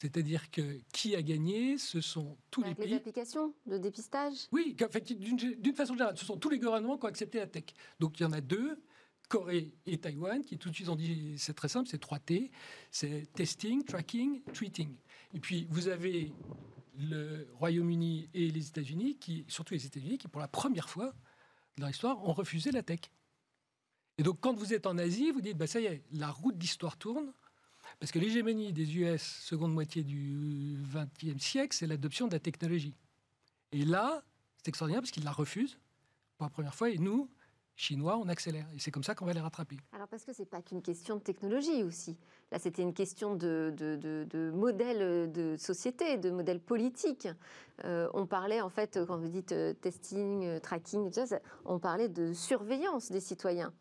C'est-à-dire 0.00 0.48
que 0.52 0.78
qui 0.92 1.16
a 1.16 1.22
gagné, 1.22 1.76
ce 1.76 2.00
sont 2.00 2.38
tous 2.52 2.62
les 2.62 2.76
pays. 2.76 2.90
les 2.90 2.96
applications 2.96 3.52
de 3.66 3.78
dépistage? 3.78 4.46
Oui, 4.52 4.76
d'une 4.76 5.74
façon 5.74 5.94
générale, 5.94 6.16
ce 6.16 6.24
sont 6.24 6.36
tous 6.36 6.50
les 6.50 6.60
gouvernements 6.60 6.96
qui 6.96 7.04
ont 7.04 7.08
accepté 7.08 7.38
la 7.38 7.48
tech. 7.48 7.64
Donc 7.98 8.20
il 8.20 8.22
y 8.22 8.26
en 8.26 8.32
a 8.32 8.40
deux, 8.40 8.80
Corée 9.28 9.70
et 9.86 9.98
Taïwan, 9.98 10.42
qui 10.42 10.56
tout 10.58 10.70
de 10.70 10.74
suite 10.74 10.88
ont 10.88 10.96
dit, 10.96 11.34
c'est 11.38 11.54
très 11.54 11.68
simple, 11.68 11.88
c'est 11.88 11.98
3 11.98 12.18
T, 12.18 12.50
c'est 12.90 13.30
testing, 13.34 13.84
tracking, 13.84 14.42
treating. 14.54 14.94
Et 15.34 15.40
puis 15.40 15.66
vous 15.70 15.88
avez 15.88 16.32
le 16.98 17.48
Royaume-Uni 17.54 18.28
et 18.34 18.50
les 18.50 18.68
États-Unis, 18.68 19.18
surtout 19.48 19.74
les 19.74 19.86
États-Unis, 19.86 20.18
qui 20.18 20.28
pour 20.28 20.40
la 20.40 20.48
première 20.48 20.88
fois 20.88 21.14
dans 21.76 21.82
leur 21.82 21.90
histoire 21.90 22.24
ont 22.24 22.32
refusé 22.32 22.72
la 22.72 22.82
tech. 22.82 23.00
Et 24.18 24.22
donc 24.22 24.40
quand 24.40 24.54
vous 24.54 24.74
êtes 24.74 24.86
en 24.86 24.98
Asie, 24.98 25.30
vous 25.30 25.40
dites, 25.40 25.56
bah, 25.56 25.66
ça 25.66 25.80
y 25.80 25.86
est, 25.86 26.02
la 26.10 26.30
route 26.30 26.58
d'histoire 26.58 26.96
tourne, 26.96 27.32
parce 28.00 28.10
que 28.10 28.18
l'hégémonie 28.18 28.72
des 28.72 28.96
US, 28.98 29.22
seconde 29.22 29.72
moitié 29.72 30.02
du 30.02 30.76
XXe 30.92 31.42
siècle, 31.42 31.76
c'est 31.76 31.86
l'adoption 31.86 32.26
de 32.26 32.32
la 32.32 32.40
technologie. 32.40 32.96
Et 33.70 33.84
là, 33.84 34.24
c'est 34.56 34.68
extraordinaire 34.68 35.02
parce 35.02 35.12
qu'ils 35.12 35.24
la 35.24 35.32
refusent 35.32 35.78
pour 36.36 36.46
la 36.46 36.50
première 36.50 36.74
fois, 36.74 36.90
et 36.90 36.98
nous, 36.98 37.30
chinois, 37.78 38.18
on 38.18 38.28
accélère. 38.28 38.66
Et 38.74 38.78
c'est 38.78 38.90
comme 38.90 39.04
ça 39.04 39.14
qu'on 39.14 39.24
va 39.24 39.32
les 39.32 39.40
rattraper. 39.40 39.76
Alors 39.92 40.08
parce 40.08 40.24
que 40.24 40.32
ce 40.32 40.42
n'est 40.42 40.46
pas 40.46 40.60
qu'une 40.60 40.82
question 40.82 41.16
de 41.16 41.22
technologie 41.22 41.82
aussi. 41.82 42.18
Là, 42.50 42.58
c'était 42.58 42.82
une 42.82 42.94
question 42.94 43.34
de, 43.34 43.72
de, 43.76 44.50
modèle 44.50 45.30
de 45.30 45.56
société, 45.56 46.16
de 46.16 46.30
modèle 46.30 46.60
politique. 46.60 47.28
Euh, 47.84 48.08
on 48.14 48.26
parlait, 48.26 48.60
en 48.60 48.70
fait, 48.70 48.98
quand 49.06 49.18
vous 49.18 49.28
dites 49.28 49.52
euh, 49.52 49.74
testing, 49.74 50.44
euh, 50.44 50.58
tracking, 50.58 51.10
on 51.64 51.78
parlait 51.78 52.08
de 52.08 52.32
surveillance 52.32 53.10
des 53.10 53.20
citoyens. 53.20 53.72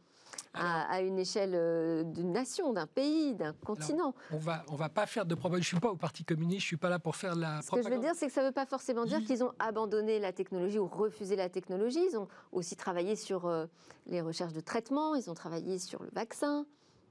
À, 0.54 1.02
une 1.02 1.20
échelle 1.20 1.54
euh, 1.54 2.04
d'une 2.04 2.32
nation, 2.32 2.74
d'un 2.74 2.88
pays, 2.88 3.36
d'un 3.36 3.54
continent. 3.54 4.14
on 4.32 4.38
va, 4.38 4.64
on 4.70 4.76
va 4.76 4.90
pas 4.90 5.06
faire 5.06 5.26
de 5.26 5.36
propagande. 5.36 5.64
Je 5.64 5.68
suis 5.68 5.80
pas 5.80 5.90
au 5.92 5.96
Parti 5.96 6.24
communiste, 6.24 6.62
je 6.62 6.68
suis 6.68 6.78
pas 6.78 6.90
là 6.90 7.00
pour 7.00 7.16
faire 7.16 7.36
la 7.36 7.62
Ce 7.62 7.72
que 7.72 7.82
je 7.82 7.90
veux 7.90 8.00
dire, 8.00 8.14
c'est 8.16 8.28
que 8.28 8.34
ça 8.34 8.42
ne 8.42 8.48
veut 8.48 8.54
pas 8.54 8.66
forcément 8.66 9.06
dire 9.06 9.24
qu'ils 9.24 9.44
ont 9.44 9.54
abandonné 9.60 10.20
la 10.20 10.34
technologie 10.34 10.80
ou 10.80 10.88
refusé 10.88 11.36
la 11.36 11.50
technologie. 11.50 12.04
Ils 12.12 12.18
ont 12.18 12.28
aussi 12.52 12.76
travaillé 12.76 13.16
sur 13.16 13.46
euh, 13.46 13.66
les 14.08 14.22
recherches 14.22 14.54
de 14.54 14.62
traitement, 14.62 15.16
ils 15.16 15.30
ont 15.30 15.34
travaillé 15.34 15.80
sur 15.80 16.02
le 16.04 16.10
vaccin. 16.14 16.66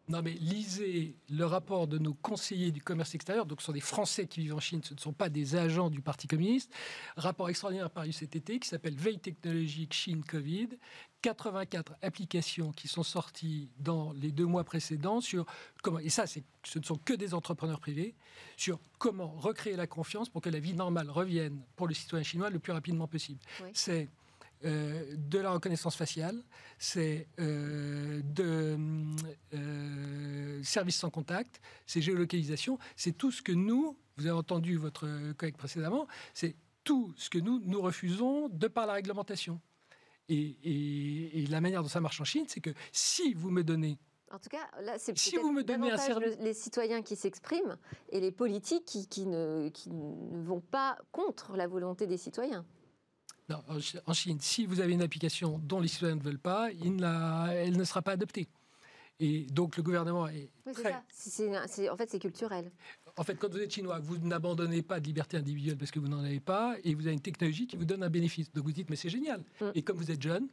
Non, 0.08 0.22
mais 0.22 0.32
lisez 0.34 1.16
le 1.28 1.44
rapport 1.44 1.88
de 1.88 1.98
nos 1.98 2.14
conseillers 2.14 2.70
du 2.70 2.80
commerce 2.80 3.14
extérieur. 3.16 3.44
Donc, 3.44 3.60
ce 3.60 3.66
sont 3.66 3.72
des 3.72 3.80
Français 3.80 4.26
qui 4.26 4.40
vivent 4.40 4.54
en 4.54 4.60
Chine, 4.60 4.80
ce 4.84 4.94
ne 4.94 5.00
sont 5.00 5.12
pas 5.12 5.28
des 5.28 5.56
agents 5.56 5.90
du 5.90 6.00
Parti 6.00 6.28
communiste. 6.28 6.72
Rapport 7.16 7.48
extraordinaire 7.48 7.90
paru 7.90 8.12
cet 8.12 8.36
été 8.36 8.60
qui 8.60 8.68
s'appelle 8.68 8.94
Veille 8.94 9.18
technologique 9.18 9.92
Chine 9.92 10.22
Covid. 10.22 10.68
84 11.22 11.94
applications 12.02 12.70
qui 12.70 12.86
sont 12.86 13.02
sorties 13.02 13.68
dans 13.80 14.12
les 14.12 14.30
deux 14.30 14.46
mois 14.46 14.62
précédents 14.62 15.20
sur 15.20 15.44
comment, 15.82 15.98
et 15.98 16.08
ça, 16.08 16.24
ce 16.26 16.38
ne 16.78 16.84
sont 16.84 16.96
que 16.96 17.14
des 17.14 17.34
entrepreneurs 17.34 17.80
privés, 17.80 18.14
sur 18.56 18.78
comment 18.98 19.34
recréer 19.36 19.74
la 19.74 19.88
confiance 19.88 20.28
pour 20.28 20.40
que 20.40 20.50
la 20.50 20.60
vie 20.60 20.74
normale 20.74 21.10
revienne 21.10 21.60
pour 21.74 21.88
le 21.88 21.94
citoyen 21.94 22.22
chinois 22.22 22.48
le 22.48 22.60
plus 22.60 22.72
rapidement 22.72 23.08
possible. 23.08 23.40
C'est 23.72 24.08
euh, 24.64 25.04
de 25.16 25.38
la 25.38 25.50
reconnaissance 25.50 25.96
faciale, 25.96 26.42
c'est 26.78 27.28
euh, 27.38 28.22
de 28.24 28.76
euh, 29.52 30.62
services 30.62 30.96
sans 30.96 31.10
contact, 31.10 31.60
c'est 31.86 32.00
géolocalisation, 32.00 32.78
c'est 32.96 33.12
tout 33.12 33.30
ce 33.30 33.42
que 33.42 33.52
nous, 33.52 33.98
vous 34.16 34.26
avez 34.26 34.36
entendu 34.36 34.78
votre 34.78 35.06
collègue 35.34 35.56
précédemment, 35.56 36.06
c'est 36.32 36.56
tout 36.84 37.12
ce 37.18 37.28
que 37.28 37.38
nous, 37.38 37.60
nous 37.64 37.82
refusons 37.82 38.48
de 38.48 38.66
par 38.66 38.86
la 38.86 38.94
réglementation. 38.94 39.60
Et, 40.28 41.44
la 41.50 41.60
manière 41.60 41.82
dont 41.82 41.88
ça 41.88 42.00
marche 42.00 42.20
en 42.20 42.24
Chine, 42.24 42.46
c'est 42.48 42.60
que 42.60 42.70
si 42.92 43.34
vous 43.34 43.50
me 43.50 43.62
donnez 43.62 43.98
en 44.32 44.40
tout 44.40 44.48
cas, 44.48 44.68
là, 44.82 44.98
c'est 44.98 45.16
si 45.16 45.36
vous 45.36 45.52
me 45.52 45.62
donnez 45.62 45.92
un 45.92 45.96
service... 45.96 46.36
les 46.40 46.52
citoyens 46.52 47.00
qui 47.00 47.14
s'expriment 47.14 47.76
et 48.08 48.18
les 48.18 48.32
politiques 48.32 49.06
qui, 49.08 49.24
ne, 49.24 49.68
qui 49.68 49.88
ne 49.88 50.42
vont 50.42 50.60
pas 50.60 50.98
contre 51.12 51.56
la 51.56 51.68
volonté 51.68 52.08
des 52.08 52.16
citoyens. 52.16 52.66
Non, 53.48 53.62
en 54.06 54.12
Chine, 54.12 54.38
si 54.40 54.66
vous 54.66 54.80
avez 54.80 54.92
une 54.92 55.02
application 55.02 55.58
dont 55.58 55.80
les 55.80 55.88
citoyens 55.88 56.16
ne 56.16 56.22
veulent 56.22 56.38
pas, 56.38 56.70
elle 56.72 57.76
ne 57.76 57.84
sera 57.84 58.02
pas 58.02 58.12
adoptée. 58.12 58.48
Et 59.18 59.46
donc 59.46 59.76
le 59.76 59.82
gouvernement 59.82 60.28
est. 60.28 60.50
Oui, 60.66 60.72
c'est 61.08 61.30
ça. 61.30 61.92
en 61.92 61.96
fait, 61.96 62.10
c'est 62.10 62.18
culturel. 62.18 62.70
En 63.16 63.24
fait, 63.24 63.36
quand 63.36 63.50
vous 63.50 63.60
êtes 63.60 63.72
chinois, 63.72 63.98
vous 63.98 64.18
n'abandonnez 64.18 64.82
pas 64.82 65.00
de 65.00 65.06
liberté 65.06 65.38
individuelle 65.38 65.78
parce 65.78 65.90
que 65.90 65.98
vous 65.98 66.08
n'en 66.08 66.22
avez 66.22 66.40
pas, 66.40 66.76
et 66.84 66.94
vous 66.94 67.06
avez 67.06 67.14
une 67.14 67.20
technologie 67.20 67.66
qui 67.66 67.76
vous 67.76 67.86
donne 67.86 68.02
un 68.02 68.10
bénéfice. 68.10 68.52
Donc 68.52 68.64
vous 68.64 68.72
dites, 68.72 68.90
mais 68.90 68.96
c'est 68.96 69.08
génial. 69.08 69.42
Mm. 69.60 69.70
Et 69.74 69.82
comme 69.82 69.96
vous 69.96 70.10
êtes 70.10 70.20
jeune, 70.20 70.48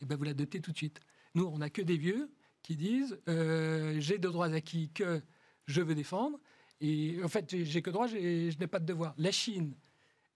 eh 0.00 0.06
ben 0.06 0.16
vous 0.16 0.24
l'adoptez 0.24 0.60
tout 0.60 0.70
de 0.70 0.76
suite. 0.76 1.00
Nous, 1.34 1.44
on 1.44 1.58
n'a 1.58 1.70
que 1.70 1.82
des 1.82 1.96
vieux 1.96 2.30
qui 2.62 2.76
disent, 2.76 3.18
euh, 3.28 3.96
j'ai 3.98 4.18
de 4.18 4.28
droits 4.28 4.52
acquis 4.52 4.90
que 4.90 5.20
je 5.66 5.80
veux 5.80 5.96
défendre, 5.96 6.38
et 6.80 7.20
en 7.24 7.28
fait, 7.28 7.64
j'ai 7.64 7.82
que 7.82 7.90
droit, 7.90 8.06
je 8.06 8.58
n'ai 8.58 8.66
pas 8.66 8.78
de 8.78 8.86
devoir. 8.86 9.14
La 9.18 9.32
Chine 9.32 9.74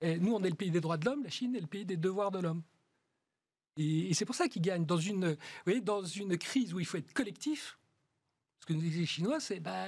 nous, 0.02 0.35
on 0.35 0.42
est 0.42 0.50
le 0.50 0.56
pays 0.56 0.70
des 0.70 0.80
droits 0.80 0.96
de 0.96 1.04
l'homme, 1.04 1.24
la 1.24 1.30
Chine 1.30 1.54
est 1.56 1.61
le 1.61 1.66
pays 1.66 1.85
des 1.85 1.96
devoirs 1.96 2.30
de 2.30 2.40
l'homme. 2.40 2.62
Et, 3.76 4.14
c'est 4.14 4.24
pour 4.24 4.35
ça 4.35 4.48
qu'ils 4.48 4.62
gagnent 4.62 4.87
dans 4.87 4.96
une, 4.96 5.37
dans 5.82 6.04
une 6.04 6.38
crise 6.38 6.72
où 6.72 6.80
il 6.80 6.87
faut 6.87 6.96
être 6.96 7.12
collectif. 7.12 7.78
Ce 8.61 8.66
que 8.66 8.72
nous 8.72 8.80
disent 8.80 8.98
les 8.98 9.06
Chinois, 9.06 9.38
c'est 9.38 9.61
bah, 9.61 9.87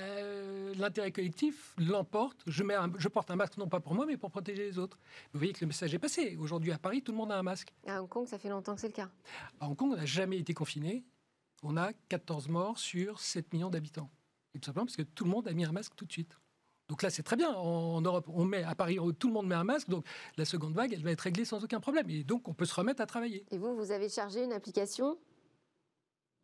l'intérêt 0.77 1.11
collectif 1.11 1.75
l'emporte. 1.79 2.43
Je, 2.47 2.63
je 2.99 3.09
porte 3.09 3.31
un 3.31 3.37
masque 3.37 3.57
non 3.57 3.69
pas 3.69 3.81
pour 3.81 3.95
moi, 3.95 4.07
mais 4.07 4.17
pour 4.17 4.31
protéger 4.31 4.67
les 4.67 4.79
autres. 4.79 4.99
Vous 5.33 5.39
voyez 5.41 5.53
que 5.53 5.61
le 5.63 5.67
message 5.67 5.95
est 5.95 5.99
passé. 5.99 6.37
Aujourd'hui, 6.37 6.71
à 6.71 6.79
Paris, 6.79 7.03
tout 7.03 7.13
le 7.13 7.19
monde 7.19 7.33
a 7.33 7.39
un 7.39 7.43
masque. 7.43 7.73
À 7.87 8.01
Hong 8.01 8.09
Kong, 8.09 8.27
ça 8.29 8.39
fait 8.39 8.51
longtemps 8.51 8.75
que 8.75 8.81
c'est 8.81 8.89
le 8.89 8.93
cas. 8.93 9.11
À 9.59 9.69
Hong 9.69 9.77
Kong, 9.77 9.93
on 9.93 9.97
n'a 9.97 10.07
jamais 10.07 10.39
été 10.39 10.55
confiné. 10.55 11.05
On 11.63 11.77
a 11.77 11.93
14 12.09 12.49
morts 12.49 12.79
sur 12.79 13.19
7 13.19 13.53
millions 13.53 13.71
d'habitants. 13.71 14.11
Et 14.55 14.61
tout 14.61 14.67
simplement 14.67 14.87
parce 14.87 14.97
que 14.97 15.03
tout 15.03 15.25
le 15.25 15.31
monde 15.31 15.49
a 15.49 15.53
mis 15.53 15.65
un 15.65 15.73
masque 15.73 15.95
tout 15.97 16.05
de 16.05 16.13
suite. 16.13 16.39
Donc 16.89 17.03
là, 17.03 17.11
c'est 17.11 17.23
très 17.23 17.37
bien. 17.37 17.51
En, 17.53 18.01
Europe, 18.01 18.27
on 18.33 18.45
met 18.45 18.63
à 18.63 18.75
Paris, 18.75 18.99
tout 19.19 19.29
le 19.29 19.35
monde 19.35 19.47
met 19.47 19.55
un 19.55 19.65
masque. 19.65 19.89
Donc 19.89 20.05
la 20.37 20.45
seconde 20.45 20.75
vague, 20.75 20.93
elle 20.93 21.03
va 21.03 21.11
être 21.11 21.21
réglée 21.21 21.45
sans 21.45 21.63
aucun 21.63 21.81
problème. 21.81 22.09
Et 22.11 22.25
donc, 22.25 22.49
on 22.49 22.55
peut 22.55 22.65
se 22.65 22.75
remettre 22.75 23.03
à 23.03 23.07
travailler. 23.07 23.45
Et 23.51 23.59
vous, 23.59 23.75
vous 23.75 23.93
avez 23.93 24.09
chargé 24.09 24.43
une 24.43 24.53
application 24.53 25.19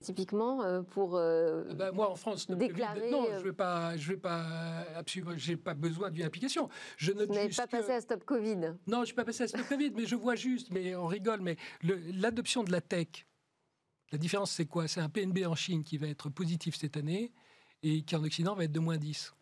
typiquement 0.03 0.63
euh, 0.63 0.83
pour 0.83 1.17
euh, 1.17 1.65
ah 1.71 1.75
ben, 1.75 1.93
moi 1.93 2.11
en 2.11 2.15
France 2.15 2.51
déclarer 2.51 3.11
non 3.11 3.27
je 3.31 3.37
euh, 3.37 3.43
vais 3.43 3.53
pas 3.53 3.97
je 3.97 4.09
vais 4.09 4.19
pas 4.19 4.85
absolument 4.97 5.33
j'ai 5.37 5.57
pas 5.57 5.73
besoin 5.73 6.11
d'une 6.11 6.25
application 6.25 6.69
je 6.99 7.13
ne 7.13 7.25
vous 7.25 7.33
n'avez 7.33 7.49
pas 7.49 7.67
passé 7.67 7.93
à 7.93 8.01
stop 8.03 8.23
Covid 8.25 8.75
non 8.87 9.01
je 9.01 9.07
suis 9.07 9.15
pas 9.15 9.25
passé 9.25 9.45
à 9.45 9.49
stop 9.49 9.67
Covid 9.67 9.93
mais 9.97 10.05
je 10.05 10.15
vois 10.15 10.35
juste 10.35 10.71
mais 10.73 10.95
on 10.95 11.07
rigole 11.07 11.41
mais 11.41 11.57
l'adoption 11.83 12.65
de 12.65 12.73
la 12.73 12.83
tech 12.83 13.27
la 14.13 14.19
différence 14.19 14.53
c'est 14.53 14.67
quoi? 14.67 14.87
C'est 14.89 15.01
un 15.01 15.09
PNB 15.09 15.47
en 15.47 15.55
Chine 15.55 15.83
qui 15.83 15.97
va 15.97 16.07
être 16.07 16.29
positif 16.29 16.77
cette 16.77 16.97
année 16.97 17.33
et 17.83 18.03
qui 18.03 18.15
en 18.15 18.23
Occident 18.23 18.55
va 18.55 18.65
être 18.65 18.73
de 18.73 18.81
moins 18.81 18.99
10 18.99 19.33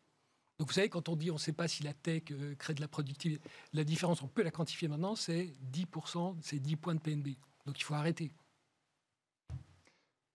donc 0.62 0.68
vous 0.68 0.74
savez, 0.74 0.88
quand 0.88 1.08
on 1.08 1.16
dit 1.16 1.32
on 1.32 1.34
ne 1.34 1.40
sait 1.40 1.52
pas 1.52 1.66
si 1.66 1.82
la 1.82 1.92
tech 1.92 2.22
euh, 2.30 2.54
crée 2.54 2.72
de 2.72 2.80
la 2.80 2.86
productivité, 2.86 3.42
la 3.72 3.82
différence, 3.82 4.22
on 4.22 4.28
peut 4.28 4.44
la 4.44 4.52
quantifier 4.52 4.86
maintenant, 4.86 5.16
c'est 5.16 5.50
10%, 5.72 6.36
c'est 6.40 6.60
10 6.60 6.76
points 6.76 6.94
de 6.94 7.00
PNB. 7.00 7.30
Donc 7.66 7.80
il 7.80 7.82
faut 7.82 7.94
arrêter. 7.94 8.30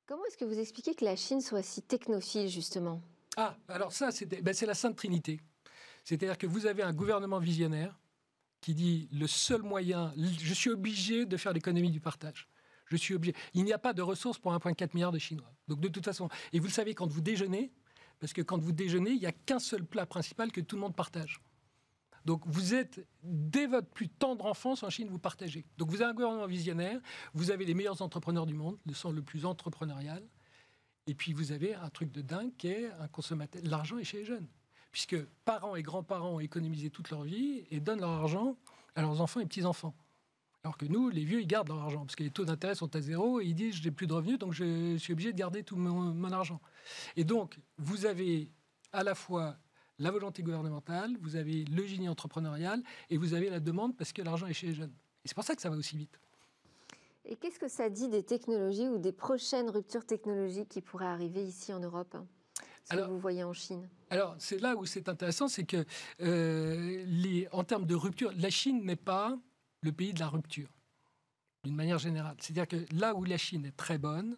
Comment 0.06 0.26
est-ce 0.26 0.36
que 0.36 0.44
vous 0.44 0.60
expliquez 0.60 0.96
que 0.96 1.06
la 1.06 1.16
Chine 1.16 1.40
soit 1.40 1.64
si 1.64 1.82
technophile, 1.82 2.50
justement? 2.50 3.02
Ah, 3.38 3.56
alors 3.70 3.94
ça, 3.94 4.10
ben, 4.42 4.54
c'est 4.54 4.66
la 4.66 4.74
Sainte 4.74 4.98
Trinité. 4.98 5.40
C'est-à-dire 6.04 6.38
que 6.38 6.46
vous 6.46 6.66
avez 6.66 6.84
un 6.84 6.92
gouvernement 6.92 7.40
visionnaire 7.40 7.98
qui 8.60 8.74
dit 8.74 9.08
le 9.14 9.28
seul 9.28 9.62
moyen, 9.62 10.14
je 10.18 10.54
suis 10.54 10.72
obligé 10.72 11.26
de 11.26 11.38
faire 11.38 11.54
l'économie 11.54 11.90
du 11.90 12.02
partage. 12.02 12.50
Je 12.88 12.98
suis 12.98 13.14
obligé. 13.14 13.34
Il 13.54 13.64
n'y 13.64 13.72
a 13.72 13.80
pas 13.80 13.94
de 13.94 14.02
ressources 14.02 14.40
pour 14.40 14.52
1,4 14.52 14.90
milliard 14.94 15.14
de 15.14 15.20
Chinois. 15.20 15.54
Donc 15.70 15.80
de 15.80 15.88
toute 15.88 16.04
façon, 16.04 16.28
et 16.52 16.60
vous 16.60 16.68
le 16.68 16.72
savez, 16.74 16.94
quand 16.94 17.08
vous 17.08 17.22
déjeunez, 17.22 17.72
parce 18.20 18.34
que 18.34 18.42
quand 18.42 18.60
vous 18.60 18.72
déjeunez, 18.72 19.12
il 19.12 19.20
n'y 19.20 19.26
a 19.26 19.32
qu'un 19.32 19.60
seul 19.60 19.86
plat 19.86 20.06
principal 20.06 20.52
que 20.52 20.62
tout 20.62 20.76
le 20.76 20.82
monde 20.82 20.96
partage. 20.96 21.42
Donc 22.26 22.44
vous 22.46 22.74
êtes, 22.74 23.08
dès 23.24 23.68
votre 23.68 23.88
plus 23.88 24.10
tendre 24.10 24.46
enfance 24.46 24.84
en 24.84 24.90
Chine, 24.90 25.08
vous 25.10 25.20
partagez. 25.20 25.66
Donc 25.78 25.90
vous 25.90 26.02
avez 26.02 26.12
un 26.12 26.14
gouvernement 26.14 26.46
visionnaire, 26.46 27.00
vous 27.34 27.52
avez 27.52 27.64
les 27.64 27.74
meilleurs 27.74 28.02
entrepreneurs 28.02 28.46
du 28.46 28.54
monde, 28.54 28.78
le 28.86 28.94
sens 28.94 29.14
le 29.14 29.22
plus 29.22 29.46
entrepreneurial, 29.46 30.22
et 31.06 31.16
puis 31.16 31.32
vous 31.32 31.54
avez 31.54 31.74
un 31.74 31.90
truc 31.90 32.12
de 32.12 32.22
dingue 32.22 32.52
qui 32.58 32.68
est 32.68 32.92
un 33.00 33.08
consommateur. 33.08 33.62
L'argent 33.64 33.98
est 33.98 34.04
chez 34.04 34.18
les 34.18 34.26
jeunes, 34.26 34.48
puisque 34.92 35.18
parents 35.46 35.78
et 35.78 35.84
grands-parents 35.84 36.36
ont 36.36 36.40
économisé 36.42 36.90
toute 36.90 37.12
leur 37.12 37.24
vie 37.24 37.64
et 37.72 37.80
donnent 37.80 38.02
leur 38.02 38.10
argent 38.10 38.58
à 38.96 39.02
leurs 39.02 39.22
enfants 39.22 39.40
et 39.40 39.46
petits-enfants. 39.46 39.96
Alors 40.68 40.78
que 40.78 40.86
nous, 40.86 41.08
les 41.08 41.24
vieux, 41.24 41.40
ils 41.40 41.48
gardent 41.48 41.70
leur 41.70 41.80
argent, 41.80 42.02
parce 42.02 42.18
que 42.18 42.24
les 42.24 42.30
taux 42.30 42.44
d'intérêt 42.44 42.76
sont 42.76 42.94
à 42.94 43.00
zéro, 43.00 43.40
et 43.40 43.46
ils 43.46 43.56
disent, 43.56 43.76
j'ai 43.76 43.90
plus 43.90 44.06
de 44.06 44.12
revenus, 44.12 44.38
donc 44.38 44.52
je 44.52 44.98
suis 44.98 45.14
obligé 45.14 45.32
de 45.32 45.38
garder 45.38 45.64
tout 45.64 45.78
mon, 45.78 46.30
argent. 46.34 46.60
Et 47.16 47.24
donc, 47.24 47.58
vous 47.78 48.06
avez 48.06 48.52
à 48.92 49.02
la 49.02 49.16
fois 49.16 49.56
la 49.98 50.12
volonté 50.12 50.44
gouvernementale, 50.44 51.16
vous 51.22 51.38
avez 51.38 51.64
le 51.64 51.86
génie 51.86 52.10
entrepreneurial, 52.10 52.84
et 53.10 53.16
vous 53.16 53.34
avez 53.34 53.50
la 53.50 53.62
demande, 53.62 53.96
parce 53.96 54.12
que 54.12 54.22
l'argent 54.22 54.46
est 54.46 54.52
chez 54.52 54.68
les 54.68 54.74
jeunes. 54.74 54.92
Et 55.24 55.30
c'est 55.30 55.36
pour 55.36 55.46
ça 55.46 55.56
que 55.56 55.62
ça 55.62 55.70
va 55.70 55.78
aussi 55.78 55.96
vite. 55.96 56.20
Et 57.24 57.38
qu'est-ce 57.38 57.60
que 57.60 57.70
ça 57.70 57.90
dit 57.90 58.10
des 58.10 58.24
technologies 58.24 58.90
ou 58.90 58.98
des 58.98 59.14
prochaines 59.14 59.70
ruptures 59.70 60.06
technologiques 60.06 60.68
qui 60.68 60.82
pourraient 60.82 61.06
arriver 61.06 61.46
ici 61.46 61.72
en 61.72 61.80
Europe 61.80 62.14
hein, 62.14 62.26
ce 62.84 62.98
que 62.98 63.10
vous 63.10 63.20
voyez 63.20 63.46
en 63.46 63.54
Chine? 63.54 63.88
Alors, 64.10 64.36
c'est 64.38 64.60
là 64.60 64.76
où 64.76 64.86
c'est 64.86 65.08
intéressant, 65.08 65.48
c'est 65.48 65.64
que 65.64 65.86
euh, 66.20 67.06
les, 67.08 67.48
en 67.54 67.64
termes 67.64 67.86
de 67.86 67.96
rupture, 67.96 68.34
la 68.36 68.50
Chine 68.50 68.84
n'est 68.84 68.98
pas 68.98 69.40
le 69.88 69.94
pays 69.94 70.14
de 70.14 70.20
la 70.20 70.28
rupture, 70.28 70.70
d'une 71.64 71.76
manière 71.76 71.98
générale. 71.98 72.36
C'est-à-dire 72.40 72.68
que 72.68 72.86
là 72.94 73.16
où 73.16 73.24
la 73.24 73.38
Chine 73.38 73.66
est 73.66 73.76
très 73.76 73.98
bonne, 73.98 74.38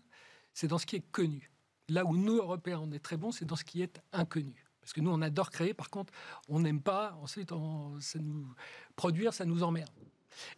c'est 0.54 0.68
dans 0.68 0.78
ce 0.78 0.86
qui 0.86 0.96
est 0.96 1.12
connu. 1.12 1.52
Là 1.90 2.06
où 2.06 2.16
nous, 2.16 2.38
Européens, 2.38 2.82
on 2.84 2.92
est 2.92 3.00
très 3.00 3.18
bons, 3.18 3.32
c'est 3.32 3.46
dans 3.46 3.56
ce 3.56 3.64
qui 3.64 3.82
est 3.82 4.00
inconnu. 4.14 4.66
Parce 4.80 4.94
que 4.94 5.02
nous, 5.02 5.12
on 5.12 5.22
adore 5.22 5.50
créer, 5.50 5.74
par 5.74 5.90
contre, 5.90 6.14
on 6.48 6.60
n'aime 6.60 6.82
pas, 6.82 7.18
ensuite, 7.22 7.50
ça 8.00 8.20
nous, 8.20 8.48
produire, 8.96 9.34
ça 9.34 9.46
nous 9.46 9.64
emmerde. 9.64 9.90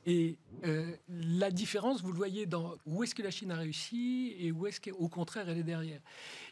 Et 0.05 0.37
euh, 0.65 0.95
la 1.07 1.49
différence, 1.49 2.01
vous 2.01 2.11
le 2.11 2.17
voyez 2.17 2.45
dans 2.45 2.75
où 2.85 3.03
est-ce 3.03 3.15
que 3.15 3.23
la 3.23 3.31
Chine 3.31 3.51
a 3.51 3.55
réussi 3.55 4.35
et 4.37 4.51
où 4.51 4.67
est-ce 4.67 4.81
qu'au 4.81 5.07
contraire 5.07 5.49
elle 5.49 5.57
est 5.57 5.63
derrière. 5.63 6.01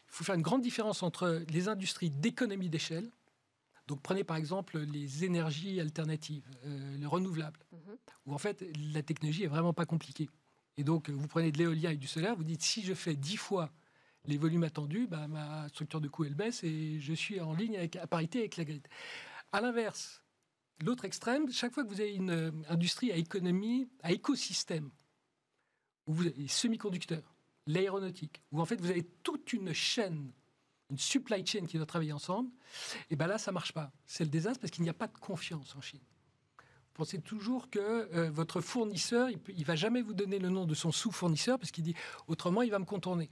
Il 0.08 0.12
faut 0.12 0.24
faire 0.24 0.36
une 0.36 0.42
grande 0.42 0.62
différence 0.62 1.04
entre 1.04 1.44
les 1.50 1.68
industries 1.68 2.10
d'économie 2.10 2.70
d'échelle, 2.70 3.12
donc 3.90 4.02
prenez 4.04 4.24
par 4.24 4.38
exemple 4.38 4.78
les 4.78 5.26
énergies 5.26 5.80
alternatives, 5.80 6.48
euh, 6.66 6.98
les 6.98 7.08
renouvelables, 7.08 7.60
mhm. 7.72 7.98
où 8.28 8.34
en 8.36 8.38
fait 8.38 8.64
la 8.94 9.02
technologie 9.02 9.44
est 9.44 9.48
vraiment 9.48 9.74
pas 9.74 9.88
compliquée. 9.88 10.30
Et 10.78 10.84
donc 10.84 11.10
vous 11.10 11.28
prenez 11.28 11.52
de 11.52 11.58
l'éolien 11.58 11.90
et 11.90 11.98
du 11.98 12.06
solaire, 12.06 12.36
vous 12.36 12.44
dites 12.44 12.62
si 12.62 12.84
je 12.84 12.94
fais 12.94 13.16
10 13.16 13.38
fois 13.38 13.72
les 14.26 14.38
volumes 14.38 14.64
attendus, 14.64 15.08
bah, 15.08 15.28
ma 15.28 15.68
structure 15.70 16.02
de 16.02 16.08
coût 16.08 16.24
elle 16.24 16.36
baisse 16.36 16.64
et 16.64 17.00
je 17.00 17.14
suis 17.14 17.42
en 17.42 17.54
ligne 17.54 17.78
avec, 17.78 17.96
à 17.96 18.06
parité 18.06 18.40
avec 18.40 18.58
la 18.58 18.64
grid. 18.64 18.88
À 19.52 19.60
l'inverse, 19.60 20.22
l'autre 20.84 21.06
extrême, 21.06 21.52
chaque 21.52 21.74
fois 21.74 21.84
que 21.84 21.90
vous 21.90 22.00
avez 22.00 22.14
une 22.14 22.30
euh, 22.30 22.52
industrie 22.70 23.12
à 23.12 23.16
économie, 23.16 23.90
à 24.04 24.12
écosystème, 24.12 24.92
où 26.06 26.14
vous 26.14 26.28
avez 26.28 26.36
les 26.38 26.48
semi-conducteurs, 26.48 27.36
l'aéronautique, 27.66 28.44
où 28.52 28.62
en 28.62 28.66
fait 28.66 28.80
vous 28.80 28.92
avez 28.92 29.04
toute 29.24 29.52
une 29.52 29.74
chaîne 29.74 30.32
une 30.90 30.98
supply 30.98 31.46
chain 31.46 31.66
qui 31.66 31.78
doit 31.78 31.86
travailler 31.86 32.14
ensemble, 32.14 32.50
et 33.10 33.16
bien 33.16 33.28
là, 33.28 33.38
ça 33.38 33.52
marche 33.52 33.74
pas. 33.74 33.92
C'est 34.06 34.24
le 34.24 34.30
désastre 34.30 34.60
parce 34.60 34.72
qu'il 34.72 34.84
n'y 34.84 34.90
a 34.90 34.94
pas 34.94 35.08
de 35.08 35.18
confiance 35.18 35.76
en 35.76 35.82
Chine. 35.82 36.02
Vous 36.58 37.06
pensez 37.06 37.20
toujours 37.20 37.70
que 37.70 37.80
euh, 37.80 38.30
votre 38.30 38.60
fournisseur, 38.62 39.30
il 39.30 39.40
ne 39.58 39.64
va 39.64 39.76
jamais 39.76 40.02
vous 40.02 40.14
donner 40.14 40.40
le 40.40 40.50
nom 40.50 40.66
de 40.66 40.74
son 40.74 40.92
sous-fournisseur 40.92 41.58
parce 41.58 41.72
qu'il 41.72 41.84
dit 41.84 41.96
autrement, 42.28 42.62
il 42.62 42.72
va 42.72 42.80
me 42.80 42.86
contourner. 42.86 43.30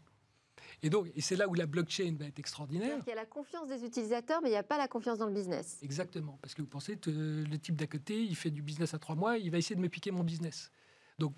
Et 0.83 0.89
donc, 0.89 1.11
et 1.15 1.21
c'est 1.21 1.35
là 1.35 1.47
où 1.47 1.53
la 1.53 1.65
blockchain 1.65 2.15
va 2.19 2.25
être 2.25 2.39
extraordinaire. 2.39 2.99
Il 3.05 3.09
y 3.09 3.11
a 3.11 3.15
la 3.15 3.25
confiance 3.25 3.67
des 3.67 3.83
utilisateurs, 3.83 4.41
mais 4.41 4.49
il 4.49 4.51
n'y 4.51 4.57
a 4.57 4.63
pas 4.63 4.77
la 4.77 4.87
confiance 4.87 5.17
dans 5.17 5.25
le 5.25 5.33
business. 5.33 5.79
Exactement, 5.81 6.37
parce 6.41 6.53
que 6.53 6.61
vous 6.61 6.67
pensez 6.67 6.97
que 6.97 7.09
le 7.09 7.57
type 7.57 7.75
d'à 7.75 7.87
côté, 7.87 8.23
il 8.23 8.35
fait 8.35 8.51
du 8.51 8.61
business 8.61 8.93
à 8.93 8.99
trois 8.99 9.15
mois, 9.15 9.37
il 9.37 9.49
va 9.49 9.57
essayer 9.57 9.75
de 9.75 9.81
me 9.81 9.89
piquer 9.89 10.11
mon 10.11 10.23
business. 10.23 10.71
Donc 11.19 11.35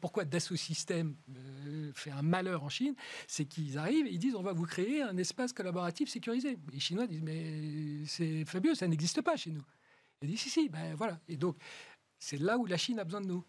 pourquoi 0.00 0.24
Dassault 0.24 0.56
Systèmes 0.56 1.14
euh, 1.36 1.92
fait 1.94 2.10
un 2.10 2.22
malheur 2.22 2.62
en 2.62 2.70
Chine? 2.70 2.94
C'est 3.26 3.44
qu'ils 3.44 3.76
arrivent 3.76 4.06
ils 4.06 4.18
disent 4.18 4.34
on 4.34 4.42
va 4.42 4.54
vous 4.54 4.64
créer 4.64 5.02
un 5.02 5.16
espace 5.18 5.52
collaboratif 5.52 6.08
sécurisé. 6.08 6.58
Les 6.72 6.80
Chinois 6.80 7.06
disent 7.06 7.22
mais 7.22 8.06
c'est 8.06 8.46
fabuleux, 8.46 8.74
ça 8.74 8.88
n'existe 8.88 9.20
pas 9.20 9.36
chez 9.36 9.50
nous. 9.50 9.64
Ils 10.22 10.28
disent 10.28 10.40
si 10.40 10.50
si, 10.50 10.68
ben 10.70 10.94
voilà. 10.94 11.20
Et 11.28 11.36
donc 11.36 11.58
c'est 12.18 12.38
là 12.38 12.56
où 12.56 12.64
la 12.64 12.78
Chine 12.78 12.98
a 12.98 13.04
besoin 13.04 13.20
de 13.20 13.26
nous. 13.26 13.44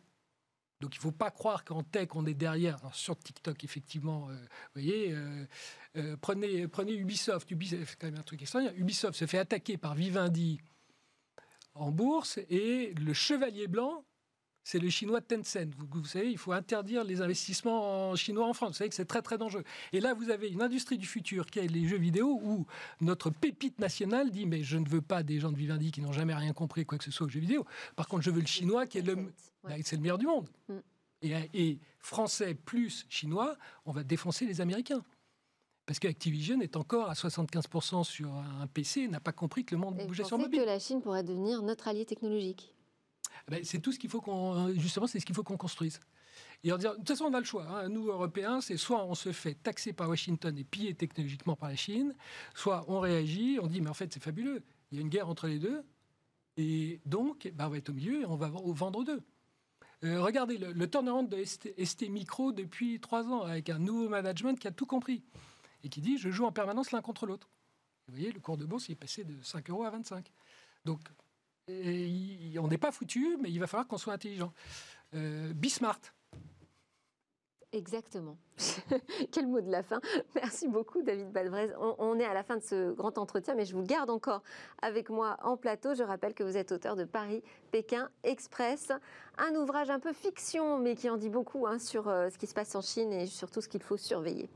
Donc 0.81 0.95
il 0.95 0.99
ne 0.99 1.01
faut 1.01 1.11
pas 1.11 1.31
croire 1.31 1.63
qu'en 1.63 1.83
tech, 1.83 2.09
on 2.13 2.25
est 2.25 2.33
derrière. 2.33 2.77
sur 2.93 3.17
TikTok, 3.17 3.63
effectivement, 3.63 4.29
euh, 4.29 4.35
voyez, 4.73 5.13
euh, 5.13 6.15
prenez, 6.21 6.67
prenez 6.67 6.93
Ubisoft. 6.93 7.51
Ubisoft, 7.51 7.85
c'est 7.89 7.99
quand 7.99 8.07
même 8.07 8.19
un 8.19 8.23
truc 8.23 8.41
extraordinaire. 8.41 8.79
Ubisoft 8.79 9.17
se 9.17 9.25
fait 9.27 9.39
attaquer 9.39 9.77
par 9.77 9.95
Vivendi 9.95 10.59
en 11.73 11.91
bourse 11.91 12.39
et 12.49 12.93
le 12.95 13.13
chevalier 13.13 13.67
blanc 13.67 14.05
c'est 14.63 14.79
le 14.79 14.89
chinois 14.89 15.21
Tencent. 15.21 15.69
Vous, 15.77 16.05
savez, 16.05 16.31
il 16.31 16.37
faut 16.37 16.51
interdire 16.51 17.03
les 17.03 17.21
investissements 17.21 18.11
en 18.11 18.15
chinois 18.15 18.47
en 18.47 18.53
France. 18.53 18.69
Vous 18.69 18.75
savez 18.75 18.89
que 18.89 18.95
c'est 18.95 19.05
très 19.05 19.21
très 19.21 19.37
dangereux. 19.37 19.63
Et 19.93 19.99
là, 19.99 20.13
vous 20.13 20.29
avez 20.29 20.49
une 20.49 20.61
industrie 20.61 20.97
du 20.97 21.07
futur 21.07 21.45
qui 21.47 21.59
est 21.59 21.67
les 21.67 21.87
jeux 21.87 21.97
vidéo 21.97 22.39
où 22.43 22.65
notre 23.01 23.29
pépite 23.29 23.79
nationale 23.79 24.31
dit 24.31 24.45
mais 24.45 24.63
je 24.63 24.77
ne 24.77 24.87
veux 24.87 25.01
pas 25.01 25.23
des 25.23 25.39
gens 25.39 25.51
de 25.51 25.57
Vivendi 25.57 25.91
qui 25.91 26.01
n'ont 26.01 26.11
jamais 26.11 26.35
rien 26.35 26.53
compris 26.53 26.85
quoi 26.85 26.97
que 26.97 27.03
ce 27.03 27.11
soit 27.11 27.27
aux 27.27 27.29
jeux 27.29 27.39
vidéo. 27.39 27.65
Par 27.95 28.07
contre, 28.07 28.23
je 28.23 28.31
veux 28.31 28.41
le 28.41 28.47
chinois 28.47 28.85
qui 28.85 28.99
est 28.99 29.01
le, 29.01 29.15
bah, 29.63 29.71
c'est 29.83 29.95
le 29.95 30.01
meilleur 30.01 30.17
du 30.17 30.27
monde. 30.27 30.47
Mm. 30.67 30.73
Et, 31.21 31.49
et, 31.53 31.79
français 31.99 32.53
plus 32.53 33.05
chinois, 33.09 33.57
on 33.85 33.91
va 33.91 34.03
défoncer 34.03 34.45
les 34.45 34.61
Américains. 34.61 35.03
Parce 35.85 35.99
qu'Activision 35.99 36.61
est 36.61 36.77
encore 36.77 37.09
à 37.09 37.13
75% 37.13 38.03
sur 38.03 38.31
un 38.31 38.67
PC, 38.67 39.07
n'a 39.07 39.19
pas 39.19 39.31
compris 39.31 39.65
que 39.65 39.73
le 39.73 39.81
monde 39.81 39.97
bougeait 39.97 40.23
sur 40.23 40.37
mobile. 40.37 40.61
que 40.61 40.65
la 40.65 40.77
Chine 40.77 41.01
pourrait 41.01 41.23
devenir 41.23 41.63
notre 41.63 41.87
allié 41.87 42.05
technologique? 42.05 42.75
Ben, 43.49 43.63
c'est 43.63 43.79
tout 43.79 43.91
ce 43.91 43.99
qu'il 43.99 44.09
faut 44.09 44.21
qu'on 44.21 44.73
justement 44.73 45.07
c'est 45.07 45.19
ce 45.19 45.25
qu'il 45.25 45.35
faut 45.35 45.43
qu'on 45.43 45.57
construise. 45.57 45.99
Et 46.63 46.69
de 46.69 46.75
toute 46.75 47.07
façon, 47.07 47.25
on 47.25 47.33
a 47.33 47.39
le 47.39 47.45
choix. 47.45 47.65
Hein. 47.67 47.89
Nous, 47.89 48.07
Européens, 48.07 48.61
c'est 48.61 48.77
soit 48.77 49.03
on 49.05 49.15
se 49.15 49.31
fait 49.31 49.55
taxer 49.55 49.93
par 49.93 50.09
Washington 50.09 50.57
et 50.57 50.63
piller 50.63 50.93
technologiquement 50.93 51.55
par 51.55 51.69
la 51.69 51.75
Chine, 51.75 52.15
soit 52.53 52.85
on 52.87 52.99
réagit, 52.99 53.59
on 53.61 53.67
dit, 53.67 53.81
mais 53.81 53.89
en 53.89 53.93
fait, 53.93 54.13
c'est 54.13 54.21
fabuleux. 54.21 54.63
Il 54.91 54.97
y 54.97 54.99
a 54.99 55.01
une 55.01 55.09
guerre 55.09 55.29
entre 55.29 55.47
les 55.47 55.59
deux. 55.59 55.83
Et 56.57 56.99
donc, 57.05 57.49
ben, 57.53 57.67
on 57.67 57.69
va 57.69 57.77
être 57.77 57.89
au 57.89 57.93
milieu 57.93 58.21
et 58.21 58.25
on 58.25 58.35
va 58.35 58.49
vendre 58.49 59.03
deux. 59.03 59.21
Euh, 60.03 60.21
regardez 60.21 60.57
le, 60.57 60.71
le, 60.71 60.89
turnaround 60.89 61.29
de 61.29 61.43
ST, 61.43 62.09
Micro 62.09 62.51
depuis 62.51 62.99
trois 62.99 63.25
ans, 63.27 63.41
avec 63.41 63.69
un 63.69 63.79
nouveau 63.79 64.09
management 64.09 64.57
qui 64.57 64.67
a 64.67 64.71
tout 64.71 64.85
compris 64.85 65.23
et 65.83 65.89
qui 65.89 66.01
dit 66.01 66.17
je 66.17 66.29
joue 66.29 66.45
en 66.45 66.51
permanence 66.51 66.91
l'un 66.91 67.01
contre 67.01 67.25
l'autre. 67.25 67.49
Vous 68.07 68.15
voyez, 68.15 68.31
le 68.31 68.39
cours 68.39 68.57
de 68.57 68.65
bourse 68.65 68.89
est 68.89 68.95
passé 68.95 69.23
de 69.23 69.41
5 69.43 69.69
euros 69.69 69.83
à 69.83 69.89
25. 69.89 70.31
Donc, 70.85 71.01
on 72.59 72.67
n'est 72.67 72.77
pas 72.77 72.91
foutu, 72.91 73.37
mais 73.41 73.49
il 73.49 73.59
va 73.59 73.67
falloir 73.67 73.87
qu'on 73.87 73.97
soit 73.97 74.13
intelligent. 74.13 74.53
Euh, 75.15 75.53
Bismart. 75.53 75.99
Exactement. 77.71 78.35
Quel 79.31 79.47
mot 79.47 79.61
de 79.61 79.69
la 79.69 79.83
fin. 79.83 80.01
Merci 80.33 80.67
beaucoup, 80.67 81.03
David 81.03 81.31
Balvrez. 81.31 81.69
On, 81.77 82.17
est 82.17 82.25
à 82.25 82.33
la 82.33 82.43
fin 82.43 82.57
de 82.57 82.63
ce 82.63 82.91
grand 82.93 83.19
entretien, 83.19 83.53
mais 83.53 83.65
je 83.65 83.75
vous 83.75 83.83
garde 83.83 84.09
encore 84.09 84.41
avec 84.81 85.09
moi 85.09 85.37
en 85.43 85.55
plateau. 85.55 85.93
Je 85.93 86.01
rappelle 86.01 86.33
que 86.33 86.43
vous 86.43 86.57
êtes 86.57 86.71
auteur 86.71 86.95
de 86.95 87.03
Paris-Pékin 87.03 88.09
Express, 88.23 88.91
un 89.37 89.53
ouvrage 89.53 89.91
un 89.91 89.99
peu 89.99 90.13
fiction, 90.13 90.79
mais 90.79 90.95
qui 90.95 91.11
en 91.11 91.17
dit 91.17 91.29
beaucoup 91.29 91.67
hein, 91.67 91.77
sur 91.77 92.07
euh, 92.07 92.31
ce 92.31 92.39
qui 92.39 92.47
se 92.47 92.55
passe 92.55 92.73
en 92.73 92.81
Chine 92.81 93.13
et 93.13 93.27
surtout 93.27 93.61
ce 93.61 93.69
qu'il 93.69 93.83
faut 93.83 93.97
surveiller. 93.97 94.49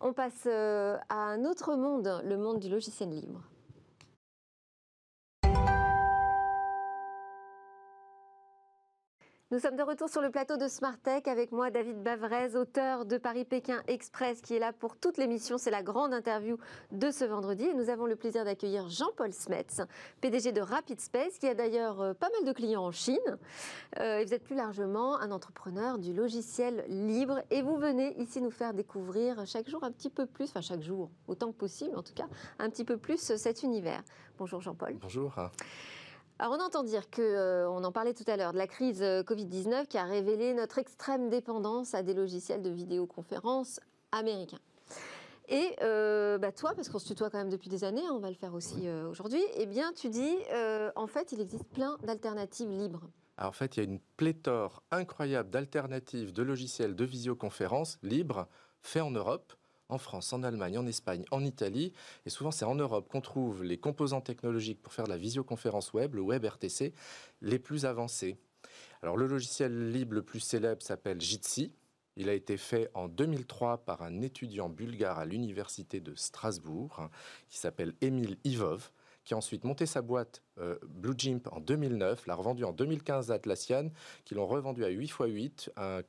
On 0.00 0.14
passe 0.14 0.44
euh, 0.46 0.96
à 1.10 1.16
un 1.16 1.44
autre 1.44 1.76
monde, 1.76 2.22
le 2.24 2.38
monde 2.38 2.58
du 2.58 2.70
logiciel 2.70 3.10
libre. 3.10 3.42
Nous 9.52 9.58
sommes 9.58 9.74
de 9.74 9.82
retour 9.82 10.08
sur 10.08 10.22
le 10.22 10.30
plateau 10.30 10.56
de 10.56 10.68
Smart 10.68 10.96
Tech 10.96 11.22
avec 11.26 11.50
moi 11.50 11.72
David 11.72 12.04
Bavrez, 12.04 12.54
auteur 12.54 13.04
de 13.04 13.18
Paris-Pékin 13.18 13.82
Express, 13.88 14.40
qui 14.42 14.54
est 14.54 14.60
là 14.60 14.72
pour 14.72 14.96
toute 14.96 15.18
l'émission. 15.18 15.58
C'est 15.58 15.72
la 15.72 15.82
grande 15.82 16.14
interview 16.14 16.56
de 16.92 17.10
ce 17.10 17.24
vendredi. 17.24 17.64
Et 17.64 17.74
nous 17.74 17.88
avons 17.88 18.06
le 18.06 18.14
plaisir 18.14 18.44
d'accueillir 18.44 18.88
Jean-Paul 18.88 19.32
Smets, 19.32 19.82
PDG 20.20 20.52
de 20.52 20.60
Rapid 20.60 21.00
Space, 21.00 21.36
qui 21.40 21.48
a 21.48 21.54
d'ailleurs 21.54 22.00
euh, 22.00 22.14
pas 22.14 22.28
mal 22.30 22.46
de 22.46 22.52
clients 22.52 22.84
en 22.84 22.92
Chine. 22.92 23.18
Euh, 23.98 24.18
et 24.18 24.24
vous 24.24 24.34
êtes 24.34 24.44
plus 24.44 24.54
largement 24.54 25.18
un 25.18 25.32
entrepreneur 25.32 25.98
du 25.98 26.12
logiciel 26.12 26.84
libre. 26.86 27.42
Et 27.50 27.62
vous 27.62 27.76
venez 27.76 28.16
ici 28.20 28.40
nous 28.40 28.52
faire 28.52 28.72
découvrir 28.72 29.44
chaque 29.46 29.68
jour 29.68 29.82
un 29.82 29.90
petit 29.90 30.10
peu 30.10 30.26
plus, 30.26 30.50
enfin 30.50 30.60
chaque 30.60 30.82
jour, 30.82 31.10
autant 31.26 31.50
que 31.50 31.56
possible 31.56 31.96
en 31.96 32.04
tout 32.04 32.14
cas, 32.14 32.28
un 32.60 32.70
petit 32.70 32.84
peu 32.84 32.98
plus 32.98 33.34
cet 33.34 33.64
univers. 33.64 34.04
Bonjour 34.38 34.60
Jean-Paul. 34.60 34.96
Bonjour. 35.02 35.34
Alors 36.42 36.56
on 36.58 36.64
entend 36.64 36.82
dire 36.82 37.10
que, 37.10 37.20
euh, 37.20 37.68
on 37.68 37.84
en 37.84 37.92
parlait 37.92 38.14
tout 38.14 38.24
à 38.26 38.34
l'heure, 38.38 38.54
de 38.54 38.56
la 38.56 38.66
crise 38.66 39.02
euh, 39.02 39.22
Covid-19 39.22 39.86
qui 39.86 39.98
a 39.98 40.04
révélé 40.04 40.54
notre 40.54 40.78
extrême 40.78 41.28
dépendance 41.28 41.92
à 41.92 42.02
des 42.02 42.14
logiciels 42.14 42.62
de 42.62 42.70
vidéoconférence 42.70 43.78
américains. 44.10 44.60
Et 45.50 45.76
euh, 45.82 46.38
bah, 46.38 46.50
toi, 46.50 46.72
parce 46.74 46.88
qu'on 46.88 46.98
se 46.98 47.06
tutoie 47.08 47.28
quand 47.28 47.36
même 47.36 47.50
depuis 47.50 47.68
des 47.68 47.84
années, 47.84 48.06
hein, 48.06 48.12
on 48.14 48.20
va 48.20 48.30
le 48.30 48.36
faire 48.36 48.54
aussi 48.54 48.88
aujourd'hui, 48.88 49.42
eh 49.56 49.66
bien 49.66 49.92
tu 49.92 50.08
dis, 50.08 50.34
en 50.96 51.06
fait, 51.06 51.32
il 51.32 51.42
existe 51.42 51.64
plein 51.74 51.98
d'alternatives 52.04 52.70
libres. 52.70 53.02
Alors, 53.36 53.50
en 53.50 53.52
fait, 53.52 53.76
il 53.76 53.80
y 53.80 53.86
a 53.86 53.90
une 53.90 54.00
pléthore 54.16 54.82
incroyable 54.90 55.50
d'alternatives 55.50 56.32
de 56.32 56.42
logiciels 56.42 56.96
de 56.96 57.04
visioconférence 57.04 57.98
libres 58.02 58.48
faits 58.80 59.02
en 59.02 59.10
Europe 59.10 59.52
en 59.92 59.98
France, 59.98 60.32
en 60.32 60.42
Allemagne, 60.42 60.78
en 60.78 60.86
Espagne, 60.86 61.24
en 61.30 61.44
Italie. 61.44 61.92
Et 62.26 62.30
souvent, 62.30 62.50
c'est 62.50 62.64
en 62.64 62.74
Europe 62.74 63.08
qu'on 63.08 63.20
trouve 63.20 63.62
les 63.62 63.78
composants 63.78 64.20
technologiques 64.20 64.82
pour 64.82 64.92
faire 64.92 65.06
la 65.06 65.16
visioconférence 65.16 65.92
web, 65.92 66.14
le 66.14 66.22
WebRTC, 66.22 66.94
les 67.42 67.58
plus 67.58 67.84
avancés. 67.84 68.38
Alors, 69.02 69.16
le 69.16 69.26
logiciel 69.26 69.92
libre 69.92 70.14
le 70.14 70.22
plus 70.22 70.40
célèbre 70.40 70.82
s'appelle 70.82 71.20
Jitsi. 71.20 71.72
Il 72.16 72.28
a 72.28 72.34
été 72.34 72.56
fait 72.56 72.90
en 72.94 73.08
2003 73.08 73.78
par 73.84 74.02
un 74.02 74.20
étudiant 74.20 74.68
bulgare 74.68 75.18
à 75.18 75.24
l'université 75.24 76.00
de 76.00 76.14
Strasbourg, 76.14 77.08
qui 77.48 77.58
s'appelle 77.58 77.94
Emile 78.00 78.36
Ivov, 78.44 78.90
qui 79.24 79.34
a 79.34 79.36
ensuite 79.36 79.64
monté 79.64 79.86
sa 79.86 80.02
boîte 80.02 80.42
euh, 80.58 80.78
Blue 80.86 81.14
Jimp 81.16 81.48
en 81.52 81.60
2009, 81.60 82.26
l'a 82.26 82.34
revendu 82.34 82.64
en 82.64 82.72
2015 82.72 83.30
à 83.30 83.34
Atlassian, 83.34 83.90
qui 84.24 84.34
l'ont 84.34 84.46
revendu 84.46 84.84
à 84.84 84.88
8 84.88 85.04
x 85.04 85.16
8, 85.18 85.72
un 85.76 86.02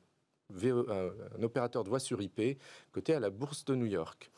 un 0.88 1.42
opérateur 1.42 1.84
de 1.84 1.88
voix 1.88 2.00
sur 2.00 2.20
IP 2.20 2.58
coté 2.92 3.14
à 3.14 3.20
la 3.20 3.30
bourse 3.30 3.64
de 3.64 3.74
New 3.74 3.86
York. 3.86 4.30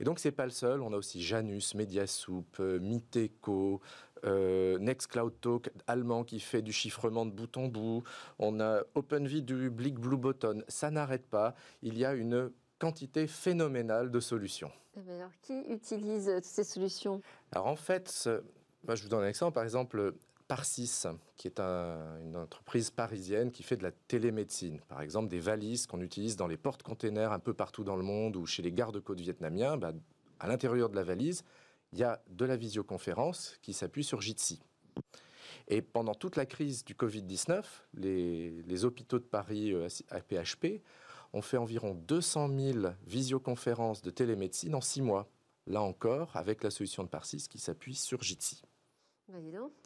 Et 0.00 0.04
donc, 0.04 0.18
c'est 0.18 0.32
pas 0.32 0.44
le 0.44 0.50
seul. 0.50 0.80
On 0.80 0.92
a 0.92 0.96
aussi 0.96 1.22
Janus, 1.22 1.74
Mediasoup, 1.74 2.46
euh, 2.60 2.78
Miteco, 2.78 3.80
euh, 4.24 4.78
Nextcloud 4.78 5.40
Talk 5.40 5.70
allemand 5.86 6.24
qui 6.24 6.40
fait 6.40 6.62
du 6.62 6.72
chiffrement 6.72 7.26
de 7.26 7.32
bout 7.32 7.56
en 7.56 7.66
bout. 7.66 8.04
On 8.38 8.60
a 8.60 8.82
OpenV 8.94 9.42
du 9.42 9.70
Blick 9.70 9.98
Blue 9.98 10.16
Button. 10.16 10.62
Ça 10.68 10.90
n'arrête 10.90 11.26
pas. 11.26 11.54
Il 11.82 11.98
y 11.98 12.04
a 12.04 12.14
une 12.14 12.50
quantité 12.78 13.26
phénoménale 13.26 14.10
de 14.10 14.20
solutions. 14.20 14.70
Eh 14.96 15.00
ben 15.00 15.16
alors, 15.16 15.32
qui 15.42 15.58
utilise 15.68 16.30
ces 16.42 16.64
solutions? 16.64 17.20
Alors, 17.52 17.66
en 17.66 17.76
fait, 17.76 18.28
je 18.88 19.02
vous 19.02 19.08
donne 19.08 19.24
un 19.24 19.28
exemple. 19.28 19.54
Par 19.54 19.64
exemple, 19.64 20.14
Parsis, 20.48 21.06
qui 21.36 21.46
est 21.46 21.60
une 21.60 22.34
entreprise 22.36 22.90
parisienne 22.90 23.52
qui 23.52 23.62
fait 23.62 23.76
de 23.76 23.82
la 23.82 23.92
télémédecine. 23.92 24.80
Par 24.88 25.02
exemple, 25.02 25.28
des 25.28 25.40
valises 25.40 25.86
qu'on 25.86 26.00
utilise 26.00 26.36
dans 26.36 26.46
les 26.46 26.56
portes-containers 26.56 27.32
un 27.32 27.38
peu 27.38 27.52
partout 27.52 27.84
dans 27.84 27.96
le 27.96 28.02
monde 28.02 28.34
ou 28.36 28.46
chez 28.46 28.62
les 28.62 28.72
gardes-côtes 28.72 29.20
vietnamiens. 29.20 29.76
Bah, 29.76 29.92
à 30.40 30.48
l'intérieur 30.48 30.88
de 30.88 30.96
la 30.96 31.04
valise, 31.04 31.44
il 31.92 31.98
y 31.98 32.02
a 32.02 32.22
de 32.30 32.44
la 32.46 32.56
visioconférence 32.56 33.58
qui 33.60 33.74
s'appuie 33.74 34.04
sur 34.04 34.22
Jitsi. 34.22 34.60
Et 35.68 35.82
pendant 35.82 36.14
toute 36.14 36.36
la 36.36 36.46
crise 36.46 36.82
du 36.82 36.94
Covid-19, 36.94 37.62
les, 37.94 38.62
les, 38.62 38.84
hôpitaux 38.86 39.18
de 39.18 39.24
Paris 39.24 39.74
à 40.10 40.16
euh, 40.16 40.20
PHP 40.20 40.82
ont 41.34 41.42
fait 41.42 41.58
environ 41.58 41.94
200 41.94 42.48
000 42.56 42.78
visioconférences 43.06 44.00
de 44.00 44.10
télémédecine 44.10 44.74
en 44.74 44.80
six 44.80 45.02
mois. 45.02 45.28
Là 45.66 45.82
encore, 45.82 46.34
avec 46.34 46.62
la 46.64 46.70
solution 46.70 47.02
de 47.02 47.08
Parsis 47.08 47.48
qui 47.48 47.58
s'appuie 47.58 47.94
sur 47.94 48.22
Jitsi. 48.22 48.62
Bah, 49.28 49.38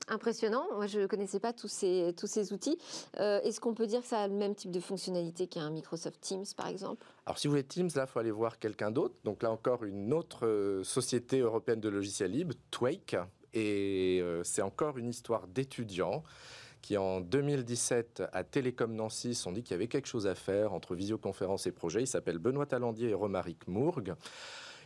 Impressionnant. 0.08 0.66
Moi, 0.74 0.86
je 0.86 1.00
ne 1.00 1.06
connaissais 1.06 1.40
pas 1.40 1.52
tous 1.52 1.68
ces, 1.68 2.14
tous 2.16 2.28
ces 2.28 2.52
outils. 2.52 2.78
Euh, 3.18 3.40
est-ce 3.40 3.60
qu'on 3.60 3.74
peut 3.74 3.86
dire 3.86 4.02
que 4.02 4.06
ça 4.06 4.20
a 4.20 4.28
le 4.28 4.34
même 4.34 4.54
type 4.54 4.70
de 4.70 4.78
fonctionnalité 4.78 5.48
qu'un 5.48 5.70
Microsoft 5.70 6.20
Teams, 6.20 6.44
par 6.56 6.68
exemple? 6.68 7.04
Alors, 7.26 7.38
si 7.38 7.48
vous 7.48 7.52
voulez 7.52 7.64
Teams, 7.64 7.90
là, 7.96 8.04
il 8.06 8.10
faut 8.10 8.20
aller 8.20 8.30
voir 8.30 8.58
quelqu'un 8.58 8.90
d'autre. 8.90 9.16
Donc 9.24 9.42
là 9.42 9.50
encore, 9.50 9.84
une 9.84 10.12
autre 10.12 10.46
euh, 10.46 10.84
société 10.84 11.40
européenne 11.40 11.80
de 11.80 11.88
logiciels 11.88 12.30
libres, 12.30 12.54
Twake. 12.70 13.16
Et 13.52 14.20
euh, 14.22 14.44
c'est 14.44 14.62
encore 14.62 14.96
une 14.98 15.08
histoire 15.08 15.48
d'étudiants 15.48 16.22
qui, 16.80 16.96
en 16.96 17.20
2017, 17.20 18.22
à 18.32 18.44
Télécom 18.44 18.94
Nancy, 18.94 19.34
sont 19.34 19.52
dit 19.52 19.62
qu'il 19.62 19.72
y 19.72 19.74
avait 19.74 19.88
quelque 19.88 20.08
chose 20.08 20.26
à 20.26 20.34
faire 20.34 20.72
entre 20.72 20.94
visioconférence 20.94 21.66
et 21.66 21.72
projet. 21.72 22.02
Il 22.02 22.06
s'appelle 22.06 22.38
Benoît 22.38 22.66
Talandier 22.66 23.10
et 23.10 23.14
Romaric 23.14 23.66
Mourgue. 23.66 24.14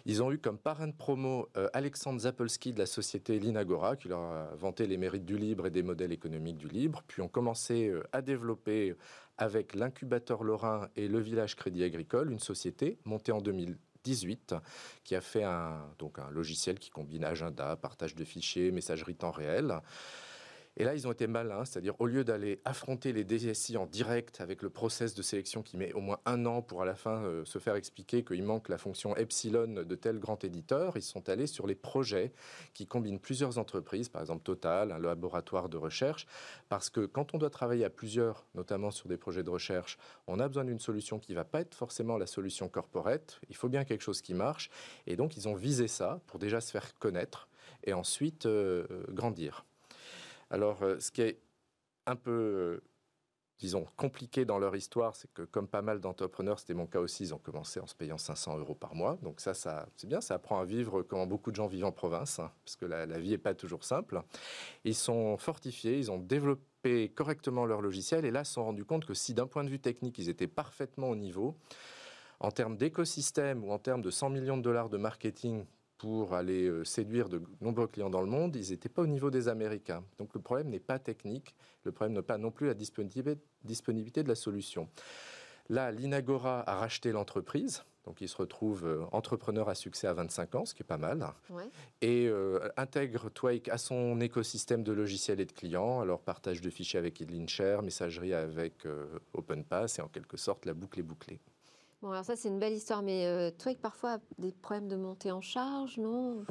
Ils 0.09 0.23
ont 0.23 0.31
eu 0.31 0.39
comme 0.39 0.57
parrain 0.57 0.87
de 0.87 0.93
promo 0.93 1.49
euh, 1.57 1.69
Alexandre 1.73 2.21
Zapolsky 2.21 2.73
de 2.73 2.79
la 2.79 2.87
société 2.87 3.41
Linagora, 3.41 3.97
qui 3.97 4.07
leur 4.07 4.21
a 4.21 4.55
vanté 4.55 4.87
les 4.87 4.97
mérites 4.97 5.25
du 5.25 5.37
libre 5.37 5.67
et 5.67 5.71
des 5.71 5.83
modèles 5.83 6.13
économiques 6.13 6.59
du 6.59 6.69
libre. 6.69 7.03
Puis 7.09 7.23
ont 7.23 7.29
commencé 7.29 7.89
euh, 7.89 8.05
à 8.13 8.23
développer 8.23 8.95
avec 9.37 9.75
l'incubateur 9.75 10.45
Lorrain 10.45 10.89
et 10.95 11.09
le 11.09 11.19
village 11.19 11.57
Crédit 11.57 11.83
Agricole 11.83 12.31
une 12.31 12.39
société 12.39 12.99
montée 13.05 13.33
en 13.33 13.41
2000 13.41 13.77
2018, 14.07 14.55
qui 15.05 15.15
a 15.15 15.21
fait 15.21 15.43
un, 15.43 15.85
donc 15.99 16.19
un 16.19 16.31
logiciel 16.31 16.79
qui 16.79 16.91
combine 16.91 17.25
agenda, 17.25 17.77
partage 17.77 18.15
de 18.15 18.25
fichiers, 18.25 18.71
messagerie 18.71 19.17
temps 19.17 19.33
réel. 19.33 19.81
Et 20.79 20.85
là, 20.85 20.95
ils 20.95 21.09
ont 21.09 21.13
été 21.13 21.27
malins, 21.27 21.65
c'est-à-dire 21.65 21.95
au 22.01 22.07
lieu 22.07 22.23
d'aller 22.23 22.61
affronter 22.67 23.15
les 23.15 23.25
DSI 23.25 23.79
en 23.79 23.87
direct 23.87 24.43
avec 24.43 24.61
le 24.61 24.69
process 24.69 25.15
de 25.15 25.23
sélection 25.23 25.63
qui 25.63 25.79
met 25.79 25.93
au 25.95 26.01
moins 26.01 26.19
un 26.27 26.45
an 26.45 26.61
pour 26.61 26.83
à 26.83 26.85
la 26.85 26.95
fin 26.95 27.23
euh, 27.23 27.45
se 27.47 27.59
faire 27.59 27.77
expliquer 27.77 28.25
qu'il 28.25 28.43
manque 28.43 28.69
la 28.69 28.77
fonction 28.77 29.17
epsilon 29.17 29.85
de 29.85 29.95
tel 29.95 30.19
grand 30.19 30.45
éditeur, 30.45 30.97
ils 30.97 31.03
sont 31.03 31.31
allés 31.31 31.47
sur 31.47 31.67
les 31.67 31.75
projets 31.75 32.33
qui 32.75 32.87
combinent 32.87 33.19
plusieurs 33.19 33.57
entreprises, 33.59 34.11
par 34.11 34.21
exemple 34.21 34.45
Total, 34.45 34.93
un 34.93 34.99
laboratoire 34.99 35.69
de 35.69 35.79
recherche, 35.79 36.27
parce 36.69 36.91
que 36.91 37.07
quand 37.07 37.35
on 37.35 37.39
doit 37.39 37.51
travailler 37.51 37.85
à 37.85 37.91
plusieurs, 37.91 38.47
notamment 38.55 38.91
sur 38.91 39.09
des 39.09 39.17
projets 39.17 39.43
de 39.43 39.51
recherche, 39.51 39.99
on 40.27 40.39
a 40.39 40.47
besoin 40.47 40.65
d'une 40.65 40.79
solution 40.79 41.19
qui 41.19 41.33
ne 41.33 41.37
va 41.37 41.45
pas 41.45 41.63
être 41.63 41.75
forcément 41.75 42.19
la 42.19 42.27
solution 42.27 42.69
corporate, 42.69 43.41
il 43.49 43.57
faut 43.57 43.69
bien 43.69 43.85
quelque 43.85 44.03
chose 44.03 44.21
qui 44.21 44.35
marche, 44.35 44.71
et 45.07 45.17
donc 45.17 45.37
ils 45.37 45.49
ont 45.49 45.55
visé 45.55 45.89
ça 45.89 46.21
pour 46.27 46.39
déjà 46.39 46.61
se 46.61 46.71
faire 46.71 46.97
connaître 46.99 47.49
et 47.85 47.93
ensuite 47.93 48.47
euh, 48.47 48.87
grandir. 49.09 49.65
Alors, 50.51 50.83
euh, 50.83 50.99
ce 51.01 51.11
qui 51.11 51.23
est 51.23 51.41
un 52.07 52.17
peu, 52.17 52.31
euh, 52.31 52.81
disons, 53.59 53.87
compliqué 53.97 54.45
dans 54.45 54.59
leur 54.59 54.77
histoire, 54.77 55.17
c'est 55.17 55.33
que 55.33 55.43
comme 55.43 55.67
pas 55.67 55.83
mal 55.83 56.01
d'entrepreneurs, 56.01 56.61
c'était 56.61 56.75
mon 56.75 56.87
cas 56.87 57.01
aussi, 57.01 57.25
ils 57.25 57.35
ont 57.35 57.39
commencé 57.39 57.81
en 57.81 57.87
se 57.87 57.95
payant 57.95 58.19
500 58.19 58.59
euros 58.59 58.75
par 58.75 58.95
mois. 58.95 59.19
Donc 59.23 59.41
ça, 59.41 59.55
c'est 59.55 60.07
bien, 60.07 60.21
ça 60.21 60.35
apprend 60.35 60.61
à 60.61 60.65
vivre 60.65 61.03
comme 61.03 61.29
beaucoup 61.29 61.51
de 61.51 61.57
gens 61.57 61.67
vivent 61.67 61.87
en 61.87 61.93
province, 61.93 62.39
hein, 62.39 62.53
parce 62.65 62.77
que 62.77 62.87
la, 62.87 63.07
vie 63.19 63.31
n'est 63.31 63.39
pas 63.39 63.55
toujours 63.55 63.85
simple. 63.85 64.23
Ils 64.85 64.95
sont 64.95 65.37
fortifiés, 65.37 65.99
ils 65.99 66.11
ont 66.11 66.19
développé 66.19 67.09
correctement 67.09 67.67
leur 67.67 67.81
logiciel, 67.81 68.25
et 68.25 68.31
là, 68.31 68.43
ils 68.43 68.47
se 68.47 68.53
sont 68.53 68.65
rendus 68.65 68.85
compte 68.85 69.05
que 69.05 69.15
si 69.15 69.35
d'un 69.35 69.47
point 69.49 69.65
de 69.65 69.71
vue 69.71 69.81
technique, 69.81 70.19
ils 70.19 70.29
étaient 70.29 70.47
parfaitement 70.47 71.09
au 71.09 71.17
niveau, 71.17 71.57
en 72.39 72.51
termes 72.51 72.77
d'écosystème 72.77 73.65
ou 73.65 73.73
en 73.73 73.79
termes 73.79 74.03
de 74.03 74.11
100 74.11 74.31
millions 74.31 74.57
de 74.57 74.63
dollars 74.63 74.91
de 74.91 74.99
marketing 74.99 75.65
pour 75.99 76.35
aller 76.35 76.65
euh, 76.65 76.85
séduire 76.85 77.29
de 77.29 77.43
nombreux 77.61 77.87
clients 77.87 78.11
dans 78.11 78.21
le 78.21 78.27
monde, 78.27 78.57
ils 78.57 78.71
n'étaient 78.71 78.89
pas 78.89 79.03
au 79.03 79.07
niveau 79.07 79.31
des 79.31 79.49
Américains. 79.49 80.05
Donc 80.19 80.35
le 80.35 80.41
problème 80.41 80.69
n'est 80.69 80.81
pas 80.81 80.99
technique, 80.99 81.55
le 81.85 81.93
problème 81.93 82.15
n'est 82.17 82.23
pas 82.23 82.39
non 82.39 82.51
plus 82.51 82.67
la 82.67 82.75
disponibilité 82.75 84.23
de 84.23 84.29
la 84.29 84.35
solution. 84.35 84.89
Là, 85.69 85.91
l'Inagora 85.91 86.69
a 86.69 86.77
racheté 86.77 87.11
l'entreprise, 87.11 87.83
donc 88.05 88.21
il 88.21 88.29
se 88.29 88.37
retrouve 88.37 88.87
euh, 88.87 89.05
entrepreneur 89.11 89.69
à 89.69 89.75
succès 89.75 90.07
à 90.07 90.13
25 90.13 90.55
ans, 90.55 90.65
ce 90.65 90.75
qui 90.75 90.83
est 90.83 90.87
pas 90.87 90.99
mal, 90.99 91.27
et 92.03 92.29
euh, 92.29 92.69
intègre 92.77 93.31
Twake 93.31 93.69
à 93.69 93.79
son 93.79 94.21
écosystème 94.21 94.85
de 94.85 94.93
logiciels 94.93 95.41
et 95.41 95.47
de 95.47 95.53
clients, 95.53 96.01
alors 96.01 96.21
partage 96.21 96.61
de 96.61 96.71
fichiers 96.71 96.99
avec 96.99 97.21
IdlinShare, 97.21 97.83
messagerie 97.83 98.33
avec 98.33 98.87
OpenPass, 99.35 99.99
et 99.99 100.03
en 100.03 100.09
quelque 100.09 100.37
sorte 100.37 100.67
la 100.67 100.75
boucle 100.75 101.01
est 101.01 101.05
bouclée. 101.05 101.41
Bon, 102.07 102.13
alors 102.13 102.25
ça, 102.25 102.37
c'est 102.37 102.47
une 102.47 102.61
belle 102.61 102.75
histoire, 102.75 103.03
mais 103.03 103.27
euh, 103.27 103.51
toi, 103.51 103.73
parfois, 103.83 104.21
des 104.39 104.53
problèmes 104.53 104.87
de 104.87 104.95
montée 104.95 105.33
en 105.33 105.41
charge, 105.41 105.99
non? 105.99 106.45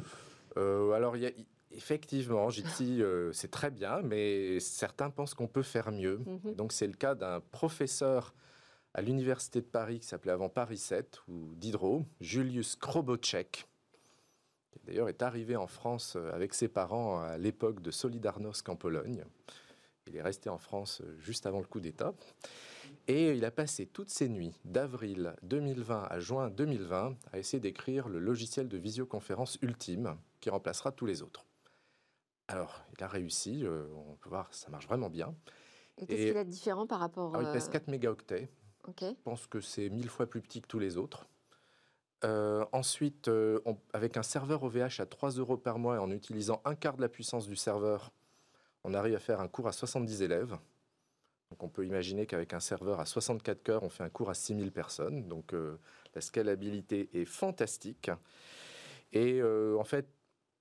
Euh, 0.58 0.92
Alors, 0.92 1.16
il 1.16 1.22
y 1.22 1.26
a, 1.26 1.30
effectivement, 1.70 2.50
j'ai 2.50 2.62
dit, 2.76 3.00
euh, 3.00 3.32
c'est 3.32 3.50
très 3.50 3.70
bien, 3.70 4.02
mais 4.02 4.60
certains 4.60 5.08
pensent 5.08 5.32
qu'on 5.32 5.46
peut 5.46 5.62
faire 5.62 5.92
mieux. 5.92 6.18
Mhm. 6.18 6.56
Donc, 6.56 6.72
c'est 6.72 6.86
le 6.86 6.92
cas 6.92 7.14
d'un 7.14 7.40
professeur 7.40 8.34
à 8.92 9.00
l'Université 9.00 9.62
de 9.62 9.66
Paris 9.66 10.00
qui 10.00 10.06
s'appelait 10.06 10.32
avant 10.32 10.50
Paris 10.50 10.76
7 10.76 11.20
ou 11.26 11.54
d'Hydro, 11.54 12.04
Julius 12.20 12.76
Krobotchek, 12.76 13.66
qui 14.72 14.80
d'ailleurs 14.84 15.08
est 15.08 15.22
arrivé 15.22 15.56
en 15.56 15.66
France 15.66 16.18
avec 16.34 16.52
ses 16.52 16.68
parents 16.68 17.22
à 17.22 17.38
l'époque 17.38 17.80
de 17.80 17.90
Solidarnosc 17.90 18.68
en 18.68 18.76
Pologne. 18.76 19.24
Il 20.06 20.16
est 20.16 20.22
resté 20.22 20.50
en 20.50 20.58
France 20.58 21.00
juste 21.18 21.46
avant 21.46 21.60
le 21.60 21.66
coup 21.66 21.80
d'État. 21.80 22.12
Et 23.08 23.36
il 23.36 23.44
a 23.44 23.50
passé 23.50 23.86
toutes 23.86 24.10
ses 24.10 24.28
nuits, 24.28 24.58
d'avril 24.64 25.36
2020 25.42 26.08
à 26.10 26.18
juin 26.18 26.50
2020, 26.50 27.16
à 27.32 27.38
essayer 27.38 27.60
d'écrire 27.60 28.08
le 28.08 28.18
logiciel 28.18 28.68
de 28.68 28.76
visioconférence 28.76 29.58
ultime 29.62 30.16
qui 30.40 30.50
remplacera 30.50 30.90
tous 30.90 31.06
les 31.06 31.22
autres. 31.22 31.46
Alors, 32.48 32.84
il 32.96 33.04
a 33.04 33.08
réussi, 33.08 33.64
euh, 33.64 33.86
on 33.94 34.16
peut 34.16 34.28
voir, 34.28 34.52
ça 34.52 34.70
marche 34.70 34.86
vraiment 34.86 35.10
bien. 35.10 35.34
Et 35.98 36.06
qu'est-ce 36.06 36.26
qu'il 36.26 36.36
a 36.36 36.44
de 36.44 36.50
différent 36.50 36.86
par 36.86 37.00
rapport 37.00 37.34
à... 37.36 37.42
Il 37.42 37.52
pèse 37.52 37.68
4 37.68 37.88
mégaoctets. 37.88 38.48
Je 39.00 39.22
pense 39.24 39.46
que 39.46 39.60
c'est 39.60 39.88
mille 39.88 40.08
fois 40.08 40.26
plus 40.26 40.40
petit 40.40 40.60
que 40.60 40.68
tous 40.68 40.78
les 40.78 40.96
autres. 40.96 41.28
Euh, 42.24 42.64
ensuite, 42.72 43.28
euh, 43.28 43.60
avec 43.92 44.16
un 44.16 44.22
serveur 44.22 44.62
OVH 44.62 45.00
à 45.00 45.06
3 45.06 45.30
euros 45.32 45.56
par 45.56 45.78
mois 45.78 45.96
et 45.96 45.98
en 45.98 46.10
utilisant 46.10 46.60
un 46.64 46.74
quart 46.74 46.96
de 46.96 47.02
la 47.02 47.08
puissance 47.08 47.46
du 47.46 47.56
serveur, 47.56 48.12
on 48.84 48.94
arrive 48.94 49.14
à 49.14 49.18
faire 49.18 49.40
un 49.40 49.48
cours 49.48 49.68
à 49.68 49.72
70 49.72 50.22
élèves. 50.22 50.56
Donc 51.50 51.62
on 51.62 51.68
peut 51.68 51.86
imaginer 51.86 52.26
qu'avec 52.26 52.54
un 52.54 52.60
serveur 52.60 53.00
à 53.00 53.06
64 53.06 53.62
cœurs, 53.62 53.82
on 53.82 53.88
fait 53.88 54.02
un 54.02 54.08
cours 54.08 54.30
à 54.30 54.34
6000 54.34 54.72
personnes. 54.72 55.28
Donc 55.28 55.54
euh, 55.54 55.78
la 56.14 56.20
scalabilité 56.20 57.08
est 57.14 57.24
fantastique. 57.24 58.10
Et 59.12 59.40
euh, 59.40 59.76
en 59.78 59.84
fait, 59.84 60.08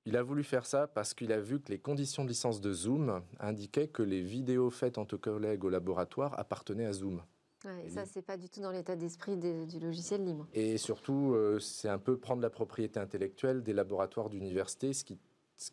il 0.06 0.16
a 0.16 0.22
voulu 0.22 0.44
faire 0.44 0.66
ça 0.66 0.88
parce 0.88 1.14
qu'il 1.16 1.32
a 1.32 1.40
vu 1.40 1.60
que 1.60 1.72
les 1.72 1.80
conditions 1.80 2.24
de 2.24 2.30
licence 2.30 2.62
de 2.62 2.72
Zoom 2.72 3.22
indiquaient 3.40 3.88
que 3.88 4.04
les 4.04 4.22
vidéos 4.22 4.70
faites 4.70 5.00
entre 5.00 5.18
collègues 5.18 5.64
au 5.64 5.70
laboratoire 5.70 6.38
appartenaient 6.38 6.86
à 6.86 6.94
Zoom. 6.94 7.24
Ouais, 7.66 7.88
et 7.88 7.90
ça, 7.90 8.06
c'est 8.06 8.22
pas 8.22 8.38
du 8.38 8.48
tout 8.48 8.62
dans 8.62 8.70
l'état 8.70 8.96
d'esprit 8.96 9.38
du 9.38 9.80
logiciel 9.80 10.24
libre. 10.24 10.48
Et 10.54 10.78
surtout, 10.78 11.34
euh, 11.34 11.58
c'est 11.58 11.90
un 11.90 11.98
peu 11.98 12.16
prendre 12.18 12.44
la 12.44 12.52
propriété 12.52 13.00
intellectuelle 13.00 13.64
des 13.64 13.74
laboratoires 13.74 14.30
d'université, 14.30 14.94
ce 14.94 15.04
qui 15.04 15.18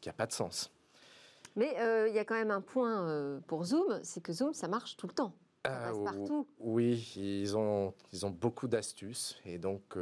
n'a 0.06 0.14
pas 0.14 0.26
de 0.26 0.32
sens. 0.32 0.72
Mais 1.56 1.78
euh, 1.78 2.08
il 2.08 2.14
y 2.14 2.18
a 2.18 2.24
quand 2.24 2.34
même 2.34 2.50
un 2.50 2.60
point 2.60 3.06
euh, 3.06 3.40
pour 3.46 3.64
Zoom, 3.64 4.00
c'est 4.02 4.22
que 4.22 4.32
Zoom, 4.32 4.54
ça 4.54 4.68
marche 4.68 4.96
tout 4.96 5.06
le 5.06 5.12
temps. 5.12 5.34
Ça 5.64 5.72
euh, 5.72 5.84
passe 5.88 5.98
partout. 6.16 6.46
Oui, 6.58 7.12
ils 7.16 7.56
ont, 7.56 7.94
ils 8.12 8.26
ont 8.26 8.30
beaucoup 8.30 8.68
d'astuces. 8.68 9.38
Et 9.44 9.58
donc, 9.58 9.96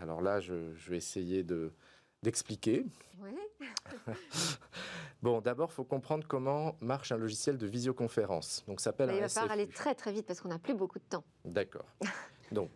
alors 0.00 0.20
là, 0.20 0.40
je, 0.40 0.54
vais 0.88 0.96
essayer 0.96 1.42
de, 1.42 1.72
d'expliquer. 2.22 2.84
Oui. 3.20 3.30
bon, 5.22 5.40
d'abord, 5.40 5.68
il 5.70 5.74
faut 5.74 5.84
comprendre 5.84 6.26
comment 6.26 6.76
marche 6.80 7.12
un 7.12 7.16
logiciel 7.18 7.58
de 7.58 7.66
visioconférence. 7.66 8.64
Donc, 8.66 8.80
ça 8.80 8.90
s'appelle 8.90 9.10
Il 9.14 9.20
va 9.20 9.28
falloir 9.28 9.52
aller 9.52 9.68
très 9.68 9.94
très 9.94 10.12
vite 10.12 10.26
parce 10.26 10.40
qu'on 10.40 10.48
n'a 10.48 10.58
plus 10.58 10.74
beaucoup 10.74 10.98
de 10.98 11.04
temps. 11.04 11.24
D'accord. 11.44 11.86
Donc, 12.52 12.70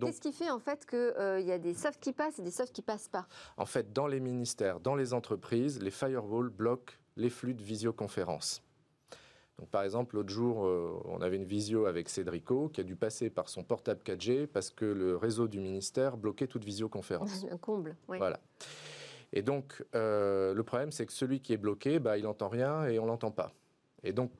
Qu'est-ce 0.00 0.20
qui 0.20 0.32
fait 0.32 0.50
en 0.50 0.58
fait 0.58 0.86
qu'il 0.86 0.98
euh, 0.98 1.40
y 1.40 1.52
a 1.52 1.58
des 1.58 1.74
softs 1.74 2.00
qui 2.00 2.12
passent 2.12 2.38
et 2.38 2.42
des 2.42 2.50
softs 2.50 2.72
qui 2.72 2.82
passent 2.82 3.08
pas? 3.08 3.26
En 3.56 3.66
fait, 3.66 3.92
dans 3.92 4.06
les 4.06 4.20
ministères, 4.20 4.80
dans 4.80 4.94
les 4.94 5.12
entreprises, 5.12 5.80
les 5.80 5.90
firewalls 5.90 6.50
bloquent 6.50 6.94
les 7.16 7.30
flux 7.30 7.54
de 7.54 7.62
visioconférence. 7.62 8.62
Donc, 9.58 9.68
par 9.68 9.82
exemple, 9.82 10.16
l'autre 10.16 10.30
jour, 10.30 10.64
euh, 10.64 10.98
on 11.04 11.20
avait 11.20 11.36
une 11.36 11.44
visio 11.44 11.84
avec 11.84 12.08
Cédrico 12.08 12.70
qui 12.70 12.80
a 12.80 12.84
dû 12.84 12.96
passer 12.96 13.28
par 13.28 13.50
son 13.50 13.62
portable 13.62 14.00
4G 14.02 14.46
parce 14.46 14.70
que 14.70 14.86
le 14.86 15.16
réseau 15.16 15.48
du 15.48 15.60
ministère 15.60 16.16
bloquait 16.16 16.46
toute 16.46 16.64
visioconférence. 16.64 17.44
Un 17.50 17.58
comble, 17.58 17.94
oui. 18.08 18.16
Voilà. 18.16 18.40
Et 19.34 19.42
donc, 19.42 19.84
euh, 19.94 20.54
le 20.54 20.62
problème, 20.64 20.90
c'est 20.90 21.04
que 21.04 21.12
celui 21.12 21.40
qui 21.40 21.52
est 21.52 21.58
bloqué, 21.58 21.98
bah, 21.98 22.16
il 22.16 22.24
n'entend 22.24 22.48
rien 22.48 22.86
et 22.86 22.98
on 22.98 23.04
l'entend 23.04 23.30
pas. 23.30 23.52
Et 24.02 24.14
donc, 24.14 24.32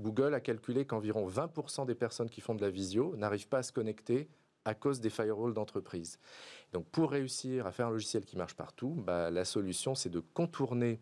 Google 0.00 0.34
a 0.34 0.40
calculé 0.40 0.86
qu'environ 0.86 1.28
20% 1.28 1.86
des 1.86 1.94
personnes 1.94 2.30
qui 2.30 2.40
font 2.40 2.54
de 2.54 2.60
la 2.60 2.70
visio 2.70 3.16
n'arrivent 3.16 3.48
pas 3.48 3.58
à 3.58 3.62
se 3.62 3.72
connecter 3.72 4.28
à 4.64 4.74
cause 4.74 5.00
des 5.00 5.10
firewalls 5.10 5.54
d'entreprise. 5.54 6.18
Donc 6.72 6.86
pour 6.90 7.10
réussir 7.10 7.66
à 7.66 7.72
faire 7.72 7.88
un 7.88 7.90
logiciel 7.90 8.24
qui 8.24 8.36
marche 8.36 8.54
partout, 8.54 8.94
bah, 9.04 9.30
la 9.30 9.44
solution 9.44 9.94
c'est 9.94 10.10
de 10.10 10.20
contourner 10.20 11.00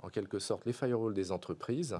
en 0.00 0.08
quelque 0.08 0.38
sorte 0.38 0.66
les 0.66 0.72
firewalls 0.72 1.14
des 1.14 1.32
entreprises, 1.32 1.98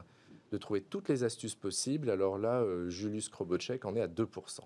de 0.50 0.58
trouver 0.58 0.82
toutes 0.82 1.08
les 1.08 1.24
astuces 1.24 1.54
possibles. 1.54 2.10
Alors 2.10 2.38
là, 2.38 2.60
euh, 2.60 2.88
Julius 2.88 3.28
Krobotchek 3.28 3.84
en 3.84 3.96
est 3.96 4.00
à 4.00 4.08
2%. 4.08 4.60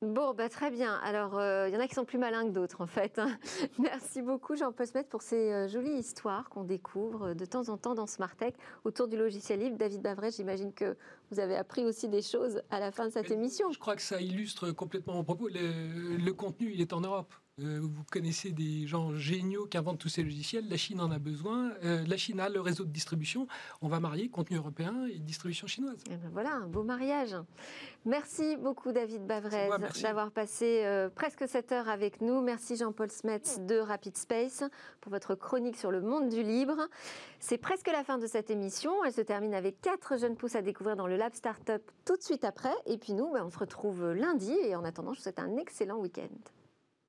Bon, 0.00 0.32
bah, 0.32 0.48
très 0.48 0.70
bien. 0.70 0.94
Alors, 1.02 1.38
euh, 1.38 1.68
il 1.68 1.74
y 1.74 1.76
en 1.76 1.80
a 1.80 1.88
qui 1.88 1.94
sont 1.94 2.04
plus 2.04 2.18
malins 2.18 2.44
que 2.44 2.52
d'autres, 2.52 2.80
en 2.80 2.86
fait. 2.86 3.18
Hein. 3.18 3.36
Merci 3.80 4.22
beaucoup, 4.22 4.54
Jean-Paul 4.54 4.86
Smet, 4.86 5.02
pour 5.02 5.22
ces 5.22 5.52
euh, 5.52 5.66
jolies 5.66 5.98
histoires 5.98 6.48
qu'on 6.50 6.62
découvre 6.62 7.34
de 7.34 7.44
temps 7.44 7.68
en 7.68 7.76
temps 7.76 7.96
dans 7.96 8.06
Smartech 8.06 8.54
autour 8.84 9.08
du 9.08 9.16
logiciel 9.16 9.58
libre. 9.58 9.76
David 9.76 10.00
Bavret, 10.00 10.30
j'imagine 10.30 10.72
que 10.72 10.96
vous 11.32 11.40
avez 11.40 11.56
appris 11.56 11.84
aussi 11.84 12.08
des 12.08 12.22
choses 12.22 12.62
à 12.70 12.78
la 12.78 12.92
fin 12.92 13.06
de 13.06 13.10
cette 13.10 13.32
émission. 13.32 13.72
Je 13.72 13.78
crois 13.80 13.96
que 13.96 14.02
ça 14.02 14.20
illustre 14.20 14.70
complètement 14.70 15.14
mon 15.14 15.24
propos. 15.24 15.48
le 15.48 16.30
contenu, 16.30 16.70
il 16.72 16.80
est 16.80 16.92
en 16.92 17.00
Europe. 17.00 17.34
Euh, 17.60 17.80
vous 17.82 18.04
connaissez 18.10 18.52
des 18.52 18.86
gens 18.86 19.14
géniaux 19.14 19.66
qui 19.66 19.78
inventent 19.78 19.98
tous 19.98 20.08
ces 20.08 20.22
logiciels. 20.22 20.68
La 20.68 20.76
Chine 20.76 21.00
en 21.00 21.10
a 21.10 21.18
besoin. 21.18 21.72
Euh, 21.84 22.04
la 22.06 22.16
Chine 22.16 22.38
a 22.38 22.48
le 22.48 22.60
réseau 22.60 22.84
de 22.84 22.90
distribution. 22.90 23.48
On 23.82 23.88
va 23.88 23.98
marier 23.98 24.28
contenu 24.28 24.56
européen 24.56 25.06
et 25.12 25.18
distribution 25.18 25.66
chinoise. 25.66 25.98
Et 26.08 26.12
eh 26.14 26.16
ben 26.16 26.30
voilà, 26.32 26.54
un 26.54 26.68
beau 26.68 26.84
mariage. 26.84 27.34
Merci 28.04 28.56
beaucoup 28.56 28.92
David 28.92 29.26
Bavrez 29.26 29.70
d'avoir 30.02 30.30
passé 30.30 30.82
euh, 30.84 31.08
presque 31.10 31.48
7 31.48 31.72
heures 31.72 31.88
avec 31.88 32.20
nous. 32.20 32.40
Merci 32.40 32.76
Jean-Paul 32.76 33.10
Smets 33.10 33.58
de 33.66 33.78
Rapid 33.78 34.16
Space 34.16 34.62
pour 35.00 35.10
votre 35.10 35.34
chronique 35.34 35.76
sur 35.76 35.90
le 35.90 36.00
monde 36.00 36.28
du 36.28 36.42
libre. 36.42 36.88
C'est 37.40 37.58
presque 37.58 37.88
la 37.88 38.04
fin 38.04 38.18
de 38.18 38.26
cette 38.26 38.50
émission. 38.50 39.04
Elle 39.04 39.12
se 39.12 39.20
termine 39.20 39.54
avec 39.54 39.80
quatre 39.80 40.16
jeunes 40.16 40.36
pousses 40.36 40.54
à 40.54 40.62
découvrir 40.62 40.94
dans 40.94 41.08
le 41.08 41.16
Lab 41.16 41.34
Startup 41.34 41.82
tout 42.04 42.16
de 42.16 42.22
suite 42.22 42.44
après. 42.44 42.74
Et 42.86 42.98
puis 42.98 43.14
nous, 43.14 43.32
ben, 43.32 43.44
on 43.44 43.50
se 43.50 43.58
retrouve 43.58 44.12
lundi. 44.12 44.52
Et 44.52 44.76
en 44.76 44.84
attendant, 44.84 45.12
je 45.12 45.18
vous 45.18 45.24
souhaite 45.24 45.40
un 45.40 45.56
excellent 45.56 45.98
week-end. 45.98 46.28